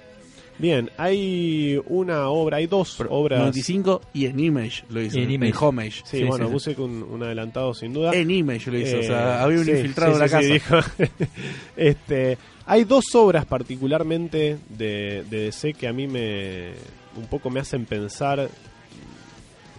Bien, 0.57 0.89
hay 0.99 1.81
una 1.87 2.29
obra, 2.29 2.59
hay 2.59 2.67
dos 2.69 2.95
Pero 2.97 3.11
obras. 3.11 3.41
95 3.41 4.01
y 4.13 4.27
en 4.27 4.39
Image 4.39 4.85
lo 4.89 5.01
hizo. 5.03 5.19
Y 5.19 5.23
en 5.25 5.31
Image. 5.33 5.55
Homage. 5.61 5.91
Sí, 6.05 6.19
Sí, 6.19 6.25
bueno, 6.25 6.47
sí, 6.47 6.53
Busiek 6.53 6.79
un, 6.79 7.03
un 7.03 7.23
adelantado 7.25 7.75
sin 7.75 7.93
duda. 7.93 8.13
En 8.15 8.31
Image 8.31 8.71
lo 8.71 8.79
hizo. 8.79 8.97
o 8.97 9.01
Eh, 9.01 9.05
sea, 9.05 9.43
había 9.43 9.59
un 9.59 9.65
sí, 9.65 9.73
infiltrado 9.73 10.13
sí, 10.13 10.23
en 10.23 10.31
la 10.31 10.41
sí, 10.41 10.47
sí, 10.53 10.61
casa. 10.61 10.95
dijo. 10.99 11.07
este, 11.77 12.39
hay 12.67 12.85
dos 12.85 13.05
obras 13.15 13.47
particularmente 13.47 14.59
de, 14.69 15.25
de 15.29 15.39
DC 15.47 15.75
que 15.75 15.89
a 15.89 15.93
mí 15.93 16.07
me 16.07 16.73
un 17.17 17.27
poco 17.29 17.51
me 17.51 17.61
hacen 17.61 17.85
pensar 17.85 18.49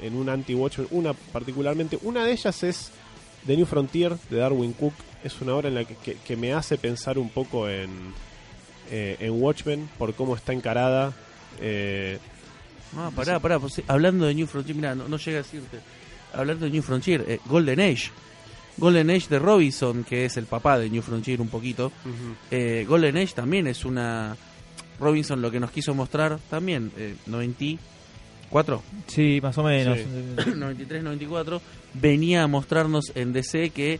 en 0.01 0.15
un 0.15 0.29
anti-Watchmen. 0.29 0.87
Una 0.91 1.13
particularmente, 1.13 1.97
una 2.03 2.25
de 2.25 2.33
ellas 2.33 2.63
es 2.63 2.91
The 3.47 3.55
New 3.55 3.65
Frontier 3.65 4.15
de 4.29 4.37
Darwin 4.37 4.73
Cook. 4.73 4.93
Es 5.23 5.39
una 5.41 5.55
obra 5.55 5.69
en 5.69 5.75
la 5.75 5.85
que, 5.85 5.95
que- 5.95 6.15
que 6.15 6.35
me 6.35 6.53
hace 6.53 6.77
pensar 6.77 7.17
un 7.17 7.29
poco 7.29 7.67
en, 7.69 7.89
eh, 8.91 9.17
en 9.19 9.41
Watchmen 9.41 9.89
por 9.97 10.13
cómo 10.13 10.35
está 10.35 10.53
encarada. 10.53 11.13
Eh, 11.59 12.19
Ah, 12.97 13.11
pará, 13.13 13.39
pará. 13.39 13.59
pues, 13.59 13.81
hablando 13.87 14.25
de 14.25 14.33
New 14.33 14.47
Frontier, 14.47 14.75
mira, 14.75 14.95
no, 14.95 15.07
no 15.09 15.17
llega 15.17 15.39
a 15.39 15.41
decirte. 15.43 15.79
Hablando 16.33 16.65
de 16.65 16.71
New 16.71 16.81
Frontier, 16.81 17.25
eh, 17.27 17.39
Golden 17.45 17.79
Age. 17.81 18.09
Golden 18.77 19.09
Age 19.09 19.27
de 19.29 19.39
Robinson, 19.39 20.03
que 20.05 20.25
es 20.25 20.37
el 20.37 20.45
papá 20.45 20.77
de 20.79 20.89
New 20.89 21.01
Frontier 21.01 21.41
un 21.41 21.47
poquito. 21.49 21.91
Eh, 22.51 22.85
Golden 22.87 23.17
Age 23.17 23.33
también 23.33 23.67
es 23.67 23.83
una. 23.85 24.35
Robinson 24.99 25.41
lo 25.41 25.51
que 25.51 25.59
nos 25.59 25.71
quiso 25.71 25.93
mostrar 25.93 26.39
también, 26.49 26.91
eh, 26.97 27.15
94, 27.25 28.81
Sí, 29.07 29.39
más 29.41 29.57
o 29.57 29.63
menos. 29.63 29.97
Sí. 29.97 30.51
93, 30.55 31.03
94, 31.03 31.61
venía 31.95 32.43
a 32.43 32.47
mostrarnos 32.47 33.11
en 33.15 33.33
DC 33.33 33.71
que 33.71 33.99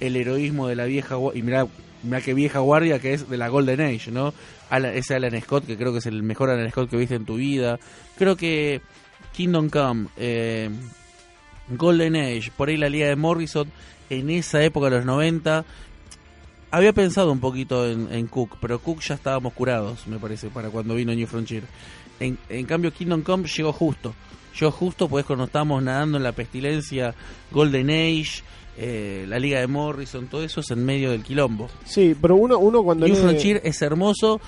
el 0.00 0.16
heroísmo 0.16 0.68
de 0.68 0.76
la 0.76 0.84
vieja 0.86 1.16
y 1.34 1.42
mirá, 1.42 1.66
mirá 2.02 2.20
qué 2.20 2.34
vieja 2.34 2.58
guardia 2.60 2.98
que 2.98 3.14
es 3.14 3.28
de 3.28 3.36
la 3.36 3.48
Golden 3.48 3.80
Age, 3.80 4.10
¿no? 4.10 4.32
Ese 4.70 5.14
Alan 5.14 5.40
Scott 5.40 5.66
que 5.66 5.76
creo 5.76 5.92
que 5.92 5.98
es 5.98 6.06
el 6.06 6.22
mejor 6.22 6.50
Alan 6.50 6.70
Scott 6.70 6.90
que 6.90 6.96
viste 6.96 7.14
en 7.14 7.24
tu 7.24 7.36
vida. 7.36 7.78
Creo 8.16 8.36
que 8.36 8.80
Kingdom 9.32 9.68
Come, 9.68 10.08
eh, 10.16 10.70
Golden 11.68 12.16
Age, 12.16 12.50
por 12.56 12.68
ahí 12.68 12.76
la 12.76 12.88
Liga 12.88 13.06
de 13.06 13.16
Morrison, 13.16 13.70
en 14.10 14.30
esa 14.30 14.62
época 14.62 14.90
de 14.90 14.96
los 14.96 15.06
90, 15.06 15.64
había 16.70 16.92
pensado 16.92 17.32
un 17.32 17.40
poquito 17.40 17.88
en, 17.88 18.12
en 18.12 18.26
Cook, 18.26 18.56
pero 18.60 18.78
Cook 18.78 19.00
ya 19.00 19.14
estábamos 19.14 19.52
curados, 19.52 20.06
me 20.06 20.18
parece, 20.18 20.48
para 20.48 20.70
cuando 20.70 20.94
vino 20.94 21.14
New 21.14 21.26
Frontier. 21.26 21.64
En, 22.20 22.38
en 22.48 22.66
cambio, 22.66 22.92
Kingdom 22.92 23.22
Come 23.22 23.48
llegó 23.48 23.72
justo. 23.72 24.14
Llegó 24.58 24.70
justo, 24.72 25.08
pues 25.08 25.24
cuando 25.24 25.44
estábamos 25.46 25.82
nadando 25.82 26.16
en 26.18 26.22
la 26.24 26.32
pestilencia, 26.32 27.14
Golden 27.50 27.90
Age, 27.90 28.42
eh, 28.78 29.24
la 29.28 29.38
Liga 29.38 29.60
de 29.60 29.66
Morrison, 29.66 30.26
todo 30.28 30.42
eso 30.44 30.60
es 30.60 30.70
en 30.70 30.84
medio 30.84 31.10
del 31.10 31.22
quilombo. 31.22 31.68
sí, 31.84 32.14
pero 32.20 32.36
uno, 32.36 32.58
uno 32.58 32.82
cuando 32.82 33.06
New 33.06 33.14
lee- 33.14 33.20
Frontier 33.22 33.60
es 33.64 33.80
hermoso, 33.82 34.40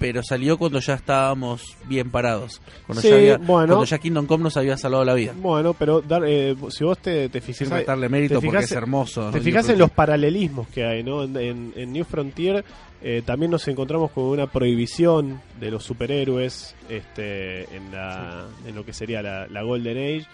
pero 0.00 0.22
salió 0.24 0.58
cuando 0.58 0.80
ya 0.80 0.94
estábamos 0.94 1.76
bien 1.86 2.10
parados. 2.10 2.60
Cuando, 2.86 3.02
Sí, 3.02 3.08
ya, 3.10 3.14
había- 3.14 3.36
bueno. 3.36 3.68
cuando 3.74 3.84
ya 3.84 3.98
Kingdom 3.98 4.26
Come 4.26 4.42
nos 4.44 4.56
había 4.56 4.76
salvado 4.76 5.04
la 5.04 5.14
vida. 5.14 5.32
Bueno, 5.36 5.74
pero 5.74 6.00
dar, 6.00 6.22
eh, 6.26 6.56
si 6.70 6.82
vos 6.82 6.98
te, 6.98 7.28
te 7.28 7.40
fijas, 7.40 7.68
restarle 7.68 8.08
mérito 8.08 8.40
porque 8.40 8.58
es 8.64 8.72
hermoso. 8.72 9.30
te 9.30 9.40
fijas 9.40 9.68
en 9.68 9.78
los 9.78 9.90
paralelismos 9.90 10.66
que 10.68 10.84
hay, 10.84 11.02
¿no? 11.04 11.22
En, 11.22 11.36
en- 11.36 11.72
en 11.76 11.92
New 11.92 12.04
Frontier 12.04 12.64
eh, 13.02 13.22
también 13.24 13.50
nos 13.50 13.66
encontramos 13.68 14.10
con 14.10 14.24
una 14.24 14.46
prohibición 14.46 15.40
de 15.60 15.70
los 15.70 15.84
superhéroes 15.84 16.74
este, 16.88 17.62
en, 17.76 17.90
la, 17.92 18.46
en 18.66 18.74
lo 18.74 18.84
que 18.84 18.92
sería 18.92 19.22
la, 19.22 19.46
la 19.46 19.62
Golden 19.62 19.96
Age. 19.96 20.26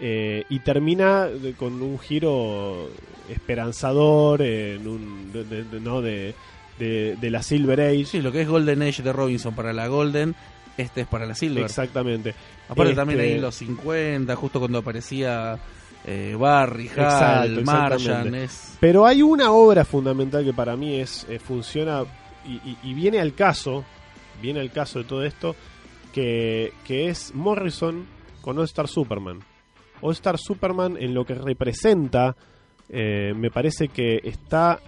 eh, 0.00 0.44
y 0.48 0.58
termina 0.60 1.26
de- 1.26 1.52
con 1.52 1.80
un 1.80 1.98
giro 1.98 2.88
esperanzador 3.28 4.42
en 4.42 4.86
un, 4.88 5.32
de- 5.32 5.80
¿no? 5.80 6.00
de, 6.00 6.34
de- 6.78 7.16
de 7.20 7.30
la 7.30 7.42
Silver 7.42 7.80
Age. 7.80 8.04
Sí, 8.04 8.20
lo 8.22 8.32
que 8.32 8.42
es 8.42 8.48
Golden 8.48 8.82
Age 8.82 9.02
de 9.02 9.12
Robinson 9.12 9.54
para 9.54 9.72
la 9.72 9.86
Golden, 9.88 10.34
este 10.76 11.02
es 11.02 11.06
para 11.06 11.26
la 11.26 11.34
Silver. 11.34 11.64
Exactamente. 11.64 12.34
Aparte 12.68 12.92
Este- 12.92 12.96
también 13.00 13.20
ahí 13.20 13.38
los 13.38 13.54
50, 13.56 14.34
justo 14.36 14.58
cuando 14.58 14.78
aparecía 14.78 15.58
eh, 16.04 16.34
Barry, 16.38 16.88
Hal, 16.88 17.58
Exacto, 17.58 17.62
Marjan, 17.62 17.92
exactamente. 17.92 18.44
es... 18.44 18.76
Pero 18.80 19.06
hay 19.06 19.22
una 19.22 19.52
obra 19.52 19.84
fundamental 19.84 20.44
que 20.44 20.52
para 20.52 20.74
mí 20.76 20.96
es 21.00 21.26
eh, 21.28 21.38
funciona 21.38 22.02
y, 22.44 22.54
y- 22.68 22.76
y 22.82 22.94
viene 22.94 23.20
al 23.20 23.34
caso, 23.34 23.84
viene 24.40 24.58
al 24.58 24.72
caso 24.72 24.98
de 24.98 25.04
todo 25.04 25.22
esto, 25.24 25.54
que, 26.12 26.72
que 26.84 27.08
es 27.08 27.32
Morrison 27.34 28.04
con 28.40 28.58
All 28.58 28.64
Star 28.64 28.88
Superman. 28.88 29.38
All 30.00 30.12
Star 30.14 30.38
Superman 30.38 30.96
en 30.98 31.14
lo 31.14 31.24
que 31.24 31.34
representa, 31.34 32.34
eh, 32.88 33.32
me 33.36 33.50
parece 33.50 33.86
que 33.88 34.20
está 34.24 34.80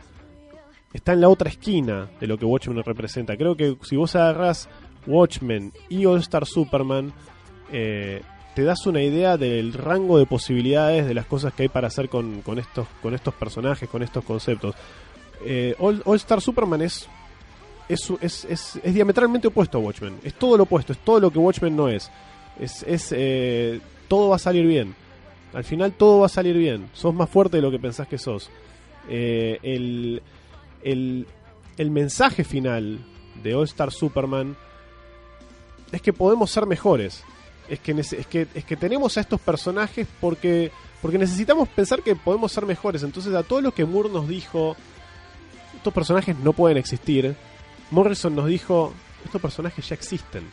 está 0.94 1.12
en 1.12 1.20
la 1.20 1.28
otra 1.28 1.50
esquina 1.50 2.08
de 2.20 2.26
lo 2.26 2.38
que 2.38 2.46
Watchmen 2.46 2.82
representa. 2.82 3.36
Creo 3.36 3.56
que 3.56 3.76
si 3.82 3.96
vos 3.96 4.14
agarrás 4.14 4.68
Watchmen 5.06 5.72
y 5.88 6.06
All 6.06 6.20
Star 6.20 6.46
Superman, 6.46 7.12
eh, 7.72 8.22
te 8.54 8.62
das 8.62 8.86
una 8.86 9.02
idea 9.02 9.36
del 9.36 9.72
rango 9.72 10.18
de 10.18 10.24
posibilidades 10.24 11.06
de 11.06 11.12
las 11.12 11.26
cosas 11.26 11.52
que 11.52 11.64
hay 11.64 11.68
para 11.68 11.88
hacer 11.88 12.08
con, 12.08 12.42
estos, 12.56 12.86
con 13.02 13.12
estos 13.12 13.34
personajes, 13.34 13.88
con 13.88 14.02
estos 14.04 14.24
conceptos. 14.24 14.76
Eh, 15.44 15.74
All, 15.78 16.02
Star 16.14 16.40
Superman 16.40 16.80
es 16.80 17.08
es, 17.86 18.10
es, 18.22 18.78
es, 18.82 18.94
diametralmente 18.94 19.48
opuesto 19.48 19.78
a 19.78 19.80
Watchmen. 19.80 20.18
Es 20.22 20.34
todo 20.34 20.56
lo 20.56 20.62
opuesto, 20.62 20.92
es 20.92 20.98
todo 21.00 21.20
lo 21.20 21.30
que 21.30 21.38
Watchmen 21.38 21.76
no 21.76 21.88
es. 21.88 22.10
Es, 22.58 23.12
eh, 23.14 23.80
todo 24.06 24.28
va 24.28 24.36
a 24.36 24.38
salir 24.38 24.64
bien. 24.64 24.94
Al 25.52 25.64
final 25.64 25.92
todo 25.92 26.20
va 26.20 26.26
a 26.26 26.30
salir 26.30 26.56
bien. 26.56 26.88
Sos 26.94 27.12
más 27.12 27.28
fuerte 27.28 27.56
de 27.56 27.62
lo 27.62 27.70
que 27.70 27.80
pensás 27.80 28.06
que 28.06 28.16
sos. 28.16 28.48
El, 29.08 30.22
el, 30.84 31.26
el 31.76 31.90
mensaje 31.90 32.44
final 32.44 33.00
de 33.42 33.54
All 33.54 33.64
Star 33.64 33.90
Superman 33.90 34.56
es 35.90 36.02
que 36.02 36.12
podemos 36.12 36.50
ser 36.50 36.66
mejores. 36.66 37.24
Es 37.68 37.80
que, 37.80 37.92
es 37.92 38.26
que, 38.26 38.46
es 38.54 38.64
que 38.64 38.76
tenemos 38.76 39.16
a 39.16 39.22
estos 39.22 39.40
personajes 39.40 40.06
porque, 40.20 40.70
porque 41.00 41.18
necesitamos 41.18 41.68
pensar 41.68 42.02
que 42.02 42.14
podemos 42.14 42.52
ser 42.52 42.66
mejores. 42.66 43.02
Entonces 43.02 43.34
a 43.34 43.42
todo 43.42 43.60
lo 43.62 43.72
que 43.72 43.84
Moore 43.84 44.10
nos 44.10 44.28
dijo, 44.28 44.76
estos 45.74 45.92
personajes 45.92 46.36
no 46.38 46.52
pueden 46.52 46.76
existir. 46.76 47.34
Morrison 47.90 48.34
nos 48.34 48.46
dijo, 48.46 48.92
estos 49.24 49.40
personajes 49.40 49.88
ya 49.88 49.94
existen. 49.94 50.44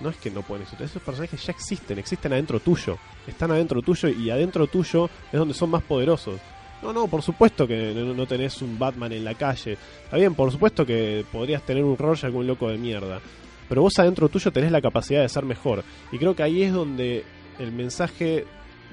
No 0.00 0.10
es 0.10 0.16
que 0.16 0.32
no 0.32 0.42
pueden 0.42 0.62
existir, 0.62 0.84
estos 0.84 1.02
personajes 1.02 1.46
ya 1.46 1.52
existen, 1.52 1.98
existen 1.98 2.32
adentro 2.32 2.58
tuyo. 2.58 2.98
Están 3.26 3.52
adentro 3.52 3.82
tuyo 3.82 4.08
y 4.08 4.30
adentro 4.30 4.66
tuyo 4.66 5.08
es 5.30 5.38
donde 5.38 5.54
son 5.54 5.70
más 5.70 5.82
poderosos. 5.84 6.40
No, 6.82 6.92
no, 6.92 7.06
por 7.06 7.22
supuesto 7.22 7.66
que 7.66 7.94
no, 7.94 8.26
tenés 8.26 8.60
un 8.60 8.78
Batman 8.78 9.12
en 9.12 9.24
la 9.24 9.34
calle. 9.34 9.78
Está 10.04 10.16
bien, 10.16 10.34
por 10.34 10.50
supuesto 10.50 10.84
que 10.84 11.24
podrías 11.30 11.62
tener 11.62 11.84
un 11.84 11.96
Rorschach 11.96 12.26
algún 12.26 12.46
loco 12.46 12.68
de 12.68 12.76
mierda. 12.76 13.20
Pero 13.68 13.82
vos 13.82 13.98
adentro 13.98 14.28
tuyo 14.28 14.50
tenés 14.50 14.72
la 14.72 14.80
capacidad 14.80 15.22
de 15.22 15.28
ser 15.28 15.44
mejor. 15.44 15.84
Y 16.10 16.18
creo 16.18 16.34
que 16.34 16.42
ahí 16.42 16.62
es 16.62 16.72
donde 16.72 17.24
el 17.58 17.70
mensaje 17.70 18.44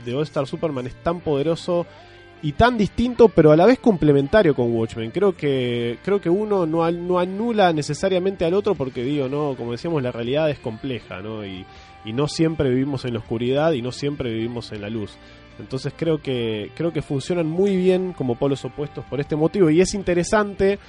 de 0.05 0.15
All 0.15 0.23
Star 0.23 0.45
Superman 0.45 0.85
es 0.85 0.95
tan 1.03 1.19
poderoso 1.19 1.87
y 2.41 2.53
tan 2.53 2.77
distinto, 2.77 3.27
pero 3.27 3.51
a 3.51 3.57
la 3.57 3.65
vez 3.65 3.79
complementario 3.79 4.55
con 4.55 4.73
Watchmen. 4.73 5.11
Creo 5.11 5.35
que 5.35 5.97
creo 6.03 6.21
que 6.21 6.29
uno 6.29 6.65
no, 6.65 6.89
no 6.91 7.19
anula 7.19 7.73
necesariamente 7.73 8.45
al 8.45 8.53
otro 8.53 8.75
porque 8.75 9.03
digo, 9.03 9.27
no, 9.27 9.55
como 9.57 9.71
decíamos, 9.71 10.03
la 10.03 10.11
realidad 10.11 10.49
es 10.49 10.59
compleja, 10.59 11.21
¿no? 11.21 11.43
Y 11.45 11.65
no 12.05 12.27
siempre 12.27 12.69
vivimos 12.69 13.03
en 13.05 13.13
la 13.13 13.19
oscuridad 13.19 13.73
y 13.73 13.81
no 13.81 13.91
siempre 13.91 14.31
vivimos 14.31 14.71
en 14.71 14.81
la 14.81 14.89
luz. 14.89 15.17
Entonces 15.59 15.93
creo 15.95 16.21
que 16.21 16.71
creo 16.75 16.93
que 16.93 17.01
funcionan 17.01 17.47
muy 17.47 17.75
bien 17.75 18.13
como 18.13 18.35
polos 18.35 18.63
opuestos 18.65 19.05
por 19.05 19.19
este 19.19 19.35
motivo 19.35 19.69
y 19.69 19.81
es 19.81 19.93
interesante 19.93 20.79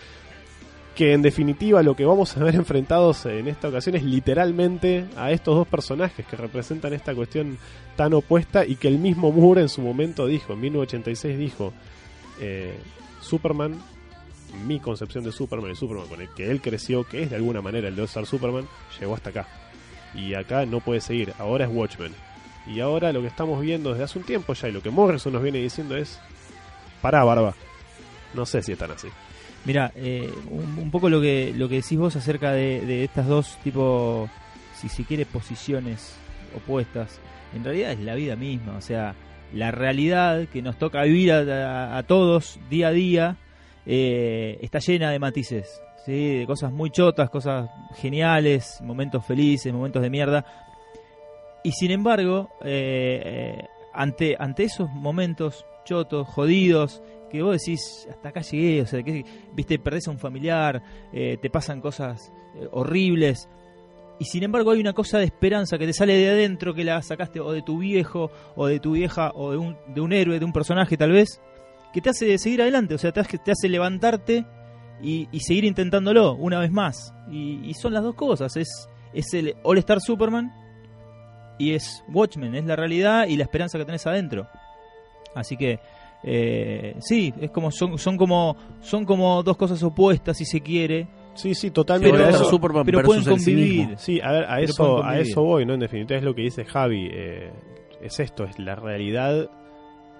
que 0.94 1.12
en 1.12 1.22
definitiva 1.22 1.82
lo 1.82 1.94
que 1.96 2.04
vamos 2.04 2.36
a 2.36 2.44
ver 2.44 2.54
enfrentados 2.56 3.24
en 3.26 3.48
esta 3.48 3.68
ocasión 3.68 3.96
es 3.96 4.02
literalmente 4.02 5.06
a 5.16 5.30
estos 5.30 5.56
dos 5.56 5.66
personajes 5.66 6.26
que 6.26 6.36
representan 6.36 6.92
esta 6.92 7.14
cuestión 7.14 7.58
tan 7.96 8.12
opuesta 8.14 8.64
y 8.66 8.76
que 8.76 8.88
el 8.88 8.98
mismo 8.98 9.32
Moore 9.32 9.62
en 9.62 9.68
su 9.68 9.82
momento 9.82 10.26
dijo, 10.26 10.52
en 10.52 10.60
1986 10.60 11.38
dijo, 11.38 11.72
eh, 12.40 12.78
Superman, 13.20 13.78
mi 14.66 14.80
concepción 14.80 15.24
de 15.24 15.32
Superman, 15.32 15.70
el 15.70 15.76
Superman 15.76 16.08
con 16.08 16.20
el 16.20 16.28
que 16.30 16.50
él 16.50 16.60
creció, 16.60 17.04
que 17.04 17.22
es 17.22 17.30
de 17.30 17.36
alguna 17.36 17.60
manera 17.60 17.88
el 17.88 17.96
de 17.96 18.02
All-Star 18.02 18.26
Superman, 18.26 18.66
llegó 18.98 19.14
hasta 19.14 19.30
acá. 19.30 19.48
Y 20.14 20.34
acá 20.34 20.66
no 20.66 20.80
puede 20.80 21.00
seguir, 21.00 21.32
ahora 21.38 21.66
es 21.66 21.70
Watchmen. 21.72 22.12
Y 22.66 22.80
ahora 22.80 23.12
lo 23.12 23.20
que 23.22 23.26
estamos 23.28 23.61
viendo 23.61 23.90
desde 23.90 24.04
hace 24.04 24.18
un 24.18 24.24
tiempo 24.24 24.52
ya 24.52 24.68
y 24.68 24.72
lo 24.72 24.82
que 24.82 24.90
Morrison 24.90 25.32
nos 25.32 25.42
viene 25.42 25.58
diciendo 25.58 25.96
es, 25.96 26.18
pará, 27.02 27.24
barba. 27.24 27.54
No 28.34 28.46
sé 28.46 28.62
si 28.62 28.72
están 28.72 28.90
así. 28.92 29.08
Mira, 29.64 29.92
eh, 29.96 30.32
un, 30.50 30.78
un 30.78 30.90
poco 30.90 31.08
lo 31.11 31.20
que 31.20 31.52
lo 31.56 31.68
que 31.68 31.76
decís 31.76 31.98
vos 31.98 32.16
acerca 32.16 32.52
de, 32.52 32.80
de 32.86 33.04
estas 33.04 33.26
dos 33.26 33.58
tipo, 33.64 34.28
si 34.74 34.88
si 34.88 35.04
quiere 35.04 35.26
posiciones 35.26 36.14
opuestas, 36.56 37.18
en 37.54 37.64
realidad 37.64 37.92
es 37.92 38.00
la 38.00 38.14
vida 38.14 38.36
misma, 38.36 38.76
o 38.76 38.80
sea, 38.80 39.14
la 39.52 39.70
realidad 39.70 40.46
que 40.48 40.62
nos 40.62 40.78
toca 40.78 41.02
vivir 41.02 41.32
a, 41.32 41.40
a- 41.40 41.98
a 41.98 42.02
todos 42.04 42.58
día 42.70 42.88
a 42.88 42.92
día 42.92 43.36
eh, 43.86 44.58
está 44.62 44.78
llena 44.78 45.11
de 45.11 45.18
matices, 45.18 45.80
sí, 46.06 46.38
de 46.38 46.46
cosas 46.46 46.72
muy 46.72 46.90
chotas, 46.90 47.28
cosas 47.30 47.68
geniales, 47.96 48.80
momentos 48.82 49.24
felices, 49.26 49.72
momentos 49.72 50.00
de 50.02 50.11
mierda, 50.11 50.44
y 51.62 51.72
sin 51.72 51.90
embargo, 51.90 52.50
eh, 52.62 53.22
eh, 53.24 53.68
ante 53.92 54.36
ante 54.38 54.64
esos 54.64 54.90
momentos 54.90 55.64
chotos, 55.84 56.28
jodidos, 56.28 57.02
que 57.30 57.42
vos 57.42 57.58
decís, 57.58 58.06
hasta 58.11 58.28
acá 58.28 58.40
llegué, 58.42 58.82
o 58.82 58.86
sea, 58.86 59.02
que 59.02 59.24
viste, 59.52 59.78
perdés 59.78 60.08
a 60.08 60.11
un 60.11 60.18
familiar, 60.18 60.82
eh, 61.12 61.38
te 61.40 61.48
pasan 61.48 61.80
cosas 61.80 62.32
eh, 62.56 62.68
horribles, 62.72 63.48
y 64.18 64.24
sin 64.24 64.42
embargo 64.42 64.72
hay 64.72 64.80
una 64.80 64.92
cosa 64.92 65.18
de 65.18 65.24
esperanza 65.24 65.78
que 65.78 65.86
te 65.86 65.92
sale 65.94 66.16
de 66.16 66.28
adentro, 66.28 66.74
que 66.74 66.84
la 66.84 67.00
sacaste 67.00 67.40
o 67.40 67.52
de 67.52 67.62
tu 67.62 67.78
viejo, 67.78 68.30
o 68.54 68.66
de 68.66 68.78
tu 68.78 68.92
vieja, 68.92 69.32
o 69.34 69.52
de 69.52 69.56
un, 69.56 69.76
de 69.94 70.00
un 70.00 70.12
héroe, 70.12 70.38
de 70.38 70.44
un 70.44 70.52
personaje 70.52 70.96
tal 70.96 71.12
vez, 71.12 71.40
que 71.94 72.00
te 72.00 72.11
hace 72.11 72.36
seguir 72.36 72.61
adelante, 72.61 72.94
o 72.94 72.98
sea, 72.98 73.12
te 73.12 73.20
hace, 73.20 73.38
te 73.38 73.52
hace 73.52 73.68
levantarte 73.68 74.44
y, 75.02 75.26
seguir 75.40 75.64
intentándolo 75.64 76.34
una 76.34 76.58
vez 76.58 76.70
más. 76.70 77.14
Y, 77.30 77.61
y 77.64 77.74
son 77.74 77.94
las 77.94 78.02
dos 78.02 78.14
cosas, 78.14 78.56
es, 78.56 78.88
es 79.14 79.32
el 79.32 79.56
All 79.62 79.78
Star 79.78 80.00
Superman 80.00 80.52
y 81.61 81.74
es 81.74 82.02
Watchmen, 82.08 82.54
es 82.54 82.64
la 82.64 82.74
realidad 82.74 83.26
y 83.28 83.36
la 83.36 83.44
esperanza 83.44 83.78
que 83.78 83.84
tenés 83.84 84.06
adentro. 84.06 84.48
Así 85.34 85.56
que 85.56 85.78
eh, 86.24 86.96
sí, 87.00 87.32
es 87.40 87.50
como 87.50 87.70
son, 87.70 87.98
son 87.98 88.16
como 88.16 88.56
son 88.80 89.04
como 89.04 89.42
dos 89.42 89.56
cosas 89.56 89.82
opuestas 89.82 90.36
si 90.38 90.44
se 90.44 90.61
quiere, 90.61 91.06
Sí, 91.34 91.54
sí, 91.54 91.70
totalmente. 91.70 92.11
Pero- 92.12 92.24
All-Star 92.24 92.42
Eso- 92.42 92.50
Superman 92.50 92.84
pero 92.84 92.98
versus 92.98 93.14
pueden 93.24 93.38
convivir. 93.38 93.94
Sí, 93.98 94.20
a 94.20 94.32
ver, 94.32 94.44
a 94.44 94.56
Pero 94.56 94.64
eso, 94.64 95.04
a 95.04 95.18
eso 95.20 95.42
voy, 95.44 95.64
¿no? 95.64 95.74
En 95.74 95.80
definitiva 95.80 96.18
es 96.18 96.24
lo 96.24 96.34
que 96.34 96.42
dice 96.42 96.64
Javi. 96.64 97.08
eh, 97.12 97.52
es 98.02 98.18
esto, 98.18 98.44
es 98.44 98.58
la 98.58 98.74
realidad 98.74 99.48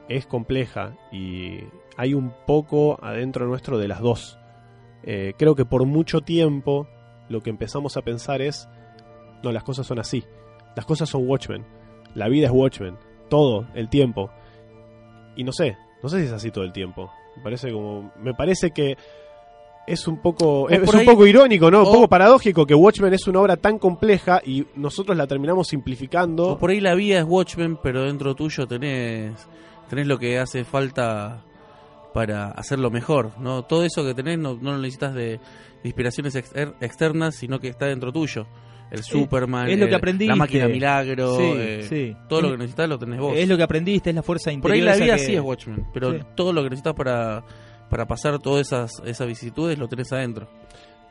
es 0.09 0.27
compleja 0.27 0.97
y 1.13 1.59
hay 1.97 2.15
un 2.15 2.33
poco 2.47 2.99
adentro 3.03 3.47
nuestro 3.47 3.77
de 3.79 3.89
las 3.89 4.01
dos. 4.01 4.39
Eh, 5.03 5.33
creo 5.39 5.55
que 5.57 5.65
por 5.65 5.85
mucho 5.87 6.21
tiempo 6.21 6.87
lo 7.29 7.41
que 7.43 7.51
empezamos 7.51 7.97
a 7.97 8.03
pensar 8.03 8.41
es, 8.43 8.69
no, 9.43 9.51
las 9.53 9.65
cosas 9.65 9.87
son 9.87 9.99
así. 9.99 10.25
Las 10.77 10.85
cosas 10.87 11.09
son 11.09 11.29
Watchmen. 11.29 11.65
La 12.15 12.29
vida 12.29 12.47
es 12.47 12.53
Watchmen. 12.53 12.97
Todo, 13.29 13.67
el 13.75 13.89
tiempo. 13.89 14.31
Y 15.37 15.45
no 15.45 15.53
sé, 15.53 15.77
no 16.03 16.09
sé 16.09 16.21
si 16.21 16.27
es 16.27 16.33
así 16.33 16.51
todo 16.51 16.65
el 16.65 16.73
tiempo. 16.73 17.11
Me 17.37 17.43
parece 17.43 17.73
como, 17.73 18.11
me 18.21 18.35
parece 18.35 18.71
que 18.73 18.97
es 19.87 20.07
un 20.07 20.19
poco, 20.21 20.69
es, 20.69 20.81
un 20.93 21.01
ahí- 21.01 21.07
poco 21.07 21.27
irónico, 21.27 21.71
¿no? 21.71 21.85
Un 21.85 21.93
poco 21.93 22.09
paradójico 22.09 22.67
que 22.67 22.75
Watchmen 22.75 23.15
es 23.15 23.27
una 23.27 23.41
obra 23.41 23.57
tan 23.57 23.79
compleja 23.79 24.41
y 24.45 24.67
nosotros 24.77 25.17
la 25.17 25.27
terminamos 25.27 25.69
simplificando. 25.69 26.49
O 26.53 26.59
por 26.59 26.71
ahí 26.71 26.81
la 26.81 26.95
vida 26.95 27.19
es 27.19 27.25
Watchmen, 27.25 27.79
pero 27.83 28.03
dentro 28.05 28.35
tuyo 28.35 28.67
tenés, 28.67 29.49
tenés 29.89 30.07
lo 30.07 30.19
que 30.19 30.39
hace 30.39 30.65
falta 30.65 31.43
para 32.13 32.51
hacerlo 32.51 32.91
mejor, 32.91 33.31
¿no? 33.39 33.63
Todo 33.63 33.85
eso 33.85 34.05
que 34.05 34.15
tenés 34.15 34.39
no, 34.39 34.55
no 34.61 34.73
lo 34.73 34.79
necesitas 34.79 35.15
de, 35.15 35.23
de 35.39 35.41
inspiraciones 35.85 36.35
exter- 36.35 36.75
externas, 36.81 37.37
sino 37.37 37.61
que 37.61 37.69
está 37.69 37.87
dentro 37.87 38.13
tuyo. 38.13 38.47
El 38.91 39.03
Superman, 39.05 39.69
es 39.69 39.79
lo 39.79 39.85
que 39.87 39.91
el- 39.91 39.95
aprendiste. 39.97 40.29
la 40.33 40.37
máquina 40.37 40.67
milagro, 40.69 41.37
Sí, 41.37 41.53
eh, 41.57 41.87
sí. 41.89 42.17
todo 42.29 42.43
lo 42.43 42.51
que 42.51 42.57
necesitas 42.59 42.89
lo 42.89 42.99
tenés 42.99 43.21
vos. 43.21 43.37
Es 43.37 43.49
lo 43.49 43.57
que 43.57 43.63
aprendiste, 43.63 44.11
es 44.11 44.17
la 44.17 44.23
fuerza 44.23 44.51
por 44.61 44.73
ahí 44.73 44.79
interior. 44.81 44.87
la 44.99 45.05
vida 45.05 45.17
que- 45.17 45.23
sí 45.23 45.35
es 45.35 45.41
Watchmen, 45.41 45.87
pero 45.93 46.13
Sí. 46.13 46.19
todo 46.35 46.53
lo 46.53 46.63
que 46.63 46.71
necesitas 46.71 46.95
para, 46.95 47.45
para 47.89 48.07
pasar 48.07 48.39
todas 48.41 48.67
esas, 48.67 48.91
esas 49.05 49.27
vicisitudes 49.29 49.79
lo 49.79 49.87
tenés 49.89 50.13
adentro. 50.13 50.49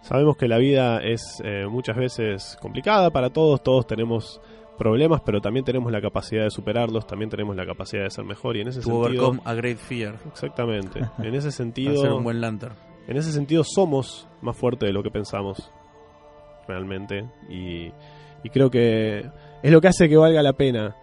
Sabemos 0.02 0.38
que 0.38 0.48
la 0.48 0.58
vida 0.58 1.00
es 1.04 1.22
eh, 1.44 1.66
muchas 1.70 1.96
veces 1.98 2.58
complicada 2.62 3.10
para 3.12 3.30
todos, 3.30 3.62
todos 3.64 3.86
tenemos 3.88 4.40
problemas, 4.78 5.22
pero 5.26 5.42
también 5.42 5.66
tenemos 5.66 5.92
la 5.92 6.00
capacidad 6.02 6.44
de 6.46 6.50
superarlos, 6.52 7.06
también 7.06 7.30
tenemos 7.30 7.54
la 7.56 7.66
capacidad 7.66 8.04
de 8.04 8.10
ser 8.10 8.24
mejor 8.24 8.56
y 8.56 8.62
en 8.62 8.70
ese 8.70 8.80
To 8.80 8.84
sentido 8.86 9.00
overcome 9.02 9.42
a 9.44 9.54
great 9.54 9.78
fear. 9.78 10.16
exactamente, 10.32 11.00
en 11.20 11.36
ese 11.36 11.52
sentido 11.52 12.02
ser 12.02 12.12
un 12.14 12.24
buen 12.24 12.40
lantern. 12.40 12.76
en 13.08 13.18
ese 13.18 13.32
sentido 13.34 13.64
somos 13.66 14.28
más 14.42 14.56
fuertes 14.56 14.88
de 14.88 14.94
lo 14.94 15.04
que 15.04 15.12
pensamos 15.12 15.70
realmente 16.70 17.26
y, 17.50 17.92
y 18.44 18.50
creo 18.52 18.70
que 18.70 19.30
es 19.62 19.72
lo 19.72 19.82
que 19.82 19.88
hace 19.90 20.08
que 20.08 20.16
valga 20.16 20.42
la 20.42 20.54
pena 20.54 20.96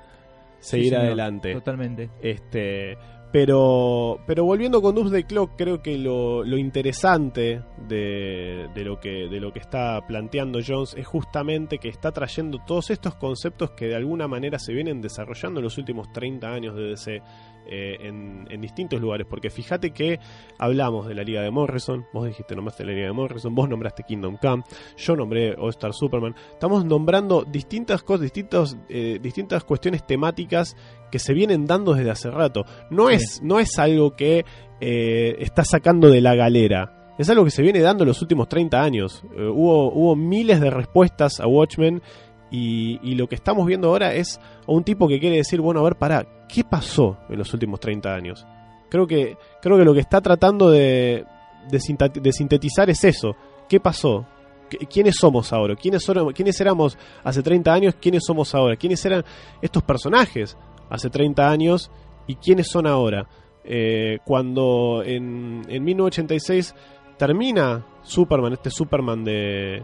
seguir 0.61 0.87
Sí, 0.87 0.91
señor, 0.91 1.07
adelante. 1.07 1.53
Totalmente. 1.55 2.11
Este, 2.23 2.97
pero, 3.33 4.21
pero 4.27 4.45
volviendo 4.45 4.81
con 4.81 4.95
Doomsday 4.95 5.25
Clock, 5.25 5.53
creo 5.57 5.83
que 5.83 5.99
lo, 5.99 6.43
lo 6.43 6.57
interesante 6.57 7.61
de, 7.87 8.69
de 8.75 8.85
lo 8.85 8.99
que, 8.99 9.29
de 9.29 9.41
lo 9.41 9.53
que 9.53 9.59
está 9.59 10.01
planteando 10.07 10.61
Jones 10.67 10.95
es 10.97 11.07
justamente 11.07 11.79
que 11.79 11.89
está 11.89 12.12
trayendo 12.12 12.59
todos 12.67 12.91
estos 12.91 13.14
conceptos 13.17 13.73
que 13.73 13.89
de 13.89 13.97
alguna 13.97 14.27
manera 14.27 14.59
se 14.59 14.73
vienen 14.73 15.01
desarrollando 15.01 15.61
en 15.61 15.64
los 15.64 15.77
últimos 15.77 16.11
30 16.12 16.49
años 16.49 16.77
de 16.77 16.83
DC 16.85 17.23
eh, 17.69 17.97
en, 18.01 18.47
en 18.51 18.61
distintos 18.61 19.01
lugares. 19.01 19.27
Porque 19.29 19.51
fíjate 19.51 19.91
que 19.91 20.19
hablamos 20.59 21.07
de 21.07 21.14
la 21.14 21.23
Liga 21.23 21.43
de 21.43 21.51
Morrison, 21.51 22.07
vos 22.12 22.27
dijiste 22.27 22.55
nombraste 22.55 22.85
la 22.85 22.93
Liga 22.93 23.07
de 23.07 23.12
Morrison, 23.12 23.55
vos 23.55 23.69
nombraste 23.69 24.03
Kingdom 24.05 24.37
Come, 24.37 24.62
yo 24.97 25.17
nombré 25.17 25.55
All 25.59 25.71
Star 25.71 25.93
Superman. 25.93 26.35
Estamos 26.53 26.85
nombrando 26.85 27.45
distintas 27.45 28.03
cosas, 28.03 28.23
distintos, 28.23 28.77
eh, 28.89 29.19
distintas 29.23 29.64
cuestiones 29.64 30.07
temáticas 30.07 30.77
que 31.11 31.19
se 31.19 31.35
vienen 31.35 31.67
dando 31.67 31.95
desde 31.95 32.11
hace 32.11 32.31
rato. 32.31 32.64
No 32.91 33.09
Sí. 33.09 33.14
es, 33.14 33.41
no 33.43 33.59
es 33.61 33.79
algo 33.79 34.17
que 34.17 34.45
eh, 34.81 35.37
está 35.39 35.64
sacando 35.64 36.09
de 36.09 36.21
la 36.21 36.35
galera. 36.35 36.93
es 37.19 37.31
algo 37.31 37.45
que 37.45 37.51
se 37.51 37.62
viene 37.62 37.81
dando 37.81 38.05
los 38.05 38.21
últimos 38.21 38.47
30 38.49 38.83
años. 38.83 39.25
Hubo, 39.35 39.91
hubo 39.91 40.17
miles 40.17 40.61
de 40.61 40.69
respuestas 40.71 41.41
a 41.41 41.47
Watchmen 41.47 42.03
y, 42.51 42.99
y 43.03 43.15
lo 43.15 43.29
que 43.29 43.35
estamos 43.35 43.67
viendo 43.67 43.89
ahora 43.89 44.15
es 44.15 44.39
a 44.67 44.73
un 44.73 44.85
tipo 44.85 45.09
que 45.09 45.19
quiere 45.21 45.37
decir, 45.37 45.61
bueno, 45.61 45.81
a 45.81 45.85
ver, 45.85 45.97
pará, 45.97 46.27
¿qué 46.49 46.63
pasó 46.65 47.19
en 47.29 47.39
los 47.39 47.53
últimos 47.55 47.81
30 47.81 48.15
años? 48.15 48.47
Creo 48.89 49.07
que, 49.07 49.37
creo 49.61 49.77
que 49.77 49.85
lo 49.85 49.93
que 49.95 50.01
está 50.01 50.21
tratando 50.21 50.71
de, 50.71 51.25
de, 51.71 52.33
sintetizar 52.33 52.89
es 52.89 53.03
eso. 53.05 53.35
¿Qué 53.69 53.81
pasó? 53.81 54.25
¿Qui- 54.71 54.87
¿Quiénes 54.89 55.17
somos 55.17 55.53
ahora? 55.53 55.75
¿Quiénes, 55.75 56.07
¿Quiénes 56.35 56.61
éramos 56.61 56.97
hace 57.25 57.43
30 57.43 57.73
años? 57.73 57.95
¿Quiénes 58.01 58.23
somos 58.25 58.55
ahora? 58.55 58.77
¿Quiénes 58.77 59.05
eran 59.05 59.25
estos 59.61 59.83
personajes 59.83 60.57
hace 60.89 61.11
30 61.11 61.51
años? 61.51 61.91
¿Y 62.29 62.37
quiénes 62.37 62.69
son 62.69 62.87
ahora? 62.87 63.27
Eh, 63.65 64.19
cuando 64.25 65.03
en, 65.05 65.63
en 65.69 65.83
1986 65.85 66.75
termina 67.17 67.85
Superman, 68.03 68.53
este 68.53 68.71
Superman 68.71 69.25
de, 69.25 69.83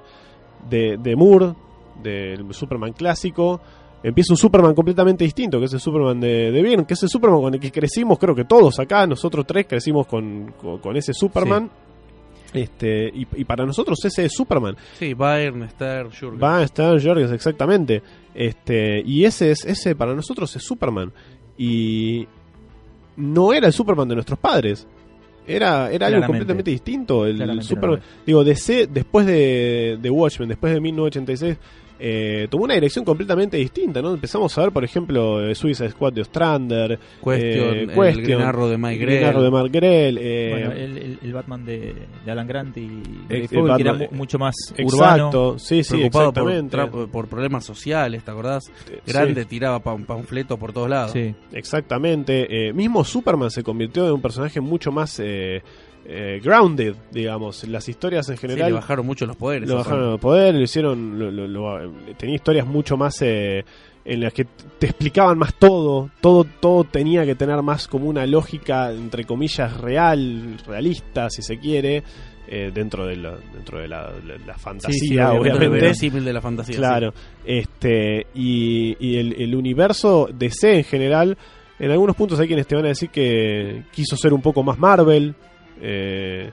de, 0.71 0.97
de 0.99 1.17
Moore, 1.17 1.55
del 2.03 2.53
Superman 2.55 2.93
clásico, 2.93 3.61
empieza 4.03 4.33
un 4.33 4.37
Superman 4.37 4.75
completamente 4.75 5.25
distinto, 5.25 5.59
que 5.59 5.67
es 5.67 5.73
el 5.73 5.81
Superman 5.81 6.21
de, 6.21 6.51
de 6.51 6.63
Byrne, 6.63 6.87
que 6.87 6.95
es 6.95 7.03
el 7.03 7.09
Superman 7.09 7.41
con 7.41 7.55
el 7.55 7.61
que 7.61 7.71
crecimos, 7.71 8.19
creo 8.19 8.35
que 8.35 8.45
todos 8.45 8.79
acá, 8.79 9.07
nosotros 9.07 9.47
tres 9.47 9.67
crecimos 9.67 10.07
con, 10.07 10.55
con, 10.61 10.79
con 10.79 10.97
ese 10.97 11.13
Superman. 11.13 11.71
Este, 12.53 13.09
y, 13.09 13.27
y 13.37 13.45
para 13.45 13.65
nosotros 13.65 14.05
ese 14.05 14.27
es 14.27 14.33
Superman. 14.35 14.77
Sí, 14.99 15.15
Bayern, 15.15 15.69
Stern, 15.71 16.11
Jurgen. 16.11 16.43
Va 16.43 16.59
a 16.59 16.63
estar 16.65 17.03
Jorgens, 17.03 17.33
exactamente. 17.33 18.03
Este, 18.35 19.01
y 19.05 19.25
ese 19.25 19.53
es, 19.53 19.65
ese 19.65 19.95
para 19.95 20.15
nosotros 20.15 20.55
es 20.55 20.63
Superman. 20.63 21.13
Y 21.57 22.27
no 23.17 23.53
era 23.53 23.69
el 23.69 23.73
Superman 23.73 24.09
de 24.09 24.17
nuestros 24.17 24.39
padres. 24.39 24.87
Era, 25.47 25.91
era 25.91 26.07
algo 26.07 26.27
completamente 26.27 26.71
distinto. 26.71 27.27
El 27.27 27.37
Claramente 27.37 27.67
Superman, 27.67 27.99
no 27.99 28.05
digo, 28.25 28.45
DC, 28.45 28.87
después 28.87 29.27
de, 29.27 29.99
de 30.01 30.11
Watchmen, 30.11 30.49
después 30.49 30.73
de 30.73 30.81
1986, 30.81 31.59
eh, 32.05 32.49
tomó 32.51 32.65
una 32.65 32.75
dirección 32.75 33.05
completamente 33.05 33.57
distinta, 33.57 34.03
¿no? 34.03 34.13
Empezamos 34.15 34.59
a 34.59 34.63
ver, 34.63 34.73
por 34.73 34.83
ejemplo, 34.85 35.41
eh, 35.47 35.55
Suicide 35.55 35.91
Squad 35.91 36.13
de 36.15 36.23
Ostrander, 36.23 36.99
Question, 37.25 37.75
eh, 37.75 37.83
el 37.83 37.89
Question, 37.91 38.25
Green 38.25 38.43
Arrow 38.43 38.67
de 38.69 38.77
Mike 38.79 38.99
Grell. 38.99 39.43
De 39.43 39.51
Mark 39.51 39.71
Grell, 39.71 40.19
eh, 40.21 40.49
Bueno, 40.51 40.73
el, 40.73 40.99
el- 40.99 41.19
el 41.23 41.33
Batman 41.33 41.65
de, 41.65 41.95
de 42.25 42.31
Alan 42.33 42.47
Grant 42.49 42.77
y 42.77 43.03
el 43.29 43.49
Fogel, 43.49 43.77
que 43.77 43.83
era 43.83 43.93
Batman- 43.93 44.09
mu- 44.11 44.17
mucho 44.19 44.39
más 44.39 44.55
urbano. 44.79 45.15
exacto, 45.27 45.59
sí, 45.59 45.85
sí, 45.85 45.95
preocupado 45.97 46.33
por, 46.33 46.51
exactamente. 46.53 46.77
tra- 46.77 47.09
por 47.11 47.29
problemas 47.29 47.65
sociales, 47.65 48.25
¿te 48.25 48.31
acordás? 48.33 48.65
Sí. 48.65 48.95
Grande, 49.07 49.45
tiraba 49.45 49.79
pa- 49.79 49.97
panfletos 49.97 50.59
por 50.59 50.73
todos 50.73 50.91
lados. 50.91 51.13
Sí. 51.13 51.33
Exactamente. 51.53 52.69
Eh, 52.69 52.73
mismo 52.73 53.05
Superman 53.05 53.51
se 53.51 53.63
convirtió 53.63 54.07
en 54.07 54.13
un 54.15 54.21
personaje 54.21 54.61
mucho 54.61 54.91
más 54.91 55.21
eh, 56.05 56.41
grounded, 56.43 56.95
digamos. 57.11 57.67
Las 57.69 57.89
historias 57.89 58.29
en 58.29 58.37
Sí, 58.37 58.41
general 58.43 58.69
le 58.71 58.75
bajaron 58.75 59.07
mucho 59.07 59.25
los 59.27 59.37
poderes. 59.37 59.69
lo 59.69 59.77
bajaron 59.77 59.99
Superman. 59.99 60.13
al 60.15 60.21
poder, 60.21 60.55
lo 60.55 60.63
hicieron, 60.63 61.19
lo- 61.19 61.31
lo- 61.31 61.47
lo- 61.47 61.93
tenía 62.19 62.35
historias 62.37 62.67
mucho 62.67 62.97
más 62.97 63.21
eh, 63.23 63.65
en 64.05 64.21
las 64.21 64.33
que 64.33 64.45
te 64.79 64.87
explicaban 64.87 65.39
más 65.39 65.55
todo, 65.55 66.11
todo, 66.21 66.45
todo 66.45 66.83
tenía 66.85 67.25
que 67.25 67.37
tener 67.37 67.63
más 67.63 67.87
como 67.87 68.07
una 68.09 68.27
lógica 68.27 68.91
entre 68.91 69.25
comillas 69.25 69.81
real, 69.81 70.57
realista, 70.67 71.31
si 71.31 71.41
se 71.43 71.59
quiere, 71.59 72.03
eh, 72.49 72.73
dentro 72.75 73.07
de 73.07 73.15
la, 73.17 73.37
dentro 73.55 73.79
de 73.79 73.87
la, 73.87 74.11
la- 74.27 74.39
la 74.45 74.59
fantasía, 74.59 74.99
sí, 74.99 75.15
del 75.15 75.25
obviamente. 75.27 76.21
de 76.21 76.33
la 76.33 76.41
fantasía. 76.41 76.77
Claro, 76.77 77.15
este 77.45 78.27
y, 78.35 78.97
y 78.99 79.19
el, 79.19 79.41
el 79.41 79.55
universo 79.55 80.29
DC 80.37 80.79
en 80.79 80.85
general, 80.85 81.39
en 81.79 81.91
algunos 81.93 82.17
puntos 82.17 82.41
hay 82.41 82.49
quienes 82.49 82.67
te 82.67 82.75
van 82.75 82.85
a 82.87 82.89
decir 82.89 83.11
que 83.11 83.85
quiso 83.93 84.17
ser 84.17 84.33
un 84.33 84.43
poco 84.43 84.63
más 84.65 84.79
Marvel, 84.79 85.35
eh, 85.83 86.51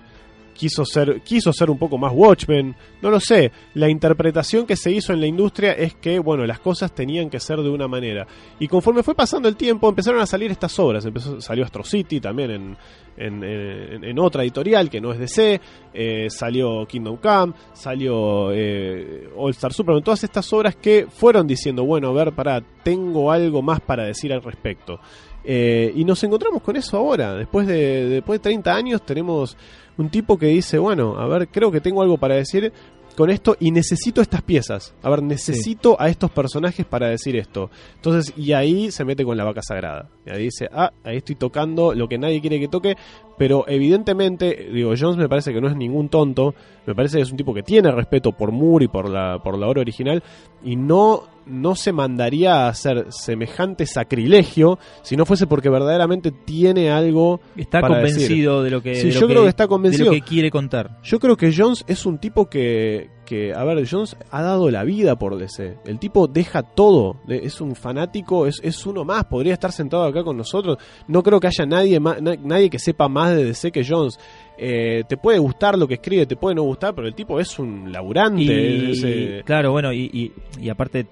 quiso 0.53 0.83
ser 0.83 1.21
quiso 1.21 1.53
ser 1.53 1.69
un 1.69 1.77
poco 1.77 1.97
más 1.97 2.11
Watchmen, 2.13 2.75
no 3.01 3.09
lo 3.09 3.19
sé. 3.21 3.51
La 3.75 3.87
interpretación 3.87 4.65
que 4.65 4.75
se 4.75 4.91
hizo 4.91 5.13
en 5.13 5.21
la 5.21 5.27
industria 5.27 5.71
es 5.71 5.95
que 5.95 6.19
bueno 6.19 6.45
las 6.45 6.59
cosas 6.59 6.93
tenían 6.93 7.29
que 7.29 7.39
ser 7.39 7.59
de 7.59 7.69
una 7.69 7.87
manera. 7.87 8.27
Y 8.59 8.67
conforme 8.67 9.03
fue 9.03 9.15
pasando 9.15 9.47
el 9.47 9.55
tiempo 9.55 9.87
empezaron 9.87 10.19
a 10.19 10.25
salir 10.25 10.51
estas 10.51 10.77
obras, 10.79 11.07
salió 11.39 11.63
Astro 11.63 11.85
City 11.85 12.19
también 12.19 12.51
en 12.51 12.77
en, 13.19 14.19
otra 14.19 14.43
editorial 14.43 14.89
que 14.89 15.01
no 15.01 15.11
es 15.11 15.19
DC, 15.19 15.61
eh, 15.93 16.27
salió 16.29 16.85
Kingdom 16.85 17.17
Come, 17.17 17.53
salió 17.73 18.51
eh, 18.51 19.29
All 19.35 19.51
Star 19.51 19.73
Superman, 19.73 20.03
todas 20.03 20.23
estas 20.23 20.51
obras 20.53 20.75
que 20.75 21.07
fueron 21.09 21.45
diciendo, 21.45 21.83
bueno, 21.83 22.09
a 22.09 22.13
ver, 22.13 22.33
pará, 22.33 22.63
tengo 22.83 23.31
algo 23.31 23.61
más 23.61 23.81
para 23.81 24.05
decir 24.05 24.31
al 24.31 24.41
respecto. 24.41 24.99
Eh, 25.43 25.91
y 25.95 26.03
nos 26.03 26.23
encontramos 26.23 26.61
con 26.61 26.75
eso 26.75 26.97
ahora, 26.97 27.35
después 27.35 27.65
de, 27.65 28.09
después 28.09 28.39
de 28.39 28.43
30 28.43 28.73
años 28.73 29.01
tenemos 29.05 29.55
un 29.97 30.09
tipo 30.09 30.37
que 30.37 30.47
dice, 30.47 30.77
bueno, 30.77 31.17
a 31.17 31.27
ver, 31.27 31.47
creo 31.47 31.71
que 31.71 31.81
tengo 31.81 32.01
algo 32.01 32.17
para 32.17 32.35
decir 32.35 32.71
con 33.19 33.29
esto 33.29 33.57
y 33.59 33.71
necesito 33.71 34.21
estas 34.21 34.41
piezas. 34.41 34.93
A 35.03 35.09
ver, 35.09 35.21
necesito 35.21 35.99
a 35.99 36.07
estos 36.07 36.31
personajes 36.31 36.85
para 36.85 37.09
decir 37.09 37.35
esto. 37.35 37.69
Entonces, 37.95 38.33
y 38.37 38.53
ahí 38.53 38.91
se 38.91 39.03
mete 39.03 39.25
con 39.25 39.35
la 39.35 39.43
vaca 39.43 39.61
sagrada. 39.61 40.09
Y 40.25 40.29
ahí 40.29 40.43
dice, 40.43 40.69
ah, 40.71 40.93
ahí 41.03 41.17
estoy 41.17 41.35
tocando 41.35 41.93
lo 41.93 42.07
que 42.07 42.17
nadie 42.17 42.39
quiere 42.39 42.61
que 42.61 42.69
toque, 42.69 42.95
pero 43.39 43.63
evidentemente, 43.69 44.67
digo, 44.73 44.93
Jones 44.99 45.15
me 45.15 45.29
parece 45.29 45.53
que 45.53 45.61
no 45.61 45.69
es 45.69 45.75
ningún 45.77 46.09
tonto, 46.09 46.53
me 46.85 46.93
parece 46.93 47.17
que 47.17 47.23
es 47.23 47.31
un 47.31 47.37
tipo 47.37 47.53
que 47.53 47.63
tiene 47.63 47.89
respeto 47.89 48.33
por 48.33 48.51
Moore 48.51 48.85
y 48.85 48.87
por 48.89 49.09
la, 49.09 49.39
por 49.41 49.57
la 49.57 49.65
obra 49.67 49.79
original, 49.79 50.21
y 50.61 50.75
no, 50.75 51.23
no 51.45 51.73
se 51.75 51.93
mandaría 51.93 52.65
a 52.65 52.67
hacer 52.67 53.05
semejante 53.11 53.85
sacrilegio 53.85 54.77
si 55.03 55.15
no 55.15 55.25
fuese 55.25 55.47
porque 55.47 55.69
verdaderamente 55.69 56.31
tiene 56.31 56.91
algo 56.91 57.39
Está 57.55 57.79
para 57.79 57.95
convencido 57.95 58.61
de 58.61 58.71
lo 58.71 58.83
que, 58.83 58.95
Sí, 58.95 59.07
de 59.07 59.13
lo 59.13 59.19
yo 59.21 59.27
creo 59.29 59.43
que 59.43 59.49
está 59.49 59.69
convencido. 59.69 60.11
de 60.11 60.17
lo 60.17 60.21
que 60.21 60.29
quiere 60.29 60.51
contar. 60.51 60.99
Yo 61.01 61.17
creo 61.19 61.37
que 61.37 61.53
Jones 61.55 61.85
es 61.87 62.05
un 62.05 62.17
tipo 62.17 62.49
que, 62.49 63.09
que, 63.29 63.53
a 63.53 63.63
ver, 63.63 63.87
Jones 63.89 64.17
ha 64.31 64.41
dado 64.41 64.69
la 64.71 64.83
vida 64.83 65.15
por 65.17 65.37
DC. 65.37 65.77
El 65.85 65.99
tipo 65.99 66.27
deja 66.27 66.63
todo. 66.63 67.17
Es 67.29 67.61
un 67.61 67.75
fanático, 67.75 68.47
es, 68.47 68.59
es 68.63 68.85
uno 68.85 69.05
más. 69.05 69.25
Podría 69.25 69.53
estar 69.53 69.71
sentado 69.71 70.03
acá 70.03 70.23
con 70.23 70.35
nosotros. 70.35 70.77
No 71.07 71.21
creo 71.23 71.39
que 71.39 71.47
haya 71.47 71.65
nadie, 71.65 71.99
más, 71.99 72.21
na- 72.21 72.35
nadie 72.43 72.69
que 72.69 72.79
sepa 72.79 73.07
más 73.07 73.35
de 73.35 73.45
DC 73.45 73.71
que 73.71 73.85
Jones. 73.87 74.19
Eh, 74.57 75.03
te 75.07 75.15
puede 75.15 75.37
gustar 75.39 75.77
lo 75.77 75.87
que 75.87 75.93
escribe, 75.93 76.25
te 76.25 76.35
puede 76.35 76.55
no 76.55 76.63
gustar, 76.63 76.93
pero 76.95 77.07
el 77.07 77.15
tipo 77.15 77.39
es 77.39 77.57
un 77.59 77.91
laburante. 77.91 78.41
Y, 78.41 78.91
eh, 79.05 79.41
claro, 79.45 79.71
bueno, 79.71 79.93
y, 79.93 80.09
y, 80.11 80.33
y 80.61 80.69
aparte 80.69 81.05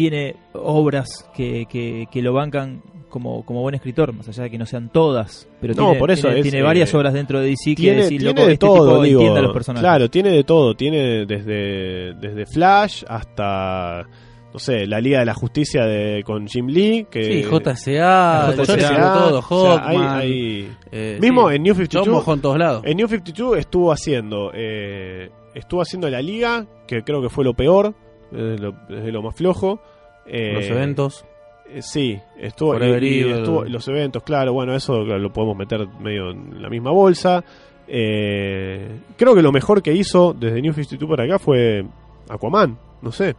tiene 0.00 0.36
obras 0.54 1.28
que, 1.34 1.66
que, 1.66 2.06
que 2.10 2.22
lo 2.22 2.32
bancan 2.32 2.82
como, 3.10 3.44
como 3.44 3.60
buen 3.60 3.74
escritor, 3.74 4.14
más 4.14 4.26
allá 4.28 4.44
de 4.44 4.50
que 4.50 4.56
no 4.56 4.64
sean 4.64 4.88
todas, 4.88 5.46
pero 5.60 5.74
No, 5.74 5.84
tiene, 5.86 5.98
por 5.98 6.10
eso 6.10 6.22
tiene, 6.28 6.38
es, 6.38 6.42
tiene 6.44 6.58
eh, 6.60 6.62
varias 6.62 6.94
obras 6.94 7.12
dentro 7.12 7.38
de 7.40 7.48
DC 7.48 7.70
que 7.70 7.74
tiene, 7.74 7.96
decir, 8.04 8.18
tiene 8.20 8.32
loco, 8.32 8.46
de 8.46 8.52
este 8.54 8.66
todo, 8.66 8.88
tipo 8.92 9.02
digo, 9.02 9.20
entiende 9.20 9.38
a 9.40 9.42
los 9.42 9.52
personajes. 9.52 9.82
Claro, 9.86 10.08
tiene 10.08 10.30
de 10.30 10.44
todo. 10.44 10.74
Tiene 10.74 11.26
desde, 11.26 12.14
desde 12.14 12.46
Flash 12.46 13.04
hasta, 13.08 14.06
no 14.54 14.58
sé, 14.58 14.86
la 14.86 15.00
Liga 15.02 15.18
de 15.18 15.26
la 15.26 15.34
Justicia 15.34 15.84
de, 15.84 16.22
con 16.24 16.46
Jim 16.46 16.68
Lee. 16.68 17.06
Que, 17.10 17.24
Sí, 17.24 17.42
JSA, 17.42 18.54
JSA, 18.56 19.12
todo, 19.12 19.38
o 19.50 19.76
sea, 19.76 19.86
hay- 19.86 19.96
Hawkman, 19.96 20.18
hay- 20.20 20.70
eh, 20.92 21.18
Mismo 21.20 21.50
sí, 21.50 21.56
en 21.56 21.62
New 21.64 21.74
John 21.74 21.84
52. 21.88 22.08
mojó 22.08 22.32
en 22.34 22.40
todos 22.40 22.58
lados. 22.58 22.82
En 22.86 22.96
New 22.96 23.06
52 23.08 23.58
estuvo 23.58 23.92
haciendo 23.92 24.50
eh, 24.54 25.30
estuvo 25.54 25.82
haciendo 25.82 26.08
la 26.08 26.22
liga, 26.22 26.64
que 26.86 27.02
creo 27.02 27.20
que 27.20 27.28
fue 27.28 27.44
lo 27.44 27.54
peor, 27.54 27.92
lo, 28.32 28.74
es 28.88 29.12
lo 29.12 29.22
más 29.22 29.34
flojo. 29.34 29.80
Eh, 30.26 30.52
Los 30.54 30.64
eventos. 30.66 31.24
eh, 31.68 31.82
sí, 31.82 32.18
estuvo, 32.38 32.74
y- 32.74 32.78
y 32.82 33.20
Evil. 33.20 33.30
estuvo- 33.32 33.64
los 33.64 33.86
eventos, 33.88 34.22
claro, 34.22 34.52
bueno, 34.52 34.74
eso 34.74 35.00
lo 35.04 35.32
podemos 35.32 35.56
meter 35.56 35.86
medio 36.00 36.30
en 36.30 36.60
la 36.62 36.68
misma 36.68 36.90
bolsa. 36.90 37.42
Eh, 37.88 38.88
creo 39.16 39.34
que 39.34 39.42
lo 39.42 39.50
mejor 39.52 39.82
que 39.82 39.92
hizo 39.92 40.32
desde 40.32 40.62
New 40.62 40.72
52 40.72 41.08
para 41.10 41.24
acá 41.24 41.38
fue 41.38 41.84
Aquaman, 42.28 42.78
no 43.02 43.10
sé. 43.12 43.34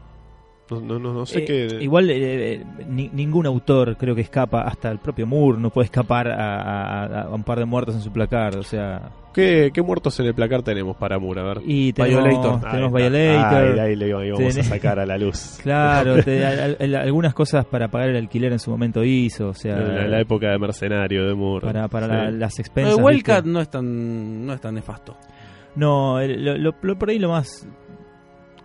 No, 0.72 0.80
no, 0.80 1.00
no, 1.00 1.14
no 1.14 1.26
sé 1.26 1.40
Eh, 1.40 1.46
qué. 1.46 1.78
Igual 1.84 2.10
eh, 2.10 2.54
eh, 2.54 2.64
ni- 2.88 3.10
ningún 3.10 3.46
autor 3.46 3.98
creo 3.98 4.16
que 4.16 4.22
escapa, 4.22 4.62
hasta 4.62 4.90
el 4.90 5.00
propio 5.00 5.28
Moore 5.28 5.60
no 5.60 5.70
puede 5.70 5.86
escapar 5.86 6.30
a, 6.30 6.62
a- 7.04 7.22
a 7.24 7.30
un 7.36 7.44
par 7.44 7.60
de 7.60 7.66
muertos 7.66 7.96
en 7.96 8.02
su 8.02 8.12
placar, 8.12 8.58
o 8.58 8.64
sea... 8.64 9.12
¿Qué, 9.34 9.72
qué 9.74 9.82
muertos 9.82 10.20
en 10.20 10.26
el 10.26 10.34
placar 10.36 10.62
tenemos 10.62 10.98
para 10.98 11.18
Moore? 11.18 11.40
A 11.40 11.44
ver. 11.46 11.58
Y 11.66 11.94
tenemos 11.94 12.24
Violator. 12.26 12.70
tenemos 12.70 12.94
Ahí. 12.94 13.10
Violator. 13.10 13.64
Ahí, 13.64 13.80
ahí 13.80 13.96
le 13.96 14.08
íbamos 14.10 14.58
a 14.58 14.64
sacar 14.64 15.00
a 15.00 15.06
la 15.06 15.18
luz. 15.18 15.58
Claro, 15.64 16.22
te- 16.22 16.46
al- 16.46 16.76
al- 16.80 16.96
algunas 16.96 17.34
cosas 17.34 17.64
para 17.66 17.88
pagar 17.88 18.10
el 18.10 18.18
alquiler 18.18 18.52
en 18.52 18.60
su 18.60 18.72
momento 18.72 19.04
hizo, 19.06 19.48
o 19.50 19.54
sea, 19.54 19.78
En 19.78 19.96
la, 19.96 20.08
la 20.08 20.20
época 20.20 20.50
de 20.52 20.60
mercenario 20.60 21.26
de 21.28 21.34
Moore. 21.34 21.66
para, 21.66 21.88
para 21.88 22.08
Sí. 22.08 22.12
la- 22.12 22.32
las 22.32 22.60
expensas. 22.60 22.98
Wildcat 23.02 23.44
¿viste? 23.46 23.50
no 23.54 23.62
es 23.62 23.70
tan 23.70 24.46
no 24.46 24.54
es 24.54 24.60
tan 24.60 24.76
nefasto. 24.76 25.16
No, 25.76 26.20
el- 26.20 26.44
lo, 26.44 26.58
lo- 26.58 26.76
lo- 26.82 27.00
por 27.00 27.10
ahí 27.10 27.18
lo 27.18 27.30
más, 27.30 27.66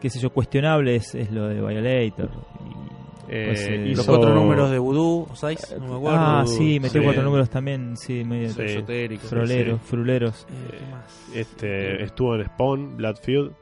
qué 0.00 0.10
sé 0.10 0.18
yo, 0.20 0.30
cuestionable 0.30 0.96
es, 0.96 1.14
es 1.14 1.30
lo 1.30 1.48
de 1.48 1.54
Violator. 1.60 2.30
Y, 2.64 2.86
Eh, 3.28 3.44
pues, 3.48 3.66
eh, 3.68 3.78
Los 3.96 4.06
cuatro 4.06 4.32
números 4.32 4.70
de 4.70 4.78
Voodoo, 4.78 5.26
o 5.28 5.34
seis, 5.34 5.74
no 5.80 5.88
me 5.88 5.96
acuerdo. 5.96 6.18
ah, 6.20 6.44
sí, 6.46 6.78
metió 6.78 7.00
sí. 7.00 7.04
cuatro 7.04 7.24
números 7.24 7.50
también, 7.50 7.96
sí, 7.96 8.22
medio 8.24 8.50
Sí. 8.50 8.62
Esotéricos. 8.62 9.28
froleros, 9.28 9.80
fruleros. 9.82 10.46
Eh. 10.48 11.40
Este, 11.40 12.04
estuvo 12.04 12.36
en 12.36 12.44
Spawn, 12.46 12.96
Bloodfield. 12.96 13.52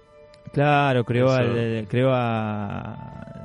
Claro, 0.53 1.03
creó, 1.05 1.27
Eso. 1.29 1.37
al- 1.37 1.87
creó 1.89 2.13
a, 2.13 2.93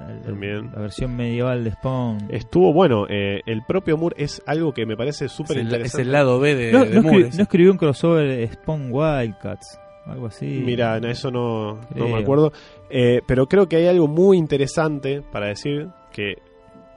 al- 0.07 0.21
También. 0.23 0.69
la 0.73 0.81
versión 0.81 1.15
medieval 1.15 1.63
de 1.63 1.71
Spawn. 1.71 2.17
Estuvo, 2.29 2.73
bueno, 2.73 3.05
eh, 3.09 3.39
el 3.45 3.61
propio 3.65 3.97
Moore 3.97 4.15
es 4.19 4.41
algo 4.45 4.73
que 4.73 4.85
me 4.85 4.97
parece 4.97 5.29
súper 5.29 5.57
el, 5.57 5.67
es 5.67 5.71
interesante. 5.73 6.01
el 6.01 6.11
lado 6.11 6.39
B 6.39 6.53
de, 6.55 6.71
no, 6.73 6.85
de 6.85 6.95
no 6.95 7.01
Moore, 7.01 7.29
escribió 7.29 7.71
un 7.71 7.77
crossover 7.77 8.45
Spawn 8.51 8.89
Wildcats. 8.91 9.79
algo 10.05 10.27
así. 10.27 10.61
Mira, 10.65 10.97
eso 10.97 11.31
no, 11.31 11.79
no 11.95 12.07
me 12.09 12.17
acuerdo. 12.19 12.51
Eh, 12.89 13.21
pero 13.27 13.47
creo 13.47 13.67
que 13.67 13.77
hay 13.77 13.87
algo 13.87 14.07
muy 14.07 14.37
interesante 14.37 15.21
para 15.21 15.47
decir 15.47 15.87
que 16.11 16.35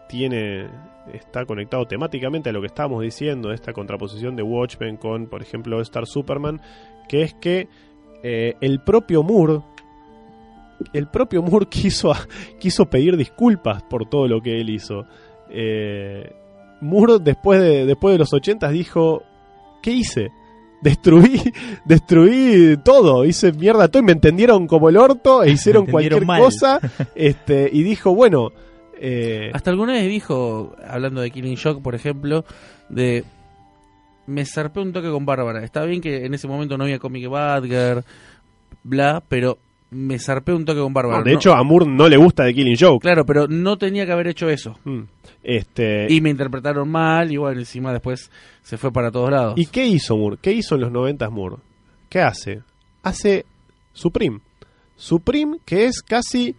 tiene 0.09 0.68
está 1.12 1.45
conectado 1.45 1.86
temáticamente 1.86 2.51
a 2.51 2.53
lo 2.53 2.61
que 2.61 2.68
estábamos 2.68 3.03
diciendo, 3.03 3.53
esta 3.53 3.72
contraposición 3.72 4.36
de 4.36 4.43
Watchmen 4.43 4.97
con, 4.97 5.26
por 5.26 5.43
ejemplo, 5.43 5.80
Star 5.80 6.07
Superman, 6.07 6.61
que 7.09 7.22
es 7.22 7.34
que 7.34 7.68
eh, 8.22 8.55
el 8.61 8.80
propio 8.80 9.22
Moore, 9.22 9.61
el 10.93 11.09
propio 11.09 11.43
Moore 11.43 11.66
quiso, 11.70 12.12
quiso 12.59 12.86
pedir 12.86 13.16
disculpas 13.16 13.82
por 13.82 14.09
todo 14.09 14.28
lo 14.28 14.40
que 14.40 14.61
él 14.61 14.70
hizo. 14.70 15.07
Eh, 15.51 16.32
Moore 16.80 17.18
después 17.20 17.61
de, 17.61 17.86
después 17.86 18.14
de 18.14 18.18
los 18.18 18.32
80 18.32 18.68
dijo, 18.70 19.22
¿qué 19.82 19.90
hice? 19.90 20.30
Destruí, 20.83 21.41
destruí 21.85 22.76
todo, 22.85 23.24
hice 23.24 23.53
mierda 23.53 23.89
todo 23.89 24.03
y 24.03 24.07
me 24.07 24.12
entendieron 24.12 24.66
como 24.66 24.89
el 24.89 24.97
orto 24.97 25.43
e 25.43 25.51
hicieron 25.53 25.87
cualquier 25.87 26.26
mal. 26.26 26.43
cosa. 26.43 26.80
Este, 27.14 27.70
y 27.72 27.83
dijo, 27.83 28.14
bueno, 28.14 28.51
eh, 29.01 29.51
Hasta 29.53 29.70
alguna 29.70 29.95
vez 29.95 30.09
dijo, 30.09 30.74
hablando 30.87 31.20
de 31.20 31.30
Killing 31.30 31.57
Shock, 31.57 31.83
por 31.83 31.95
ejemplo, 31.95 32.45
de. 32.89 33.24
Me 34.26 34.45
zarpé 34.45 34.78
un 34.80 34.93
toque 34.93 35.11
con 35.11 35.26
Bárbara. 35.26 35.64
Está 35.64 35.85
bien 35.85 36.01
que 36.01 36.24
en 36.24 36.35
ese 36.35 36.47
momento 36.47 36.78
no 36.78 36.85
había 36.85 37.01
Comic 37.01 37.28
Badger, 37.28 38.05
bla, 38.85 39.22
pero 39.28 39.59
me 39.93 40.18
zarpé 40.18 40.53
un 40.53 40.64
toque 40.64 40.80
con 40.80 40.93
Bárbara. 40.93 41.18
no, 41.18 41.24
de 41.24 41.34
hecho 41.34 41.53
a 41.55 41.62
Moore 41.62 41.86
no 41.86 42.09
le 42.09 42.16
gusta 42.16 42.45
The 42.45 42.55
Killing 42.55 42.76
Joke. 42.78 43.03
Claro, 43.03 43.24
pero 43.24 43.47
no 43.49 43.76
tenía 43.78 44.05
que 44.07 44.12
haber 44.12 44.26
hecho 44.28 44.49
eso. 44.49 44.78
Mm. 44.84 45.03
Este, 45.43 46.07
Y 46.11 46.20
me 46.20 46.30
interpretaron 46.30 46.88
mal, 46.88 47.30
y 47.32 47.36
bueno, 47.36 47.59
encima 47.61 47.93
después 47.93 48.30
se 48.62 48.76
fue 48.78 48.93
para 48.93 49.11
todos 49.11 49.30
lados. 49.30 49.55
¿Y 49.57 49.66
qué 49.66 49.86
hizo 49.86 50.16
Moore? 50.16 50.38
¿Qué 50.40 50.53
hizo 50.53 50.74
en 50.76 50.80
los 50.82 50.93
90 50.93 51.28
Moore? 51.30 51.57
¿Qué 52.09 52.20
hace? 52.20 52.62
Hace 53.03 53.45
Supreme. 53.93 54.40
Supreme, 54.97 55.59
que 55.64 55.86
es 55.86 56.01
casi 56.03 56.55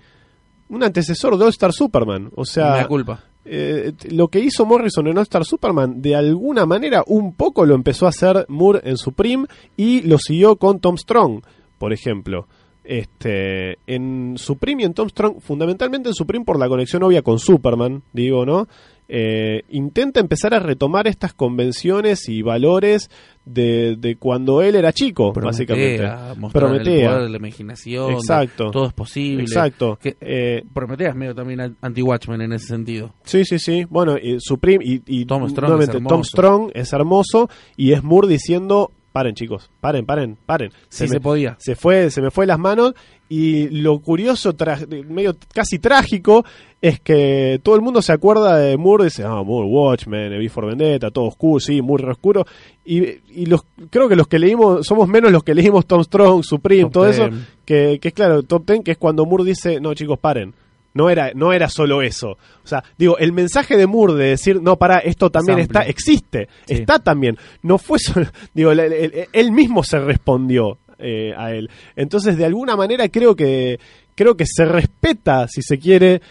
un 0.69 0.83
antecesor 0.83 1.37
de 1.37 1.43
All 1.45 1.49
Star 1.51 1.71
Superman. 1.71 2.29
O 2.35 2.45
sea, 2.45 2.87
culpa. 2.87 3.23
eh, 3.45 3.93
lo 4.11 4.27
que 4.27 4.39
hizo 4.39 4.65
Morrison 4.65 5.07
en 5.07 5.17
All 5.17 5.23
Star 5.23 5.45
Superman, 5.45 6.01
de 6.01 6.15
alguna 6.15 6.65
manera, 6.65 7.03
un 7.07 7.33
poco 7.35 7.65
lo 7.65 7.75
empezó 7.75 8.05
a 8.05 8.09
hacer 8.09 8.45
Moore 8.49 8.81
en 8.83 8.97
Supreme 8.97 9.45
y 9.77 10.01
lo 10.01 10.17
siguió 10.17 10.57
con 10.57 10.79
Tom 10.79 10.97
Strong, 10.97 11.41
por 11.77 11.93
ejemplo. 11.93 12.47
Este, 12.83 13.77
en 13.87 14.33
Supreme 14.37 14.83
y 14.83 14.85
en 14.85 14.93
Tom 14.93 15.09
Strong, 15.09 15.39
fundamentalmente 15.39 16.09
en 16.09 16.15
Supreme 16.15 16.45
por 16.45 16.59
la 16.59 16.67
conexión 16.67 17.03
obvia 17.03 17.21
con 17.21 17.39
Superman, 17.39 18.03
digo, 18.13 18.45
¿no? 18.45 18.67
Eh, 19.09 19.63
intenta 19.69 20.19
empezar 20.21 20.53
a 20.53 20.59
retomar 20.59 21.07
estas 21.07 21.33
convenciones 21.33 22.29
y 22.29 22.41
valores 22.41 23.09
de, 23.45 23.95
de 23.97 24.15
cuando 24.15 24.61
él 24.61 24.75
era 24.75 24.93
chico, 24.93 25.33
básicamente. 25.33 25.97
Prometea, 25.97 26.31
el 26.33 26.51
Prometea. 26.51 27.09
poder 27.09 27.23
de 27.23 27.29
la 27.29 27.37
imaginación. 27.37 28.11
Exacto. 28.13 28.71
Todo 28.71 28.87
es 28.87 28.93
posible. 28.93 29.43
Exacto. 29.43 29.99
Que- 30.01 30.15
Eh, 30.21 30.63
Prometea 30.73 31.09
es 31.09 31.15
medio 31.15 31.35
también 31.35 31.59
an- 31.59 31.75
anti-Watchmen 31.81 32.41
en 32.41 32.53
ese 32.53 32.67
sentido. 32.67 33.13
Sí, 33.23 33.43
sí, 33.45 33.59
sí. 33.59 33.85
Bueno, 33.89 34.17
y 34.17 34.37
Supreme 34.39 34.83
y, 34.83 35.01
y 35.05 35.25
Tom 35.25 35.49
Strong. 35.49 36.07
Tom 36.07 36.23
Strong 36.23 36.71
es 36.73 36.93
hermoso 36.93 37.49
y 37.75 37.91
es 37.91 38.03
Moore 38.03 38.29
diciendo, 38.29 38.91
paren 39.13 39.33
chicos, 39.35 39.71
paren, 39.79 40.05
paren, 40.05 40.37
paren. 40.45 40.71
Sí 40.89 41.03
me, 41.03 41.07
se 41.09 41.19
podía. 41.21 41.55
se 41.59 41.75
fue, 41.75 42.09
se 42.11 42.21
me 42.21 42.31
fue 42.31 42.45
las 42.45 42.59
manos 42.59 42.93
y 43.29 43.69
lo 43.69 43.99
curioso, 43.99 44.53
tra- 44.53 44.85
medio 45.05 45.35
casi 45.53 45.79
trágico, 45.79 46.43
es 46.81 46.99
que 46.99 47.59
todo 47.63 47.75
el 47.75 47.81
mundo 47.81 48.01
se 48.01 48.11
acuerda 48.11 48.57
de 48.57 48.75
Moore, 48.75 49.05
dice, 49.05 49.23
ah, 49.23 49.41
Moore, 49.43 49.67
Watchmen, 49.69 50.33
V 50.33 50.49
for 50.49 50.65
Vendetta, 50.65 51.09
todo 51.11 51.25
oscuro, 51.25 51.59
sí, 51.61 51.81
Moore 51.81 52.03
re 52.05 52.11
oscuro. 52.11 52.45
Y, 52.83 53.01
y 53.41 53.45
los, 53.45 53.63
creo 53.89 54.09
que 54.09 54.15
los 54.17 54.27
que 54.27 54.37
leímos, 54.39 54.85
somos 54.85 55.07
menos 55.07 55.31
los 55.31 55.43
que 55.43 55.55
leímos 55.55 55.85
Tom 55.85 56.03
Strong, 56.03 56.43
Supreme, 56.43 56.83
Top 56.83 56.91
todo 56.91 57.07
eso, 57.07 57.29
que, 57.65 57.99
que 58.01 58.09
es 58.09 58.13
claro, 58.13 58.43
Top 58.43 58.65
Ten, 58.65 58.83
que 58.83 58.91
es 58.91 58.97
cuando 58.97 59.25
Moore 59.25 59.45
dice, 59.45 59.79
no 59.79 59.93
chicos, 59.93 60.19
paren. 60.19 60.53
No 60.93 61.09
era, 61.09 61.31
no 61.33 61.53
era 61.53 61.69
solo 61.69 62.01
eso. 62.01 62.31
O 62.63 62.67
sea, 62.67 62.83
digo, 62.97 63.17
el 63.17 63.31
mensaje 63.31 63.77
de 63.77 63.87
Moore 63.87 64.13
de 64.13 64.25
decir, 64.29 64.61
no, 64.61 64.77
para, 64.77 64.99
esto 64.99 65.29
también 65.31 65.59
está, 65.59 65.81
existe, 65.81 66.47
Sí. 66.67 66.75
está 66.75 66.99
también. 66.99 67.37
No 67.63 67.77
fue 67.77 67.97
solo, 67.99 68.27
digo, 68.53 68.71
el- 68.71 68.79
el- 68.79 69.27
él 69.33 69.51
mismo 69.51 69.83
se 69.83 69.97
respondió 69.99 70.77
eh, 70.99 71.33
a 71.35 71.51
él. 71.51 71.69
Entonces, 71.95 72.37
de 72.37 72.45
alguna 72.45 72.75
manera 72.75 73.09
creo 73.09 73.35
que, 73.35 73.79
creo 74.15 74.37
que 74.37 74.45
se 74.45 74.65
respeta, 74.65 75.47
si 75.47 75.61
se 75.63 75.77
quiere, 75.79 76.21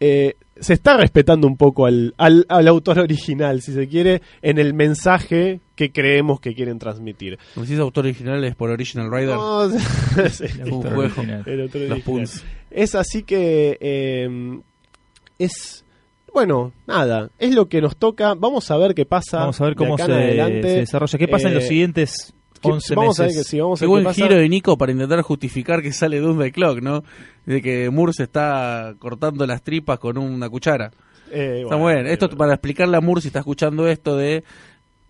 eh, 0.00 0.34
se 0.58 0.72
está 0.74 0.96
respetando 0.96 1.46
un 1.46 1.56
poco 1.56 1.84
al, 1.86 2.14
al, 2.16 2.46
al 2.48 2.68
autor 2.68 3.00
original, 3.00 3.60
si 3.60 3.72
se 3.74 3.88
quiere, 3.88 4.22
en 4.40 4.58
el 4.58 4.72
mensaje 4.72 5.60
que 5.74 5.92
creemos 5.92 6.40
que 6.40 6.54
quieren 6.54 6.78
transmitir. 6.78 7.38
Como 7.54 7.66
decís 7.66 7.78
autor 7.78 8.04
original 8.06 8.42
es 8.44 8.54
por 8.54 8.70
Original 8.70 9.10
Rider. 9.10 9.34
No, 9.36 9.68
sí. 10.30 10.44
El 10.60 10.72
autor 10.72 10.94
juego. 10.94 11.02
original. 11.20 11.42
El 11.44 11.60
autor 11.62 11.80
Los. 11.82 12.00
Puns. 12.00 12.44
Es 12.70 12.94
así 12.94 13.22
que 13.22 13.78
eh, 13.80 14.60
es 15.38 15.82
bueno, 16.32 16.72
nada, 16.86 17.30
es 17.38 17.54
lo 17.54 17.66
que 17.68 17.80
nos 17.80 17.96
toca. 17.96 18.34
Vamos 18.34 18.70
a 18.70 18.76
ver 18.76 18.94
qué 18.94 19.06
pasa. 19.06 19.38
Vamos 19.38 19.58
a 19.60 19.64
ver 19.64 19.72
de 19.74 19.76
cómo 19.78 19.94
acá 19.94 20.04
se, 20.06 20.12
en 20.12 20.18
adelante. 20.18 20.62
se 20.68 20.76
desarrolla. 20.80 21.18
¿Qué 21.18 21.28
pasa 21.28 21.48
en 21.48 21.54
los 21.54 21.64
Eh, 21.64 21.68
siguientes 21.68 22.34
¿Qué- 22.60 22.68
11 22.70 22.94
vamos 22.94 23.18
a 23.18 23.22
ver 23.22 23.30
meses? 23.30 23.44
que 23.46 23.50
sí, 23.50 23.60
vamos 23.60 23.80
a 23.80 23.84
ver 23.84 23.86
qué 23.86 23.90
buen 23.90 24.04
pasa. 24.04 24.22
giro 24.22 24.34
de 24.36 24.48
Nico 24.48 24.76
para 24.76 24.92
intentar 24.92 25.22
justificar 25.22 25.80
que 25.82 25.92
sale 25.92 26.20
Doom 26.20 26.38
the 26.40 26.52
Clock, 26.52 26.82
¿no? 26.82 27.04
De 27.46 27.62
que 27.62 27.88
Moore 27.90 28.12
se 28.12 28.24
está 28.24 28.94
cortando 28.98 29.46
las 29.46 29.62
tripas 29.62 29.98
con 29.98 30.18
una 30.18 30.50
cuchara. 30.50 30.90
Eh, 31.30 31.62
Está 31.64 31.76
bueno, 31.76 31.78
bueno. 32.00 32.08
Esto 32.10 32.26
eh, 32.26 32.36
para 32.36 32.52
explicarle 32.54 32.96
a 32.98 33.00
Moore 33.00 33.22
si 33.22 33.28
está 33.28 33.38
escuchando 33.38 33.88
esto 33.88 34.16
de 34.16 34.44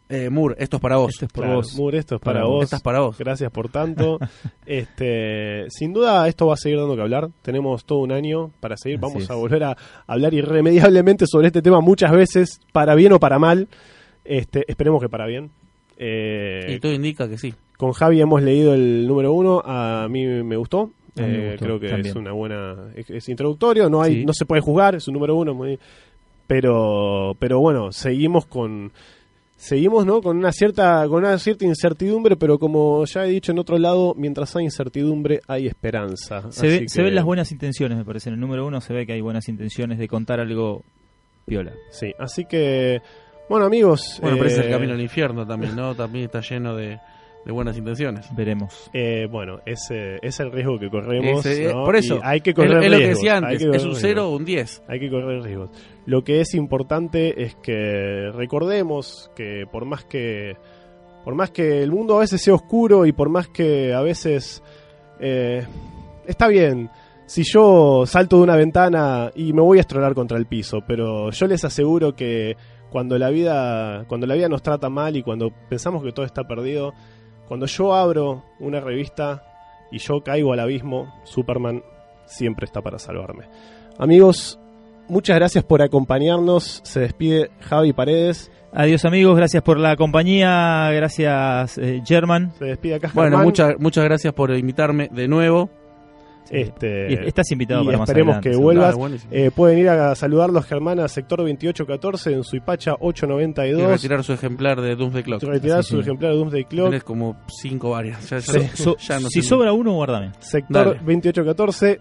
eh, 0.09 0.30
Moore, 0.30 0.54
esto 0.59 0.76
es 0.76 0.82
para 0.82 0.96
vos. 0.98 1.11
Esto 1.14 1.26
es 1.26 1.32
por 1.32 1.44
claro, 1.44 1.57
vos. 1.59 1.74
Moore, 1.76 1.98
esto 1.98 2.14
es 2.16 2.20
para, 2.20 2.40
Para 2.40 2.46
vos. 2.50 2.64
Esta 2.64 2.76
es 2.76 2.82
para 2.82 3.00
vos. 3.00 3.18
Gracias 3.18 3.50
por 3.50 3.68
tanto. 3.68 4.18
este, 4.66 5.66
sin 5.70 5.92
duda 5.92 6.26
esto 6.28 6.46
va 6.46 6.54
a 6.54 6.57
seguir 6.57 6.78
dando 6.78 6.94
que 6.96 7.02
hablar. 7.02 7.28
Tenemos 7.42 7.84
todo 7.84 7.98
un 8.00 8.12
año 8.12 8.50
para 8.61 8.76
seguir. 8.76 8.98
Así 8.98 9.02
Vamos 9.07 9.22
es. 9.24 9.30
a 9.30 9.34
volver 9.34 9.64
a 9.64 9.76
hablar 10.07 10.34
irremediablemente 10.34 11.26
sobre 11.26 11.48
este 11.48 11.62
tema 11.62 11.80
muchas 11.80 12.12
veces, 12.12 12.61
para 12.72 12.94
bien 12.94 13.12
o 13.12 13.20
para 13.20 13.38
mal. 13.38 13.68
Este, 14.24 14.64
esperemos 14.68 15.00
que 15.00 15.09
para 15.09 15.26
bien. 15.26 15.50
Eh, 15.98 16.74
Y 16.76 16.78
todo 16.80 16.92
indica 16.92 17.28
que 17.28 17.38
sí. 17.38 17.54
Con 17.78 17.92
Javi 17.92 18.20
hemos 18.20 18.42
leído 18.42 18.74
el 18.74 19.07
número 19.07 19.32
uno, 19.32 19.62
a 19.64 20.07
mí 20.09 20.24
me 20.26 20.57
gustó. 20.57 20.90
Me 21.14 21.24
Eh, 21.24 21.50
gustó, 21.52 21.64
creo 21.64 21.80
que 21.80 21.88
también. 21.88 22.07
es 22.09 22.14
una 22.16 22.32
buena, 22.32 22.76
es, 22.94 23.09
es 23.11 23.28
introductorio, 23.28 23.88
no 23.88 24.02
hay, 24.02 24.16
Sí. 24.20 24.24
no 24.26 24.32
se 24.34 24.44
puede 24.44 24.61
juzgar, 24.61 24.94
es 24.94 25.09
un 25.09 25.14
número 25.14 25.34
uno, 25.34 25.54
muy- 25.54 25.78
pero, 26.46 27.34
pero 27.38 27.59
bueno, 27.61 27.90
seguimos 27.92 28.46
con, 28.46 28.92
seguimos, 29.57 30.04
¿no? 30.07 30.20
Con 30.22 30.36
una 30.36 30.52
cierta, 30.52 31.07
con 31.09 31.24
una 31.24 31.38
cierta 31.38 31.64
incertidumbre, 31.64 32.36
pero 32.36 32.59
como 32.59 33.04
ya 33.07 33.24
he 33.26 33.30
dicho 33.30 33.52
en 33.52 33.59
otro 33.59 33.78
lado, 33.78 34.14
mientras 34.16 34.54
hay 34.57 34.64
incertidumbre 34.64 35.40
hay 35.48 35.66
esperanza. 35.66 36.50
Se, 36.52 36.66
ve- 36.68 36.84
se 36.88 37.02
ven 37.02 37.14
las 37.14 37.24
buenas 37.24 37.50
intenciones, 37.52 37.96
me 37.98 38.04
parece. 38.04 38.28
En 38.28 38.34
el 38.34 38.40
número 38.40 38.66
uno 38.66 38.80
se 38.80 38.92
ve 38.92 39.07
que 39.07 39.12
hay 39.14 39.20
buenas 39.20 39.48
intenciones 39.48 39.98
de 39.98 40.09
contar 40.09 40.40
algo 40.40 40.82
piola. 41.46 41.72
Sí, 41.90 42.12
así 42.18 42.44
que, 42.44 43.00
bueno 43.48 43.66
amigos, 43.66 44.18
Bueno, 44.20 44.36
pero 44.36 44.48
ese 44.48 44.59
es 44.61 44.64
el 44.66 44.70
eh, 44.70 44.74
camino 44.74 44.92
al 44.94 45.00
infierno 45.00 45.46
también, 45.46 45.74
¿no? 45.76 45.94
También 45.94 46.26
está 46.26 46.40
lleno 46.40 46.74
de, 46.76 46.98
de 47.47 47.53
buenas 47.53 47.78
intenciones. 47.78 48.26
Veremos. 48.36 48.90
eh, 48.92 49.26
bueno, 49.30 49.61
ese 49.64 50.18
es 50.20 50.38
el 50.40 50.53
riesgo 50.53 50.78
que 50.78 50.90
corremos. 50.90 51.47
Ese- 51.47 51.72
¿no? 51.72 51.84
por 51.84 51.97
eso, 51.97 52.16
Y 52.16 52.20
hay 52.22 52.40
que 52.42 52.51
Es, 52.51 52.57
correr 52.57 52.82
es 52.82 52.90
lo 52.90 52.97
que 52.99 53.05
riesgos, 53.05 53.16
decía 53.22 53.36
antes, 53.38 53.59
que 53.59 53.64
es 53.64 53.64
un 53.68 53.72
riesgos. 53.72 53.99
0 54.01 54.28
o 54.28 54.36
un 54.36 54.44
10. 54.44 54.82
hay 54.88 55.01
que 55.01 55.09
correr 55.11 55.42
riesgos. 55.42 55.70
Lo 56.05 56.22
que 56.24 56.40
es 56.40 56.55
importante 56.55 57.42
es 57.42 57.55
que 57.62 58.30
recordemos 58.34 59.30
que 59.34 59.64
por 59.70 59.84
más 59.86 60.05
que 60.05 60.55
por 61.24 61.34
más 61.34 61.51
que 61.51 61.82
el 61.82 61.90
mundo 61.90 62.16
a 62.16 62.20
veces 62.20 62.40
sea 62.42 62.55
oscuro 62.55 63.07
y 63.07 63.12
por 63.12 63.28
más 63.30 63.49
que 63.49 63.92
a 63.94 64.01
veces 64.01 64.62
eh, 65.20 65.64
está 66.26 66.47
bien 66.49 66.90
si 67.26 67.42
yo 67.44 68.05
salto 68.07 68.36
de 68.36 68.42
una 68.44 68.55
ventana 68.57 69.30
y 69.34 69.53
me 69.53 69.61
voy 69.61 69.78
a 69.78 69.80
estrolar 69.80 70.14
contra 70.14 70.38
el 70.38 70.47
piso, 70.47 70.78
pero 70.86 71.30
yo 71.30 71.47
les 71.49 71.64
aseguro 71.64 72.14
que 72.14 72.57
cuando 72.90 73.18
la 73.18 73.30
vida 73.30 74.05
cuando 74.07 74.26
la 74.28 74.34
vida 74.36 74.49
nos 74.49 74.62
trata 74.62 74.88
mal 74.88 75.16
y 75.16 75.22
cuando 75.24 75.51
pensamos 75.68 76.05
que 76.05 76.12
todo 76.12 76.24
está 76.24 76.44
perdido, 76.44 76.92
cuando 77.49 77.66
yo 77.66 77.94
abro 77.94 78.44
una 78.61 78.80
revista 78.80 79.44
y 79.90 79.99
yo 79.99 80.22
caigo 80.22 80.53
al 80.53 80.61
abismo, 80.61 81.12
Superman 81.24 81.82
siempre 82.26 82.66
está 82.66 82.82
para 82.82 82.99
salvarme. 82.99 83.44
Amigos, 83.99 84.59
muchas 85.09 85.36
gracias 85.36 85.64
por 85.64 85.82
acompañarnos. 85.82 86.80
Se 86.84 87.01
despide 87.01 87.51
Javi 87.61 87.92
Paredes. 87.92 88.51
Adiós 88.72 89.05
amigos, 89.05 89.36
gracias 89.36 89.62
por 89.62 89.78
la 89.78 89.97
compañía, 89.97 90.90
gracias 90.90 91.78
eh, 91.78 92.03
German. 92.05 92.53
Se 92.59 92.66
despide 92.66 92.97
acá 92.97 93.11
Bueno, 93.14 93.38
muchas 93.38 93.78
muchas 93.78 94.05
gracias 94.05 94.34
por 94.34 94.51
invitarme 94.51 95.09
de 95.11 95.28
nuevo. 95.28 95.70
Este, 96.51 97.12
Y 97.12 97.26
estás 97.28 97.51
invitado 97.53 97.82
y 97.82 97.86
para 97.86 97.99
más 97.99 98.09
esperemos 98.09 98.34
adelante, 98.36 98.51
que 98.51 98.57
vuelvas. 98.57 98.94
Claro. 98.97 99.14
Eh, 99.30 99.51
pueden 99.55 99.78
ir 99.78 99.88
a 99.88 100.14
saludarlos, 100.14 100.64
Germán, 100.66 101.01
a 101.01 101.09
sector 101.09 101.38
2814 101.40 102.32
en 102.32 102.44
Suipacha 102.44 102.92
y 102.92 102.94
892. 103.01 103.90
retirar 103.90 104.24
su 104.24 104.32
ejemplar 104.32 104.80
de 104.80 104.97
Doomsday 104.97 105.22
Clock. 105.22 105.42
Retirar 105.42 105.82
Sí, 105.84 105.90
su 105.90 105.97
sí. 105.97 106.01
ejemplar 106.03 106.32
de 106.32 106.38
Doomsday 106.38 106.64
Clock. 106.64 106.86
Tenés 106.86 107.05
como 107.05 107.36
cinco 107.49 107.90
varias. 107.90 108.28
Ya, 108.30 108.38
ya 108.38 108.53
Sí. 108.53 108.82
So- 108.82 108.97
ya 108.99 109.20
no 109.20 109.28
si 109.28 109.42
sé. 109.42 109.49
sobra 109.49 109.72
uno, 109.72 109.92
guárdame. 109.94 110.32
Sector 110.38 110.84
Dale. 110.86 110.99
2814. 111.01 112.01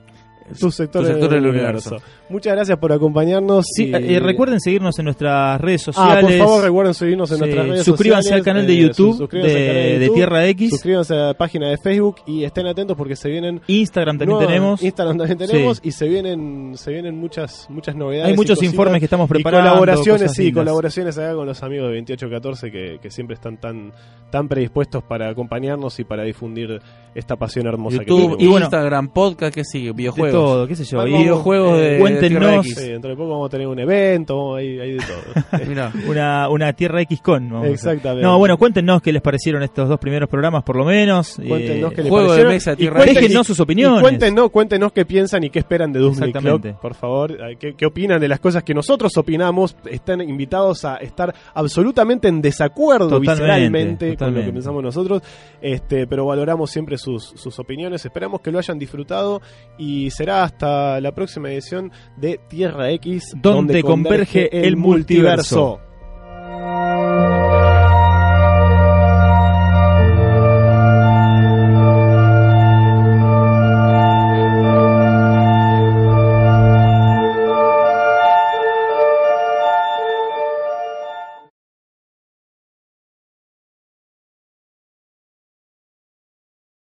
Tu 0.59 0.71
sector, 0.71 1.01
Tu 1.01 1.07
sector 1.07 1.29
del 1.31 1.41
del 1.43 1.51
universo. 1.51 1.89
universo. 1.91 2.11
Muchas 2.29 2.53
gracias 2.53 2.77
por 2.77 2.91
acompañarnos. 2.93 3.65
Sí, 3.75 3.85
y- 3.91 4.13
eh, 4.15 4.19
recuerden 4.19 4.59
seguirnos 4.59 4.97
en 4.99 5.05
nuestras 5.05 5.59
redes 5.59 5.81
Ah, 5.81 5.85
sociales. 5.93 6.37
por 6.37 6.47
favor, 6.47 6.63
recuerden 6.63 6.93
seguirnos 6.93 7.31
en 7.31 7.37
Sí, 7.37 7.41
nuestras 7.41 7.67
redes 7.67 7.83
suscríbanse 7.85 8.23
sociales. 8.23 8.41
al 8.41 8.45
canal 8.53 8.67
de 8.67 8.73
eh, 8.73 8.77
YouTube 8.81 9.17
suscríbanse 9.17 9.55
al 9.55 9.59
de- 9.61 9.67
canal 9.67 9.99
de 9.99 10.09
Tierra 10.09 10.47
X. 10.47 10.69
Suscríbanse 10.69 11.13
a 11.13 11.17
la 11.17 11.33
página 11.33 11.69
de 11.69 11.77
Facebook 11.77 12.17
y 12.27 12.43
estén 12.43 12.67
atentos 12.67 12.95
porque 12.95 13.15
se 13.15 13.29
vienen 13.29 13.61
Instagram 13.67 14.17
también 14.17 14.29
nuevas- 14.37 14.47
tenemos. 14.47 14.83
Instagram 14.83 15.17
también 15.17 15.37
tenemos 15.37 15.77
Sí. 15.77 15.87
y 15.89 15.91
se 15.91 16.07
vienen 16.07 16.71
se 16.75 16.91
vienen 16.91 17.17
muchas 17.17 17.67
muchas 17.69 17.95
novedades. 17.95 18.29
Hay 18.31 18.35
muchos 18.35 18.61
informes 18.63 18.99
que 18.99 19.05
estamos 19.05 19.27
y 19.27 19.33
preparando. 19.33 19.69
colaboraciones, 19.69 20.31
sí, 20.33 20.43
lindas. 20.45 20.61
colaboraciones 20.61 21.17
acá 21.17 21.33
con 21.33 21.45
los 21.47 21.63
amigos 21.63 21.87
de 21.89 21.95
2814 21.95 22.71
que, 22.71 22.99
que 23.01 23.09
siempre 23.09 23.33
están 23.33 23.57
tan 23.57 23.91
tan 24.31 24.47
predispuestos 24.47 25.03
para 25.03 25.29
acompañarnos 25.29 25.99
y 25.99 26.03
para 26.03 26.23
difundir 26.23 26.81
esta 27.13 27.35
pasión 27.37 27.67
hermosa 27.67 27.99
que 27.99 28.05
YouTube, 28.05 28.21
tenemos. 28.21 28.41
y 28.43 28.47
bueno, 28.47 28.65
Instagram, 28.65 29.07
podcast, 29.09 29.55
¿qué 29.55 29.63
sigue? 29.63 29.87
De 29.87 29.93
Videojuegos. 29.93 30.34
Todo, 30.39 30.67
qué 30.67 30.75
sé 30.75 30.83
yo. 30.85 30.97
Vamos, 30.97 31.19
videojuegos 31.19 31.79
de- 31.79 31.97
cuéntenos. 31.99 32.65
Sí, 32.65 32.89
dentro 32.89 33.09
de 33.09 33.15
poco 33.17 33.29
vamos 33.31 33.47
a 33.47 33.49
tener 33.49 33.67
un 33.67 33.79
evento, 33.79 34.55
hay, 34.55 34.79
hay 34.79 34.91
de 34.93 34.97
todo. 34.99 35.59
Mirá. 35.67 35.91
una, 36.07 36.49
una 36.49 36.73
Tierra 36.73 37.01
X 37.01 37.21
con. 37.21 37.49
vamos. 37.49 37.67
Exactamente. 37.69 38.23
No, 38.23 38.37
bueno, 38.37 38.57
cuéntenos 38.57 39.01
qué 39.01 39.11
les 39.13 39.21
parecieron 39.21 39.63
estos 39.63 39.87
dos 39.89 39.99
primeros 39.99 40.29
programas, 40.29 40.63
por 40.63 40.75
lo 40.75 40.85
menos. 40.85 41.35
Cuéntenos 41.35 41.91
Eh, 41.91 41.95
qué 41.95 42.01
les 42.03 42.09
juego 42.09 42.23
de 42.33 42.43
parecieron 42.43 42.53
mesa, 42.53 42.75
Tierra 42.75 42.99
cuenten- 43.01 43.13
Déjennos 43.15 43.47
sus 43.47 43.59
opiniones. 43.59 43.99
Y 43.99 44.01
cuéntenos, 44.01 44.51
cuéntenos 44.51 44.91
qué 44.91 45.05
piensan 45.05 45.43
y 45.43 45.49
qué 45.49 45.59
esperan 45.59 45.91
de 45.93 45.99
Doomsday 45.99 46.29
Exactamente. 46.29 46.69
Clock, 46.69 46.81
por 46.81 46.93
favor. 46.95 47.31
Eh, 47.31 47.55
¿Qué, 47.59 47.73
qué 47.75 47.85
opinan 47.85 48.19
de 48.19 48.27
las 48.27 48.39
cosas 48.39 48.63
que 48.63 48.73
nosotros 48.73 49.15
opinamos? 49.17 49.75
Están 49.89 50.21
invitados 50.21 50.85
a 50.85 50.97
estar 50.97 51.33
absolutamente 51.53 52.27
en 52.27 52.41
desacuerdo 52.41 53.09
Totalmente, 53.09 53.31
visceralmente 53.33 54.17
con 54.17 54.33
lo 54.35 54.41
que 54.43 54.51
pensamos 54.51 54.83
nosotros, 54.83 55.21
este, 55.61 56.07
pero 56.07 56.25
valoramos 56.25 56.69
siempre 56.71 56.97
sus, 56.97 57.23
sus 57.35 57.57
opiniones. 57.59 58.05
Esperamos 58.05 58.41
que 58.41 58.51
lo 58.51 58.59
hayan 58.59 58.77
disfrutado 58.79 59.41
y 59.77 60.09
hasta 60.31 60.99
la 61.01 61.13
próxima 61.13 61.49
edición 61.51 61.91
de 62.17 62.39
Tierra 62.49 62.91
X, 62.91 63.33
donde, 63.35 63.81
converge, 63.81 64.49
el 64.65 64.77
multiverso. 64.77 65.79